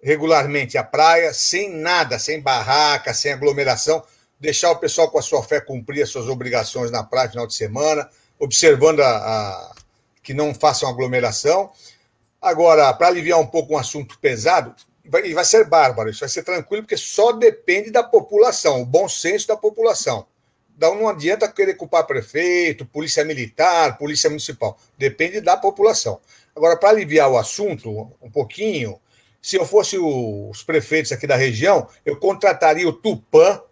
regularmente 0.02 0.78
à 0.78 0.84
praia, 0.84 1.32
sem 1.32 1.70
nada, 1.70 2.18
sem 2.18 2.40
barraca, 2.40 3.12
sem 3.12 3.32
aglomeração, 3.32 4.02
deixar 4.38 4.70
o 4.70 4.76
pessoal 4.76 5.10
com 5.10 5.18
a 5.18 5.22
sua 5.22 5.42
fé 5.42 5.60
cumprir 5.60 6.02
as 6.02 6.08
suas 6.10 6.28
obrigações 6.28 6.90
na 6.90 7.02
praia 7.02 7.28
final 7.28 7.46
de 7.46 7.54
semana, 7.54 8.08
observando 8.38 9.00
a, 9.00 9.08
a- 9.16 9.72
que 10.22 10.32
não 10.34 10.54
façam 10.54 10.88
aglomeração. 10.88 11.70
Agora, 12.40 12.92
para 12.92 13.08
aliviar 13.08 13.38
um 13.40 13.46
pouco 13.46 13.74
um 13.74 13.78
assunto 13.78 14.18
pesado, 14.20 14.74
vai, 15.04 15.26
e 15.26 15.34
vai 15.34 15.44
ser 15.44 15.64
bárbaro, 15.64 16.10
isso 16.10 16.20
vai 16.20 16.28
ser 16.28 16.44
tranquilo, 16.44 16.84
porque 16.84 16.96
só 16.96 17.32
depende 17.32 17.90
da 17.90 18.02
população, 18.02 18.82
o 18.82 18.86
bom 18.86 19.08
senso 19.08 19.48
da 19.48 19.56
população. 19.56 20.26
Então 20.76 20.94
não 20.94 21.08
adianta 21.08 21.48
querer 21.50 21.74
culpar 21.74 22.06
prefeito, 22.06 22.86
polícia 22.86 23.24
militar, 23.24 23.98
polícia 23.98 24.30
municipal. 24.30 24.78
Depende 24.96 25.40
da 25.40 25.56
população. 25.56 26.20
Agora, 26.54 26.76
para 26.76 26.90
aliviar 26.90 27.28
o 27.28 27.36
assunto 27.36 28.12
um 28.22 28.30
pouquinho, 28.30 29.00
se 29.48 29.56
eu 29.56 29.64
fosse 29.64 29.96
o- 29.96 30.50
os 30.50 30.62
prefeitos 30.62 31.10
aqui 31.10 31.26
da 31.26 31.34
região, 31.34 31.88
eu 32.04 32.18
contrataria 32.18 32.86
o 32.86 32.92
Tupã, 32.92 33.62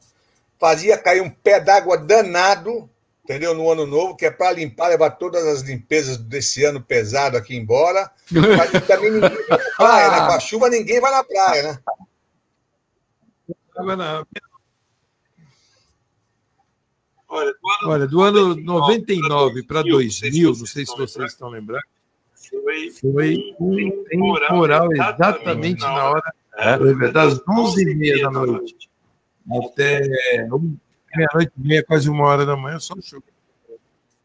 fazia 0.58 0.96
cair 0.96 1.20
um 1.20 1.28
pé 1.28 1.60
d'água 1.60 1.98
danado, 1.98 2.88
entendeu? 3.22 3.52
No 3.54 3.70
ano 3.70 3.84
novo, 3.84 4.16
que 4.16 4.24
é 4.24 4.30
para 4.30 4.52
limpar, 4.52 4.88
levar 4.88 5.10
todas 5.10 5.44
as 5.46 5.60
limpezas 5.60 6.16
desse 6.16 6.64
ano 6.64 6.80
pesado 6.80 7.36
aqui 7.36 7.54
embora. 7.54 8.10
Mas 8.56 8.86
também 8.86 9.10
ninguém 9.10 9.20
vai 9.20 9.58
na 9.58 9.58
praia, 9.76 10.10
né? 10.10 10.16
Com 10.26 10.32
a 10.32 10.40
chuva 10.40 10.70
ninguém 10.70 10.98
vai 10.98 11.10
na 11.10 11.22
praia, 11.22 11.62
né? 11.64 11.78
Olha, 17.28 17.52
do 17.52 17.68
ano, 17.68 17.90
olha, 17.92 18.06
do 18.06 18.22
ano 18.22 18.56
99 18.56 19.62
para 19.64 19.82
2000, 19.82 20.54
não 20.56 20.64
sei 20.64 20.86
se 20.86 20.96
vocês 20.96 21.32
estão 21.32 21.48
lembrando, 21.50 21.82
foi, 23.00 23.54
foi 23.56 23.56
um 23.60 24.04
temporal 24.04 24.92
exatamente 24.92 25.80
na 25.80 26.10
hora 26.10 26.34
É? 26.58 26.78
das 27.12 27.38
11h30 27.40 28.22
da 28.22 28.30
noite 28.30 28.90
até 29.50 30.00
meia-noite 31.16 31.52
e 31.56 31.68
meia, 31.68 31.84
quase 31.84 32.10
uma 32.10 32.24
hora 32.24 32.44
da 32.44 32.56
manhã, 32.56 32.78
só 32.78 32.94
chuva. 33.00 33.22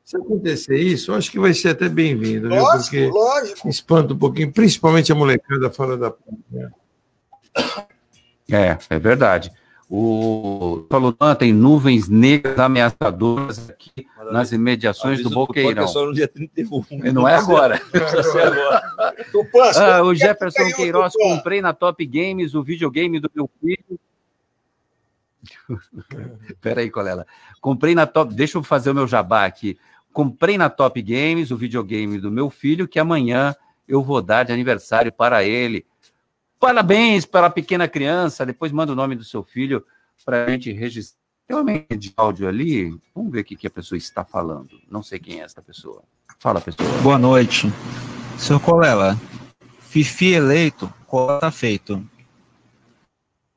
Se 0.03 0.17
acontecer 0.17 0.77
isso, 0.77 1.11
eu 1.11 1.15
acho 1.15 1.31
que 1.31 1.39
vai 1.39 1.53
ser 1.53 1.69
até 1.69 1.87
bem-vindo, 1.87 2.49
viu? 2.49 2.65
Porque 2.65 3.07
lógico. 3.07 3.69
espanta 3.69 4.13
um 4.13 4.17
pouquinho, 4.17 4.51
principalmente 4.51 5.11
a 5.11 5.15
molecada 5.15 5.69
fora 5.69 5.95
da 5.95 6.13
né? 6.49 6.69
É, 8.51 8.77
é 8.89 8.99
verdade. 8.99 9.51
O 9.93 10.87
falou 10.89 11.13
tem 11.37 11.51
nuvens 11.51 12.07
negras 12.07 12.57
ameaçadoras 12.57 13.69
aqui 13.69 14.07
nas 14.31 14.53
imediações 14.53 15.21
do 15.21 15.27
é 15.27 15.33
Boqueirão. 15.33 15.85
só 15.85 16.05
no 16.05 16.13
dia 16.13 16.29
31. 16.29 16.85
E 16.91 17.11
Não 17.11 17.27
é 17.27 17.35
agora. 17.35 17.77
Precisa 17.91 18.23
ser 18.23 18.41
agora. 18.43 18.81
Ah, 19.75 20.01
o 20.01 20.15
Jefferson 20.15 20.63
caiu, 20.63 20.75
Queiroz, 20.77 21.11
Tupã? 21.11 21.35
comprei 21.35 21.61
na 21.61 21.73
Top 21.73 22.05
Games 22.05 22.55
o 22.55 22.63
videogame 22.63 23.19
do 23.19 23.29
meu 23.35 23.49
filho. 23.59 23.99
Peraí, 26.61 26.89
Colela. 26.89 27.27
Comprei 27.59 27.93
na 27.93 28.07
Top. 28.07 28.33
Deixa 28.33 28.57
eu 28.57 28.63
fazer 28.63 28.91
o 28.91 28.95
meu 28.95 29.07
jabá 29.09 29.43
aqui. 29.43 29.77
Comprei 30.13 30.57
na 30.57 30.69
Top 30.69 31.01
Games 31.01 31.51
o 31.51 31.57
videogame 31.57 32.17
do 32.17 32.31
meu 32.31 32.49
filho, 32.49 32.87
que 32.87 32.97
amanhã 32.97 33.53
eu 33.85 34.01
vou 34.01 34.21
dar 34.21 34.43
de 34.43 34.53
aniversário 34.53 35.11
para 35.11 35.43
ele. 35.43 35.85
Parabéns 36.61 37.25
para 37.25 37.47
a 37.47 37.49
pequena 37.49 37.87
criança. 37.87 38.45
Depois 38.45 38.71
manda 38.71 38.91
o 38.91 38.95
nome 38.95 39.15
do 39.15 39.23
seu 39.23 39.43
filho 39.43 39.83
para 40.23 40.45
a 40.45 40.49
gente 40.51 40.71
registrar. 40.71 41.19
Tem 41.47 41.57
uma 41.57 41.63
média 41.63 41.97
de 41.97 42.13
áudio 42.15 42.47
ali. 42.47 42.95
Vamos 43.15 43.31
ver 43.31 43.39
o 43.39 43.43
que, 43.43 43.55
que 43.55 43.65
a 43.65 43.71
pessoa 43.71 43.97
está 43.97 44.23
falando. 44.23 44.79
Não 44.87 45.01
sei 45.01 45.17
quem 45.17 45.41
é 45.41 45.43
esta 45.43 45.59
pessoa. 45.59 46.03
Fala, 46.37 46.61
pessoa. 46.61 46.87
Boa 47.01 47.17
noite. 47.17 47.67
Seu 48.37 48.59
Colela, 48.59 49.17
Fifi 49.79 50.33
eleito, 50.33 50.91
cola 51.07 51.39
tá 51.39 51.51
feito. 51.51 52.07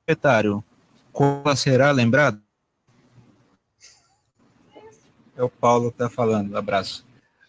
Secretário, 0.01 0.65
cola 1.13 1.55
será 1.57 1.91
lembrado? 1.91 2.41
É 5.37 5.43
o 5.43 5.51
Paulo 5.51 5.93
que 5.93 5.99
tá 5.99 6.09
falando. 6.09 6.57
Abraço. 6.57 7.07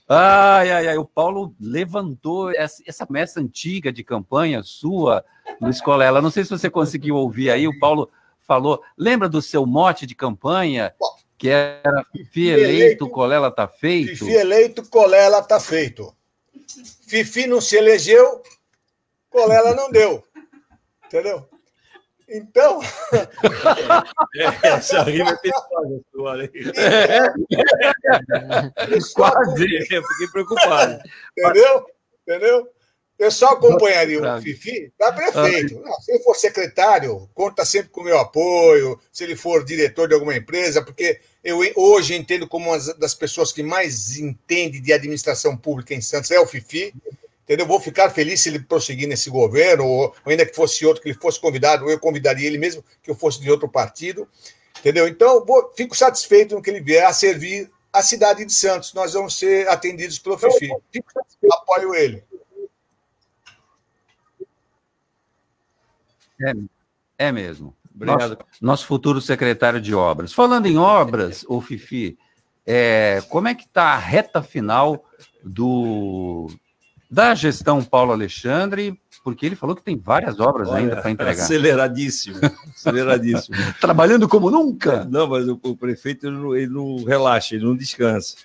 Ai, 0.08 0.70
ai, 0.70 0.88
ai, 0.90 0.98
o 0.98 1.06
Paulo 1.06 1.56
levantou 1.60 2.52
essa, 2.52 2.84
essa 2.86 3.08
messa 3.10 3.40
antiga 3.40 3.92
de 3.92 4.04
campanha 4.04 4.62
sua, 4.62 5.24
Luiz 5.62 5.82
Colela. 5.82 6.22
Não 6.22 6.32
sei 6.32 6.44
se 6.44 6.50
você 6.50 6.70
conseguiu 6.70 7.16
ouvir 7.16 7.50
aí, 7.50 7.68
o 7.68 7.80
Paulo 7.80 8.10
falou. 8.42 8.82
Lembra 8.98 9.28
do 9.28 9.42
seu 9.42 9.66
mote 9.66 10.06
de 10.06 10.16
campanha, 10.16 10.94
que 11.38 11.50
era 11.50 12.06
Fifi 12.12 12.48
eleito, 12.48 13.10
Colela 13.10 13.52
tá 13.52 13.68
feito? 13.68 14.10
Fifi 14.10 14.32
eleito, 14.32 14.88
Colela 14.90 15.42
tá 15.42 15.60
feito. 15.60 16.16
Fifi 17.08 17.48
não 17.48 17.62
se 17.62 17.76
elegeu, 17.76 18.42
Colela 19.30 19.74
não 19.76 19.92
deu. 19.92 20.24
Entendeu? 21.06 21.48
Então. 22.28 22.82
É, 24.36 24.68
essa 24.68 25.04
rima 25.04 25.30
é 25.32 25.36
perigosa, 25.36 26.02
sua, 26.12 26.38
né? 26.38 26.50
Quase. 29.14 29.76
Eu 29.92 30.04
fiquei 30.04 30.28
preocupado. 30.32 31.00
Entendeu? 31.38 31.86
Entendeu? 32.28 32.75
Eu 33.18 33.32
só 33.32 33.54
acompanharia 33.54 34.22
o 34.22 34.42
Fifi 34.42 34.92
para 34.98 35.14
prefeito. 35.14 35.80
Não, 35.80 35.94
se 36.02 36.12
ele 36.12 36.24
for 36.24 36.36
secretário, 36.36 37.30
conta 37.34 37.64
sempre 37.64 37.90
com 37.90 38.02
o 38.02 38.04
meu 38.04 38.20
apoio. 38.20 39.00
Se 39.12 39.24
ele 39.24 39.36
for 39.36 39.64
diretor 39.64 40.08
de 40.08 40.14
alguma 40.14 40.36
empresa, 40.36 40.84
porque 40.84 41.20
eu 41.44 41.60
hoje 41.76 42.14
entendo 42.14 42.48
como 42.48 42.70
uma 42.70 42.94
das 42.96 43.14
pessoas 43.16 43.54
que 43.54 43.64
mais 43.64 44.18
entende 44.18 44.82
de 44.82 44.92
administração 44.92 45.56
pública 45.56 45.94
em 45.94 46.02
Santos 46.02 46.30
é 46.32 46.40
o 46.40 46.46
Fifi. 46.46 46.94
Entendeu? 47.44 47.66
Vou 47.68 47.80
ficar 47.80 48.10
feliz 48.10 48.42
se 48.42 48.50
ele 48.50 48.60
prosseguir 48.60 49.08
nesse 49.08 49.30
governo, 49.30 49.86
ou 49.86 50.16
ainda 50.26 50.46
que 50.46 50.56
fosse 50.56 50.84
outro, 50.86 51.02
que 51.02 51.10
ele 51.10 51.18
fosse 51.18 51.40
convidado, 51.40 51.86
ou 51.86 51.92
eu 51.92 52.00
convidaria 52.00 52.48
ele 52.48 52.58
mesmo 52.58 52.84
que 53.04 53.12
eu 53.12 53.16
fosse 53.16 53.40
de 53.40 53.50
outro 53.52 53.70
partido. 53.70 54.28
Entendeu? 54.80 55.08
Então, 55.08 55.46
vou, 55.46 55.72
fico 55.76 55.96
satisfeito 55.96 56.56
no 56.56 56.62
que 56.62 56.70
ele 56.70 56.82
vier 56.82 57.06
a 57.06 57.14
servir 57.14 57.70
a 57.94 58.02
cidade 58.02 58.44
de 58.44 58.52
Santos. 58.52 58.94
Nós 58.94 59.14
vamos 59.14 59.38
ser 59.38 59.70
atendidos 59.70 60.20
pelo 60.20 60.38
Fifi. 60.38 60.70
Apoio 61.52 61.96
ele. 61.96 62.24
É, 66.42 66.54
é 67.28 67.32
mesmo. 67.32 67.76
Obrigado. 67.94 68.20
Nosso, 68.22 68.38
nosso 68.62 68.86
futuro 68.88 69.22
secretário 69.22 69.80
de 69.80 69.96
obras. 69.96 70.34
Falando 70.34 70.66
em 70.66 70.78
obras, 70.78 71.46
o 71.48 71.62
Fifi, 71.62 72.18
é, 72.66 73.22
como 73.30 73.48
é 73.48 73.56
que 73.56 73.64
está 73.64 73.94
a 73.94 73.98
reta 73.98 74.44
final 74.44 75.06
do 75.44 76.50
da 77.10 77.34
gestão 77.34 77.84
Paulo 77.84 78.12
Alexandre? 78.12 79.00
Porque 79.24 79.46
ele 79.46 79.56
falou 79.56 79.76
que 79.76 79.82
tem 79.82 79.98
várias 79.98 80.40
obras 80.40 80.68
Olha, 80.70 80.78
ainda 80.78 81.02
para 81.02 81.10
entregar. 81.10 81.44
Aceleradíssimo, 81.44 82.38
aceleradíssimo. 82.76 83.56
Trabalhando 83.80 84.28
como 84.28 84.52
nunca. 84.52 85.06
Não, 85.06 85.28
mas 85.28 85.48
o, 85.48 85.60
o 85.64 85.76
prefeito 85.76 86.28
ele 86.28 86.38
não, 86.38 86.56
ele 86.56 86.68
não 86.68 87.04
relaxa, 87.04 87.56
ele 87.56 87.66
não 87.66 87.76
descansa. 87.76 88.36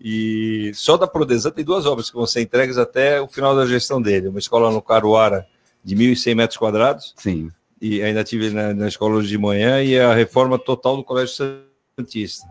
E 0.00 0.70
só 0.74 0.96
da 0.96 1.06
Prodesan 1.06 1.50
tem 1.50 1.64
duas 1.64 1.84
obras 1.86 2.08
que 2.08 2.16
vão 2.16 2.26
ser 2.26 2.42
entregues 2.42 2.78
até 2.78 3.20
o 3.20 3.28
final 3.28 3.56
da 3.56 3.66
gestão 3.66 4.00
dele. 4.00 4.28
Uma 4.28 4.38
escola 4.38 4.70
no 4.70 4.80
Caruara 4.80 5.46
de 5.84 5.96
1.100 5.96 6.34
metros 6.34 6.56
quadrados. 6.58 7.14
Sim. 7.16 7.50
E 7.80 8.02
ainda 8.02 8.22
tive 8.22 8.50
na, 8.50 8.74
na 8.74 8.88
escola 8.88 9.16
hoje 9.16 9.28
de 9.28 9.38
manhã 9.38 9.82
e 9.82 9.98
a 9.98 10.14
reforma 10.14 10.58
total 10.58 10.96
do 10.96 11.04
Colégio 11.04 11.62
Santista. 11.98 12.46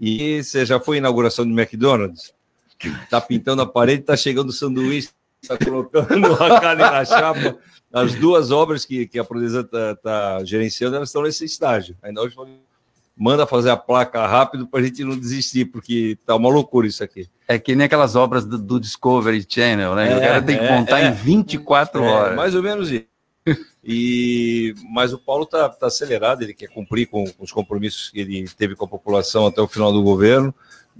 E 0.00 0.42
você 0.42 0.66
já 0.66 0.78
foi 0.78 0.96
à 0.96 0.98
inauguração 0.98 1.46
do 1.46 1.58
McDonald's? 1.58 2.32
Tá 3.08 3.20
pintando 3.20 3.62
a 3.62 3.66
parede, 3.66 4.02
tá 4.02 4.16
chegando 4.16 4.50
o 4.50 4.52
sanduíche, 4.52 5.10
tá 5.46 5.56
colocando 5.56 6.34
a 6.34 6.60
carne 6.60 6.82
na 6.82 7.04
chapa. 7.04 7.58
As 7.92 8.14
duas 8.14 8.50
obras 8.50 8.84
que, 8.84 9.06
que 9.06 9.18
a 9.18 9.24
Prodesan 9.24 9.64
tá, 9.64 9.94
tá 9.96 10.44
gerenciando, 10.44 10.96
elas 10.96 11.10
estão 11.10 11.22
nesse 11.22 11.44
estágio. 11.44 11.96
Ainda 12.02 12.22
hoje 12.22 12.34
falei, 12.34 12.58
manda 13.22 13.46
fazer 13.46 13.70
a 13.70 13.76
placa 13.76 14.26
rápido 14.26 14.66
para 14.66 14.80
a 14.80 14.82
gente 14.82 15.04
não 15.04 15.16
desistir, 15.16 15.66
porque 15.66 16.18
tá 16.26 16.34
uma 16.34 16.48
loucura 16.48 16.88
isso 16.88 17.04
aqui. 17.04 17.28
É 17.46 17.56
que 17.56 17.76
nem 17.76 17.84
aquelas 17.84 18.16
obras 18.16 18.44
do, 18.44 18.58
do 18.58 18.80
Discovery 18.80 19.46
Channel, 19.48 19.94
né? 19.94 20.16
o 20.16 20.20
cara 20.20 20.42
tem 20.42 20.58
que 20.58 20.68
montar 20.68 21.00
é. 21.00 21.08
em 21.08 21.12
24 21.12 22.02
É, 22.02 22.08
horas. 22.08 22.36
mais 22.36 22.52
ou 22.56 22.62
menos 22.64 22.90
isso. 22.90 23.04
E, 23.84 24.74
mas 24.92 25.12
o 25.12 25.18
Paulo 25.18 25.44
está 25.44 25.68
tá 25.68 25.86
acelerado, 25.86 26.42
ele 26.42 26.54
quer 26.54 26.68
cumprir 26.68 27.06
com, 27.06 27.24
com 27.24 27.44
os 27.44 27.52
compromissos 27.52 28.10
que 28.10 28.20
ele 28.20 28.48
teve 28.56 28.74
com 28.74 28.84
a 28.84 28.88
população 28.88 29.46
até 29.46 29.60
o 29.60 29.68
final 29.68 29.92
do 29.92 30.02
governo. 30.02 30.52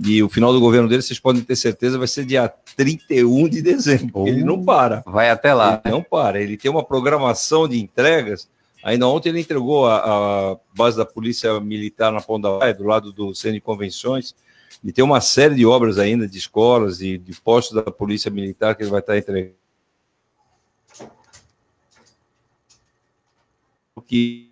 E 0.05 0.23
o 0.23 0.29
final 0.29 0.53
do 0.53 0.61
governo 0.61 0.89
dele, 0.89 1.03
vocês 1.03 1.19
podem 1.19 1.43
ter 1.43 1.57
certeza, 1.57 1.99
vai 1.99 2.09
ser 2.09 2.25
dia 2.25 2.53
31 2.77 3.49
de 3.49 3.61
dezembro. 3.63 4.27
Ele 4.27 4.43
não 4.43 4.65
para. 4.65 5.03
Vai 5.07 5.29
até 5.29 5.53
lá. 5.53 5.81
Ele 5.85 5.93
não 5.93 6.03
para. 6.03 6.41
Ele 6.41 6.57
tem 6.57 6.71
uma 6.71 6.85
programação 6.85 7.69
de 7.69 7.81
entregas. 7.81 8.49
Ainda 8.83 9.07
ontem 9.07 9.29
ele 9.29 9.41
entregou 9.41 9.87
a, 9.87 10.53
a 10.53 10.57
base 10.75 10.97
da 10.97 11.07
Polícia 11.07 11.59
Militar 11.61 12.13
na 12.13 12.21
Ponta 12.21 12.51
Vaia, 12.59 12.75
do 12.75 12.85
lado 12.85 13.13
do 13.13 13.35
Centro 13.35 13.55
de 13.55 13.61
Convenções. 13.61 14.35
E 14.83 14.93
tem 14.93 15.05
uma 15.05 15.21
série 15.21 15.55
de 15.55 15.65
obras 15.65 15.99
ainda, 15.99 16.27
de 16.27 16.39
escolas 16.39 17.01
e 17.01 17.17
de 17.17 17.41
postos 17.41 17.77
da 17.77 17.91
Polícia 17.91 18.31
Militar 18.31 18.75
que 18.75 18.83
ele 18.83 18.91
vai 18.91 19.01
estar 19.01 19.17
entregando. 19.17 19.55
Que 24.07 24.52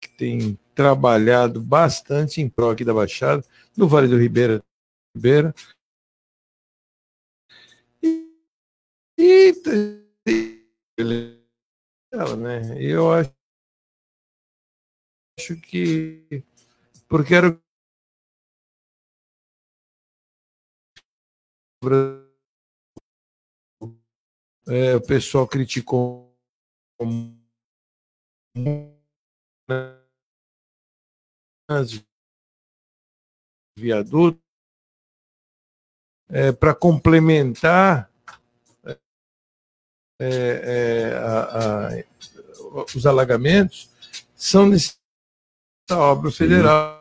que 0.00 0.08
tem 0.08 0.58
trabalhado 0.74 1.60
bastante 1.60 2.40
em 2.40 2.48
prol 2.48 2.70
aqui 2.70 2.84
da 2.84 2.94
Baixada, 2.94 3.44
no 3.76 3.86
Vale 3.88 4.08
do 4.08 4.18
Ribeira, 4.18 4.62
Ribeira. 5.14 5.54
E, 8.02 8.34
e, 9.18 9.52
ela, 12.12 12.36
né? 12.36 12.82
Eu 12.82 13.12
acho, 13.12 13.32
acho 15.38 15.60
que 15.60 16.44
porque 17.08 17.34
era 17.34 17.48
o 17.48 17.60
é, 24.68 24.94
o 24.94 25.00
pessoal 25.00 25.48
criticou 25.48 26.36
viaduto 33.78 34.40
é, 36.28 36.52
para 36.52 36.74
complementar 36.74 38.10
é, 40.22 40.28
é, 40.28 41.14
a- 41.16 41.88
a- 41.88 42.86
os 42.94 43.06
alagamentos 43.06 43.90
são 44.36 44.68
nessa 44.68 44.96
obra 45.90 46.30
federal. 46.30 47.00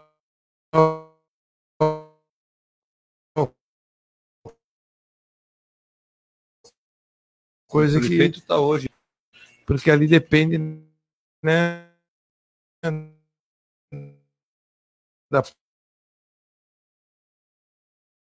Coisa 7.67 7.99
o 7.99 8.01
que 8.01 8.07
prefeito 8.07 8.39
está 8.39 8.59
hoje. 8.59 8.89
porque 9.65 9.91
ali 9.91 10.07
depende 10.07 10.57
né, 11.43 11.88
da 15.29 15.43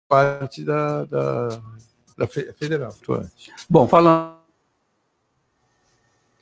parte 0.09 0.63
da, 0.63 1.05
da, 1.05 1.61
da 2.17 2.27
fe- 2.27 2.51
federal 2.53 2.89
atuante. 2.89 3.51
Bom, 3.69 3.87
falando 3.87 4.37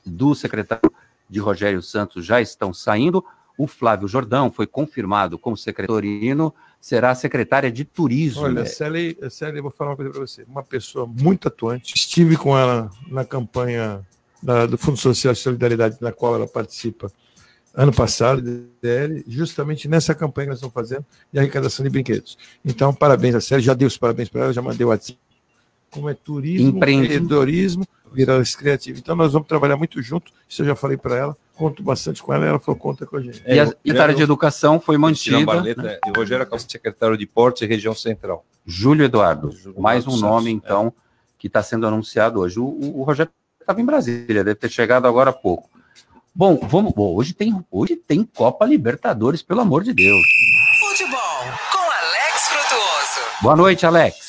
do 0.04 0.34
secretário 0.34 0.90
de 1.28 1.40
Rogério 1.40 1.82
Santos 1.82 2.24
já 2.24 2.40
estão 2.40 2.72
saindo. 2.72 3.24
O 3.58 3.66
Flávio 3.66 4.06
Jordão 4.06 4.52
foi 4.52 4.66
confirmado 4.66 5.38
como 5.38 5.56
secretorino, 5.56 6.54
será 6.80 7.14
secretária 7.14 7.72
de 7.72 7.84
turismo. 7.84 8.42
Olha, 8.42 8.62
né? 8.62 8.64
Célia, 8.66 9.30
Célia, 9.30 9.58
eu 9.58 9.62
vou 9.62 9.72
falar 9.72 9.90
uma 9.90 9.96
coisa 9.96 10.10
para 10.12 10.20
você. 10.20 10.44
Uma 10.44 10.62
pessoa 10.62 11.06
muito 11.06 11.48
atuante. 11.48 11.94
Estive 11.96 12.36
com 12.36 12.56
ela 12.56 12.90
na 13.08 13.24
campanha 13.24 14.06
da- 14.42 14.66
do 14.66 14.76
Fundo 14.76 14.98
Social 14.98 15.32
de 15.32 15.40
Solidariedade, 15.40 15.96
na 16.00 16.12
qual 16.12 16.34
ela 16.34 16.46
participa 16.46 17.10
ano 17.76 17.92
passado, 17.92 18.40
DL, 18.80 19.22
justamente 19.28 19.86
nessa 19.86 20.14
campanha 20.14 20.46
que 20.46 20.50
nós 20.50 20.58
estamos 20.58 20.72
fazendo 20.72 21.04
de 21.30 21.38
arrecadação 21.38 21.84
de 21.84 21.90
brinquedos. 21.90 22.38
Então, 22.64 22.92
parabéns 22.94 23.34
a 23.34 23.40
Célia. 23.40 23.62
Já 23.62 23.74
dei 23.74 23.86
os 23.86 23.98
parabéns 23.98 24.30
para 24.30 24.44
ela, 24.44 24.52
já 24.52 24.62
mandei 24.62 24.86
o 24.86 24.88
WhatsApp. 24.88 25.18
Como 25.90 26.08
é 26.08 26.14
turismo, 26.14 26.68
Empreende- 26.68 27.04
empreendedorismo, 27.04 27.86
virar 28.12 28.40
esse 28.40 28.56
criativo. 28.56 28.98
Então, 28.98 29.14
nós 29.14 29.32
vamos 29.32 29.46
trabalhar 29.46 29.76
muito 29.76 30.00
junto. 30.00 30.32
Isso 30.48 30.62
eu 30.62 30.66
já 30.66 30.74
falei 30.74 30.96
para 30.96 31.16
ela. 31.16 31.36
Conto 31.54 31.82
bastante 31.82 32.22
com 32.22 32.32
ela 32.32 32.46
e 32.46 32.48
ela 32.48 32.58
falou: 32.58 32.78
conta 32.78 33.06
com 33.06 33.16
a 33.16 33.20
gente. 33.20 33.42
E 33.46 33.58
a 33.58 33.66
secretária 33.66 34.14
de 34.14 34.22
Educação 34.22 34.80
foi 34.80 34.96
mantida. 34.96 35.44
Barleta 35.44 35.82
né? 35.82 35.98
e 36.06 36.18
Rogério 36.18 36.42
Acabou, 36.42 36.58
secretário 36.58 37.16
de 37.16 37.26
Portos 37.26 37.62
e 37.62 37.66
Região 37.66 37.94
Central. 37.94 38.44
Júlio 38.64 39.04
Eduardo. 39.04 39.52
Júlio 39.52 39.80
mais 39.80 40.04
Eduardo 40.04 40.26
um 40.26 40.28
nome, 40.28 40.50
Santos, 40.50 40.64
então, 40.64 40.92
que 41.38 41.46
está 41.46 41.62
sendo 41.62 41.86
anunciado 41.86 42.40
hoje. 42.40 42.58
O, 42.58 42.64
o, 42.64 43.00
o 43.00 43.02
Rogério 43.04 43.32
estava 43.60 43.80
em 43.80 43.84
Brasília, 43.84 44.44
deve 44.44 44.56
ter 44.56 44.70
chegado 44.70 45.06
agora 45.06 45.30
há 45.30 45.32
pouco. 45.32 45.70
Bom, 46.38 46.60
vamos. 46.68 46.92
Bom, 46.92 47.14
hoje 47.14 47.32
tem, 47.32 47.64
hoje 47.70 47.96
tem 47.96 48.22
Copa 48.22 48.66
Libertadores, 48.66 49.40
pelo 49.42 49.60
amor 49.62 49.82
de 49.82 49.94
Deus. 49.94 50.22
Futebol 50.80 51.18
com 51.72 51.78
Alex 51.78 52.48
Frutuoso. 52.48 53.42
Boa 53.42 53.56
noite, 53.56 53.86
Alex. 53.86 54.26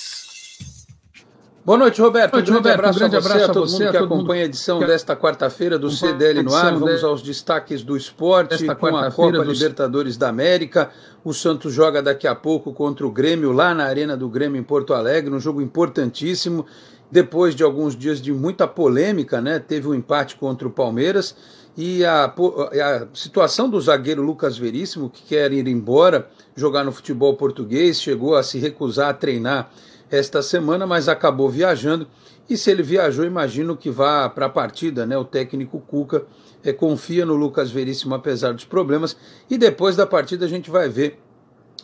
Boa 1.66 1.78
noite, 1.78 2.00
Roberto. 2.00 2.32
Boa 2.32 2.42
noite, 2.42 2.50
um 2.50 2.54
grande 2.54 2.70
Roberto. 2.70 2.80
abraço, 2.80 2.96
Um 2.96 3.00
grande 3.02 3.16
a 3.18 3.20
você, 3.20 3.28
abraço 3.28 3.52
a 3.52 3.54
todo 3.54 3.70
mundo 3.70 3.78
que 3.80 3.86
todo 3.92 3.94
mundo 4.10 4.14
acompanha 4.16 4.44
a 4.44 4.46
edição 4.46 4.80
desta 4.80 5.18
quarta-feira 5.18 5.78
do 5.78 5.92
CDL 5.92 6.42
no 6.44 6.56
ar. 6.56 6.74
Vamos 6.78 7.04
aos 7.04 7.22
destaques 7.22 7.84
do 7.84 7.98
esporte 7.98 8.52
Desta 8.52 8.74
com 8.74 8.96
a 8.96 9.12
Copa 9.12 9.32
do- 9.34 9.44
Libertadores 9.44 10.16
da 10.16 10.30
América. 10.30 10.90
O 11.26 11.34
Santos 11.34 11.74
joga 11.74 12.02
daqui 12.02 12.26
a 12.26 12.34
pouco 12.34 12.72
contra 12.72 13.06
o 13.06 13.12
Grêmio 13.12 13.52
lá 13.52 13.74
na 13.76 13.84
Arena 13.84 14.16
do 14.16 14.30
Grêmio 14.30 14.58
em 14.58 14.64
Porto 14.64 14.94
Alegre, 14.94 15.34
um 15.34 15.42
jogo 15.42 15.62
importantíssimo. 15.62 16.66
Depois 17.12 17.54
de 17.54 17.64
alguns 17.64 17.98
dias 17.98 18.22
de 18.22 18.32
muita 18.32 18.66
polêmica, 18.66 19.42
né? 19.42 19.60
Teve 19.60 19.88
um 19.90 19.94
empate 19.94 20.36
contra 20.38 20.68
o 20.68 20.72
Palmeiras 20.72 21.36
e 21.78 22.04
a, 22.04 22.26
a 22.26 23.08
situação 23.14 23.70
do 23.70 23.80
zagueiro 23.80 24.24
Lucas 24.24 24.58
Veríssimo, 24.58 25.12
que 25.12 25.22
quer 25.22 25.54
ir 25.54 25.68
embora 25.68 26.28
jogar 26.56 26.84
no 26.84 26.92
futebol 26.92 27.36
português, 27.36 28.02
chegou 28.02 28.36
a 28.36 28.42
se 28.42 28.58
recusar 28.58 29.10
a 29.10 29.14
treinar 29.14 29.72
esta 30.10 30.42
semana, 30.42 30.88
mas 30.88 31.08
acabou 31.08 31.48
viajando. 31.48 32.08
E 32.50 32.58
se 32.58 32.72
ele 32.72 32.82
viajou, 32.82 33.26
imagino 33.26 33.78
que 33.78 33.92
vá 33.92 34.28
para 34.28 34.48
a 34.48 34.50
partida, 34.50 35.06
né? 35.06 35.16
O 35.18 35.24
técnico 35.24 35.80
Cuca 35.80 36.26
eh, 36.64 36.74
confia 36.74 37.26
no 37.28 37.36
Lucas 37.36 37.70
Veríssimo 37.70 38.16
apesar 38.16 38.54
dos 38.54 38.66
problemas. 38.66 39.16
E 39.48 39.56
depois 39.56 39.96
da 39.96 40.08
partida 40.08 40.46
a 40.46 40.50
gente 40.50 40.72
vai 40.72 40.90
ver 40.90 41.20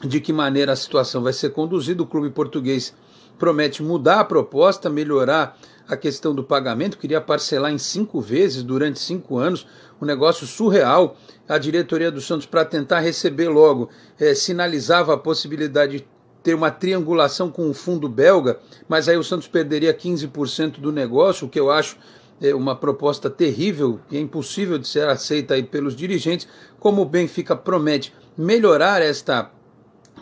de 0.04 0.20
que 0.20 0.34
maneira 0.34 0.72
a 0.72 0.76
situação 0.76 1.22
vai 1.22 1.34
ser 1.34 1.52
conduzida. 1.52 2.02
O 2.02 2.08
clube 2.08 2.32
português 2.32 2.96
promete 3.38 3.84
mudar 3.84 4.22
a 4.22 4.26
proposta, 4.26 4.90
melhorar 4.90 5.56
a 5.88 5.98
questão 5.98 6.34
do 6.34 6.44
pagamento, 6.44 6.98
queria 6.98 7.20
parcelar 7.20 7.72
em 7.72 7.78
cinco 7.78 8.22
vezes 8.22 8.64
durante 8.64 9.00
cinco 9.00 9.38
anos, 9.38 9.68
um 10.02 10.06
negócio 10.06 10.48
surreal. 10.48 11.18
A 11.48 11.58
diretoria 11.58 12.10
do 12.12 12.22
Santos, 12.22 12.46
para 12.46 12.64
tentar 12.64 13.02
receber 13.02 13.50
logo, 13.50 13.90
eh, 14.20 14.34
sinalizava 14.34 15.14
a 15.14 15.18
possibilidade 15.18 16.00
de 16.00 16.08
ter 16.42 16.54
uma 16.54 16.72
triangulação 16.72 17.50
com 17.50 17.70
o 17.70 17.74
fundo 17.74 18.08
belga, 18.10 18.60
mas 18.88 19.08
aí 19.08 19.18
o 19.18 19.24
Santos 19.24 19.48
perderia 19.48 19.94
15% 19.94 20.80
do 20.80 20.92
negócio, 20.92 21.48
o 21.48 21.50
que 21.50 21.60
eu 21.60 21.72
acho 21.72 21.98
é 22.42 22.54
uma 22.54 22.76
proposta 22.76 23.30
terrível 23.30 24.00
e 24.12 24.18
é 24.18 24.20
impossível 24.20 24.78
de 24.78 24.88
ser 24.88 25.08
aceita 25.08 25.54
aí 25.54 25.64
pelos 25.64 25.96
dirigentes. 25.96 26.48
Como 26.80 27.02
o 27.02 27.06
Benfica 27.06 27.56
promete 27.56 28.14
melhorar 28.38 29.02
esta 29.02 29.50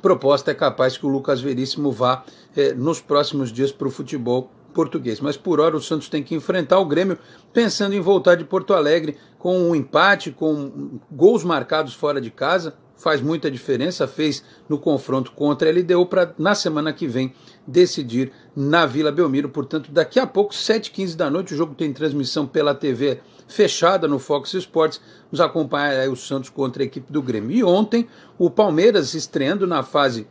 proposta, 0.02 0.52
é 0.52 0.54
capaz 0.54 0.98
que 0.98 1.06
o 1.06 1.10
Lucas 1.10 1.42
Veríssimo 1.42 1.92
vá 1.92 2.24
eh, 2.56 2.74
nos 2.74 3.02
próximos 3.02 3.52
dias 3.52 3.72
para 3.72 3.88
o 3.88 3.92
futebol 3.92 4.52
português. 4.72 5.20
Mas 5.20 5.38
por 5.38 5.60
hora 5.60 5.76
o 5.76 5.82
Santos 5.82 6.10
tem 6.10 6.24
que 6.24 6.36
enfrentar 6.36 6.80
o 6.80 6.86
Grêmio 6.86 7.18
pensando 7.54 7.94
em 7.94 8.00
voltar 8.00 8.36
de 8.36 8.44
Porto 8.44 8.74
Alegre 8.74 9.18
com 9.38 9.58
um 9.58 9.76
empate, 9.76 10.32
com 10.32 11.00
gols 11.12 11.44
marcados 11.44 11.94
fora 11.94 12.20
de 12.20 12.32
casa. 12.32 12.76
Faz 12.96 13.20
muita 13.20 13.50
diferença, 13.50 14.08
fez 14.08 14.44
no 14.70 14.78
confronto 14.78 15.32
contra 15.32 15.68
a 15.68 15.74
LDU 15.74 16.06
para 16.06 16.36
na 16.38 16.54
semana 16.54 16.94
que 16.94 17.08
vem 17.08 17.34
decidir 17.66 18.32
na 18.56 18.86
Vila 18.86 19.12
Belmiro. 19.12 19.50
Portanto, 19.50 19.92
daqui 19.92 20.20
a 20.20 20.28
pouco, 20.28 20.54
7h15 20.54 21.16
da 21.16 21.28
noite, 21.28 21.54
o 21.54 21.58
jogo 21.58 21.74
tem 21.74 21.92
transmissão 21.92 22.46
pela 22.46 22.76
TV 22.76 23.20
fechada 23.48 24.08
no 24.08 24.20
Fox 24.20 24.54
Sports. 24.54 25.02
Vamos 25.32 25.42
acompanhar 25.42 26.00
aí 26.00 26.10
o 26.10 26.16
Santos 26.16 26.50
contra 26.50 26.84
a 26.84 26.86
equipe 26.86 27.12
do 27.12 27.24
Grêmio. 27.24 27.52
E 27.52 27.64
ontem, 27.64 28.08
o 28.38 28.52
Palmeiras 28.52 29.16
estreando 29.16 29.66
na 29.66 29.82
fase 29.82 30.28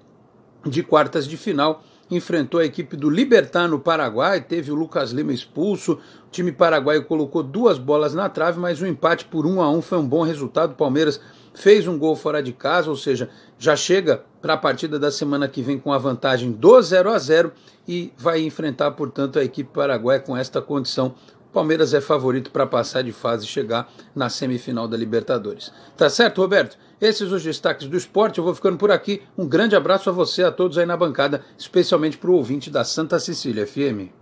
de 0.65 0.83
quartas 0.83 1.27
de 1.27 1.37
final, 1.37 1.83
enfrentou 2.11 2.61
a 2.61 2.65
equipe 2.65 2.97
do 2.97 3.09
Libertar 3.09 3.69
no 3.69 3.79
Paraguai, 3.79 4.41
teve 4.41 4.73
o 4.73 4.75
Lucas 4.75 5.13
Lima 5.13 5.33
expulso, 5.33 5.99
o 6.27 6.31
time 6.31 6.51
paraguaio 6.51 7.05
colocou 7.05 7.43
duas 7.43 7.79
bolas 7.79 8.15
na 8.15 8.29
trave, 8.29 8.59
mas 8.59 8.81
o 8.81 8.87
empate 8.87 9.25
por 9.25 9.47
1 9.47 9.61
a 9.61 9.71
1 9.71 9.83
foi 9.83 9.99
um 9.99 10.07
bom 10.07 10.23
resultado. 10.23 10.73
O 10.73 10.77
Palmeiras 10.77 11.21
fez 11.55 11.87
um 11.87 11.99
gol 11.99 12.17
fora 12.17 12.43
de 12.43 12.53
casa, 12.53 12.91
ou 12.91 12.97
seja, 12.97 13.29
já 13.59 13.77
chega 13.77 14.25
para 14.41 14.55
a 14.55 14.57
partida 14.57 14.99
da 14.99 15.11
semana 15.11 15.49
que 15.49 15.63
vem 15.63 15.79
com 15.79 15.93
a 15.93 15.99
vantagem 15.99 16.53
do 16.53 16.81
0 16.81 17.11
a 17.11 17.19
0 17.19 17.53
e 17.87 18.13
vai 18.17 18.41
enfrentar, 18.41 18.91
portanto, 18.93 19.39
a 19.39 19.45
equipe 19.45 19.71
paraguaia 19.73 20.21
com 20.21 20.37
esta 20.37 20.63
condição. 20.63 21.15
O 21.51 21.53
Palmeiras 21.53 21.93
é 21.93 22.01
favorito 22.01 22.53
para 22.53 22.65
passar 22.65 23.03
de 23.03 23.11
fase 23.11 23.45
e 23.45 23.49
chegar 23.49 23.91
na 24.15 24.29
semifinal 24.29 24.87
da 24.87 24.97
Libertadores. 24.97 25.73
Tá 25.97 26.09
certo, 26.09 26.41
Roberto? 26.41 26.79
Esses 27.01 27.33
os 27.33 27.43
destaques 27.43 27.87
do 27.87 27.97
esporte. 27.97 28.39
Eu 28.39 28.45
vou 28.45 28.55
ficando 28.55 28.77
por 28.77 28.91
aqui. 28.91 29.23
Um 29.37 29.49
grande 29.49 29.75
abraço 29.75 30.11
a 30.11 30.13
você, 30.13 30.43
a 30.45 30.53
todos 30.53 30.77
aí 30.77 30.85
na 30.85 30.97
bancada, 30.97 31.43
especialmente 31.57 32.19
para 32.19 32.31
o 32.31 32.35
ouvinte 32.35 32.71
da 32.71 32.85
Santa 32.85 33.19
Cecília 33.19 33.67
FM. 33.67 34.20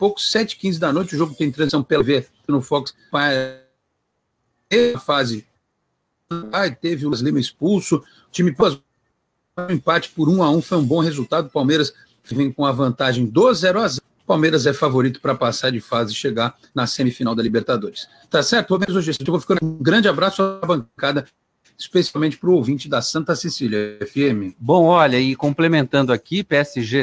Pouco, 0.00 0.18
7h15 0.18 0.78
da 0.78 0.90
noite, 0.90 1.14
o 1.14 1.18
jogo 1.18 1.34
tem 1.34 1.52
transmissão 1.52 1.82
pela 1.82 2.02
V 2.02 2.26
no 2.48 2.62
Fox. 2.62 2.94
A 3.12 4.98
fase. 4.98 5.46
Ai, 6.50 6.74
teve 6.74 7.06
o 7.06 7.10
Lima 7.10 7.38
expulso. 7.38 7.96
O 7.96 8.30
time 8.30 8.54
um 9.58 9.72
empate 9.72 10.08
por 10.10 10.28
1 10.28 10.42
a 10.42 10.50
1 10.50 10.62
foi 10.62 10.78
um 10.78 10.84
bom 10.84 11.00
resultado. 11.00 11.48
O 11.48 11.50
Palmeiras 11.50 11.92
vem 12.24 12.50
com 12.50 12.64
a 12.64 12.72
vantagem 12.72 13.26
do 13.26 13.52
0 13.52 13.80
a 13.80 13.88
0 13.88 14.02
o 14.22 14.26
Palmeiras 14.30 14.64
é 14.64 14.72
favorito 14.72 15.20
para 15.20 15.34
passar 15.34 15.72
de 15.72 15.80
fase 15.80 16.12
e 16.12 16.14
chegar 16.14 16.56
na 16.72 16.86
semifinal 16.86 17.34
da 17.34 17.42
Libertadores. 17.42 18.08
Tá 18.30 18.44
certo? 18.44 18.70
Roberto 18.70 18.96
hoje 18.96 19.10
eu 19.10 19.26
vou 19.26 19.40
ficando 19.40 19.58
um 19.60 19.82
grande 19.82 20.08
abraço 20.08 20.40
à 20.40 20.64
bancada, 20.64 21.26
especialmente 21.76 22.38
para 22.38 22.48
o 22.48 22.54
ouvinte 22.54 22.88
da 22.88 23.02
Santa 23.02 23.34
Cecília 23.34 23.98
FM. 24.00 24.54
Bom, 24.56 24.84
olha, 24.84 25.18
e 25.18 25.34
complementando 25.34 26.12
aqui, 26.12 26.44
PSG, 26.44 27.02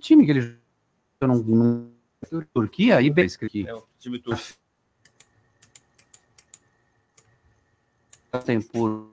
time 0.00 0.24
que 0.24 0.30
ele 0.30 0.56
não, 1.20 1.38
não 1.38 1.99
Turquia, 2.52 2.98
aí 2.98 3.10
bem 3.10 3.26
aqui. 3.26 3.66
É 3.66 3.74
o 3.74 3.86
time 3.98 4.18
turco. 4.18 4.42
Tem 8.44 8.60
por 8.60 9.10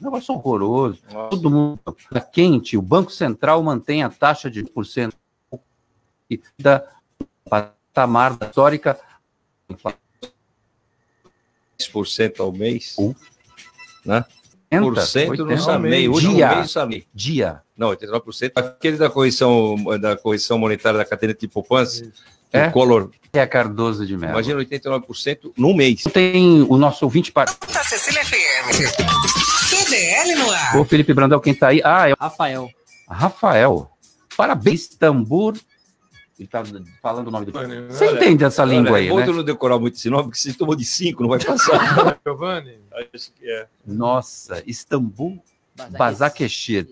negócio 0.00 0.34
horroroso. 0.34 1.00
Nossa. 1.10 1.30
Todo 1.30 1.50
mundo 1.50 1.80
tá 2.10 2.20
quente. 2.20 2.76
O 2.76 2.82
Banco 2.82 3.10
Central 3.10 3.62
mantém 3.62 4.02
a 4.02 4.10
taxa 4.10 4.50
de 4.50 4.64
1% 4.64 5.12
e 6.28 6.40
da 6.58 6.86
patamar 7.48 8.36
da 8.36 8.46
histórica 8.46 8.98
10% 11.78 12.40
ao 12.40 12.52
mês. 12.52 12.96
Né? 14.04 14.24
Né? 14.70 14.80
80, 14.80 14.82
Por 14.82 15.00
cento 15.00 15.36
no 15.44 15.50
80. 15.50 15.62
SAMEI. 15.62 16.08
O 16.08 16.12
último 16.12 16.34
Dia. 16.34 16.54
mês 16.54 16.70
SAMEI. 16.70 17.06
Dia. 17.12 17.62
Não, 17.80 17.88
89%. 17.92 18.52
Aquele 18.56 18.98
da 18.98 19.08
correção, 19.08 19.74
da 19.98 20.14
correção 20.14 20.58
monetária 20.58 20.98
da 20.98 21.04
caderneta 21.06 21.40
de 21.40 21.48
poupança, 21.48 22.04
É? 22.52 22.66
o 22.66 22.72
Collor. 22.72 23.10
É 23.32 23.46
Cardoso 23.46 24.04
de 24.04 24.18
Mello. 24.18 24.32
Imagina 24.34 24.60
89% 24.60 25.52
no 25.56 25.72
mês. 25.72 26.02
Tem 26.12 26.60
o 26.62 26.76
nosso 26.76 27.06
ouvinte 27.06 27.32
para. 27.32 27.50
Cecília 27.84 28.22
FM. 28.22 28.82
CDL 29.70 30.34
no 30.34 30.50
ar. 30.50 30.76
Ô, 30.76 30.84
Felipe 30.84 31.14
Brandão, 31.14 31.40
quem 31.40 31.54
tá 31.54 31.68
aí? 31.68 31.80
Ah, 31.82 32.08
é 32.08 32.12
o 32.12 32.16
Rafael. 32.20 32.68
Rafael. 33.08 33.90
Parabéns, 34.36 34.82
Istambul. 34.82 35.54
Ele 36.38 36.48
tá 36.48 36.62
falando 37.00 37.28
o 37.28 37.30
nome 37.30 37.46
do. 37.46 37.52
Você 37.52 38.08
Olha, 38.08 38.16
entende 38.16 38.44
essa 38.44 38.64
língua 38.64 38.92
olha, 38.92 39.00
aí, 39.00 39.06
é 39.06 39.10
bom 39.10 39.18
né? 39.20 39.24
tu 39.24 39.32
não 39.32 39.44
decorar 39.44 39.78
muito 39.78 39.96
esse 39.96 40.10
nome, 40.10 40.24
porque 40.24 40.38
se 40.38 40.52
tomou 40.54 40.74
de 40.74 40.84
5, 40.84 41.22
não 41.22 41.30
vai 41.30 41.38
passar. 41.38 42.18
Giovanni? 42.26 42.78
Acho 43.14 43.32
que 43.32 43.50
é. 43.50 43.66
Nossa, 43.86 44.62
Istambul, 44.66 45.42
Bazaquexir. 45.96 46.86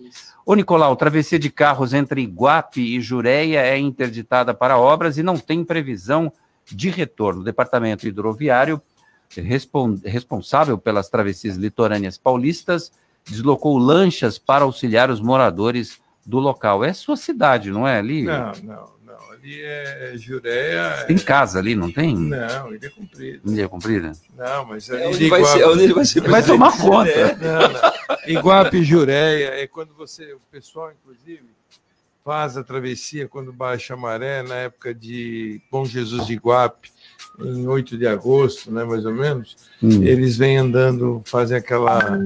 Ô, 0.49 0.55
Nicolau, 0.55 0.95
travessia 0.95 1.37
de 1.37 1.51
carros 1.51 1.93
entre 1.93 2.23
Iguape 2.23 2.81
e 2.81 2.99
Jureia 2.99 3.59
é 3.59 3.77
interditada 3.77 4.51
para 4.51 4.79
obras 4.79 5.15
e 5.19 5.21
não 5.21 5.37
tem 5.37 5.63
previsão 5.63 6.33
de 6.65 6.89
retorno. 6.89 7.41
O 7.41 7.43
Departamento 7.43 8.07
Hidroviário, 8.07 8.81
respon- 9.29 9.99
responsável 10.03 10.75
pelas 10.75 11.07
travessias 11.07 11.55
litorâneas 11.55 12.17
paulistas, 12.17 12.91
deslocou 13.29 13.77
lanchas 13.77 14.39
para 14.39 14.63
auxiliar 14.63 15.11
os 15.11 15.21
moradores 15.21 16.01
do 16.25 16.39
local. 16.39 16.83
É 16.83 16.93
sua 16.93 17.15
cidade, 17.15 17.69
não 17.69 17.87
é 17.87 17.99
ali? 17.99 18.23
Não, 18.23 18.51
não, 18.63 18.89
não. 19.19 19.31
Ali 19.31 19.61
é 19.61 20.13
Jureia. 20.15 21.05
Tem 21.07 21.17
casa 21.17 21.59
ali, 21.59 21.75
não 21.75 21.91
tem? 21.91 22.15
Não, 22.15 22.73
ele 22.73 22.85
é 22.85 22.89
comprido. 22.89 23.51
Ilha 23.51 23.69
comprida? 23.69 24.11
Não, 24.37 24.65
mas 24.65 24.89
ali 24.89 25.03
É 25.03 25.07
onde 25.07 25.17
de 25.19 25.29
vai 25.29 25.43
ser- 25.43 25.57
Iguape- 25.57 25.73
onde 25.73 25.83
ele 25.83 25.93
vai 25.93 26.05
ser 26.05 26.21
Vai 26.29 26.43
tomar 26.43 26.77
conta. 26.77 27.09
É, 27.09 27.35
não, 27.35 27.69
não. 27.73 28.17
Iguape 28.27 28.77
e 28.77 28.83
Jureia 28.83 29.61
é 29.61 29.67
quando 29.67 29.93
você, 29.93 30.33
o 30.33 30.41
pessoal, 30.51 30.91
inclusive, 30.91 31.43
faz 32.23 32.57
a 32.57 32.63
travessia 32.63 33.27
quando 33.27 33.51
baixa 33.51 33.93
a 33.93 33.97
maré, 33.97 34.43
na 34.43 34.55
época 34.55 34.93
de 34.93 35.61
Bom 35.71 35.85
Jesus 35.85 36.27
de 36.27 36.33
Iguape, 36.33 36.91
em 37.41 37.67
8 37.67 37.97
de 37.97 38.07
agosto, 38.07 38.71
né, 38.71 38.83
mais 38.83 39.05
ou 39.05 39.13
menos, 39.13 39.55
Hum. 39.81 40.03
eles 40.03 40.37
vêm 40.37 40.57
andando, 40.57 41.21
fazem 41.25 41.57
aquela. 41.57 42.19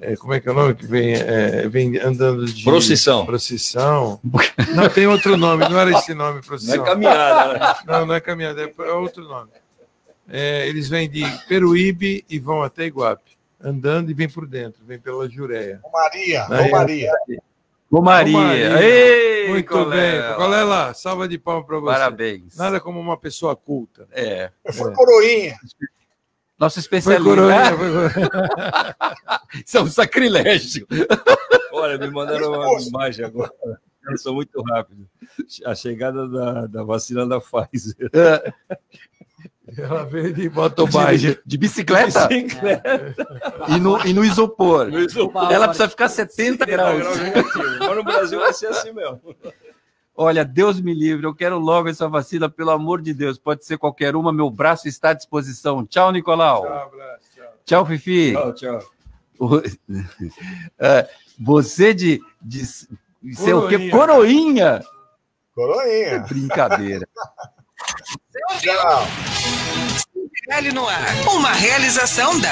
é, 0.00 0.16
como 0.16 0.32
é 0.34 0.40
que 0.40 0.48
é 0.48 0.52
o 0.52 0.54
nome 0.54 0.74
que 0.74 0.86
vem? 0.86 1.14
É, 1.14 1.68
vem 1.68 1.98
andando 1.98 2.46
de. 2.46 2.64
Procissão. 2.64 3.26
Procissão. 3.26 4.20
Não, 4.74 4.88
tem 4.88 5.06
outro 5.06 5.36
nome, 5.36 5.68
não 5.68 5.78
era 5.78 5.90
esse 5.92 6.14
nome, 6.14 6.40
procissão. 6.42 6.76
Não 6.76 6.84
é 6.84 6.88
caminhada, 6.88 7.52
né? 7.58 7.74
Não, 7.86 8.06
não 8.06 8.14
é 8.14 8.20
caminhada, 8.20 8.62
é 8.62 8.92
outro 8.92 9.24
nome. 9.24 9.50
É, 10.28 10.66
eles 10.68 10.88
vêm 10.88 11.08
de 11.08 11.22
Peruíbe 11.48 12.24
e 12.28 12.38
vão 12.38 12.62
até 12.62 12.84
Iguape, 12.86 13.36
andando 13.62 14.10
e 14.10 14.14
vêm 14.14 14.28
por 14.28 14.46
dentro, 14.46 14.82
vêm 14.84 14.98
pela 14.98 15.28
Jureia. 15.28 15.80
Maria, 15.92 16.46
Aí, 16.50 17.38
ô 17.90 18.00
Maria. 18.02 18.36
Ô 18.38 18.40
Maria. 18.42 18.82
Ei, 18.82 19.48
Muito 19.48 19.68
Colela. 19.68 20.28
bem. 20.28 20.36
Colela, 20.36 20.94
salva 20.94 21.28
de 21.28 21.38
palmas 21.38 21.66
para 21.66 21.78
você. 21.78 21.92
Parabéns. 21.92 22.56
Nada 22.56 22.80
como 22.80 22.98
uma 23.00 23.16
pessoa 23.16 23.54
culta. 23.56 24.06
É. 24.12 24.50
Foi 24.72 24.92
coroinha. 24.92 25.56
Nosso 26.58 26.74
Foi 26.76 26.80
especialista. 26.80 27.24
coroinha, 27.24 27.76
foi 27.76 28.28
coroinha. 28.30 29.42
Isso 29.66 29.76
é 29.78 29.82
um 29.82 29.86
sacrilégio. 29.88 30.86
Olha, 31.72 31.98
me 31.98 32.10
mandaram 32.10 32.52
uma 32.52 32.80
imagem 32.80 33.24
agora. 33.26 33.52
Eu 34.08 34.16
sou 34.18 34.34
muito 34.34 34.62
rápido. 34.62 35.06
A 35.64 35.74
chegada 35.74 36.28
da, 36.28 36.66
da 36.66 36.82
vacina 36.84 37.26
da 37.26 37.40
Pfizer. 37.40 38.10
Ela 39.76 40.04
veio 40.04 40.32
de 40.32 40.48
motoboy. 40.48 41.14
É. 41.14 41.16
De, 41.16 41.38
de 41.44 41.58
bicicleta? 41.58 42.28
Bicicleta. 42.28 43.14
E 43.68 43.80
no, 43.80 44.06
e 44.06 44.12
no 44.12 44.24
isopor. 44.24 44.86
No 44.86 45.00
isopor. 45.00 45.50
Ela 45.50 45.66
precisa 45.66 45.88
ficar 45.88 46.08
70 46.08 46.64
graus. 46.64 47.02
Mas 47.80 47.96
no 47.96 48.04
Brasil 48.04 48.38
vai 48.38 48.52
ser 48.52 48.68
assim 48.68 48.92
mesmo. 48.92 49.20
Olha, 50.14 50.44
Deus 50.44 50.80
me 50.80 50.94
livre, 50.94 51.26
eu 51.26 51.34
quero 51.34 51.58
logo 51.58 51.88
essa 51.88 52.08
vacina, 52.08 52.48
pelo 52.48 52.70
amor 52.70 53.02
de 53.02 53.12
Deus. 53.12 53.38
Pode 53.38 53.66
ser 53.66 53.76
qualquer 53.76 54.16
uma, 54.16 54.32
meu 54.32 54.48
braço 54.48 54.88
está 54.88 55.10
à 55.10 55.14
disposição. 55.14 55.84
Tchau, 55.84 56.10
Nicolau. 56.10 56.62
Tchau, 56.62 56.72
abraço, 56.72 57.24
tchau. 57.34 57.44
Tchau, 57.64 57.86
Fifi. 57.86 58.32
Tchau, 58.32 58.54
tchau. 58.54 58.82
É, 60.78 61.06
Você 61.38 61.92
de, 61.92 62.22
de 62.40 62.64
ser 62.64 63.52
o 63.52 63.68
quê? 63.68 63.90
Coroinha. 63.90 63.90
Coroinha? 63.90 64.82
Coroinha. 65.54 66.18
Brincadeira. 66.20 67.06
Tchau. 68.60 69.06
CDL 70.46 70.72
no 70.72 70.86
ar. 70.88 71.00
Uma 71.34 71.52
realização 71.52 72.38
da 72.38 72.44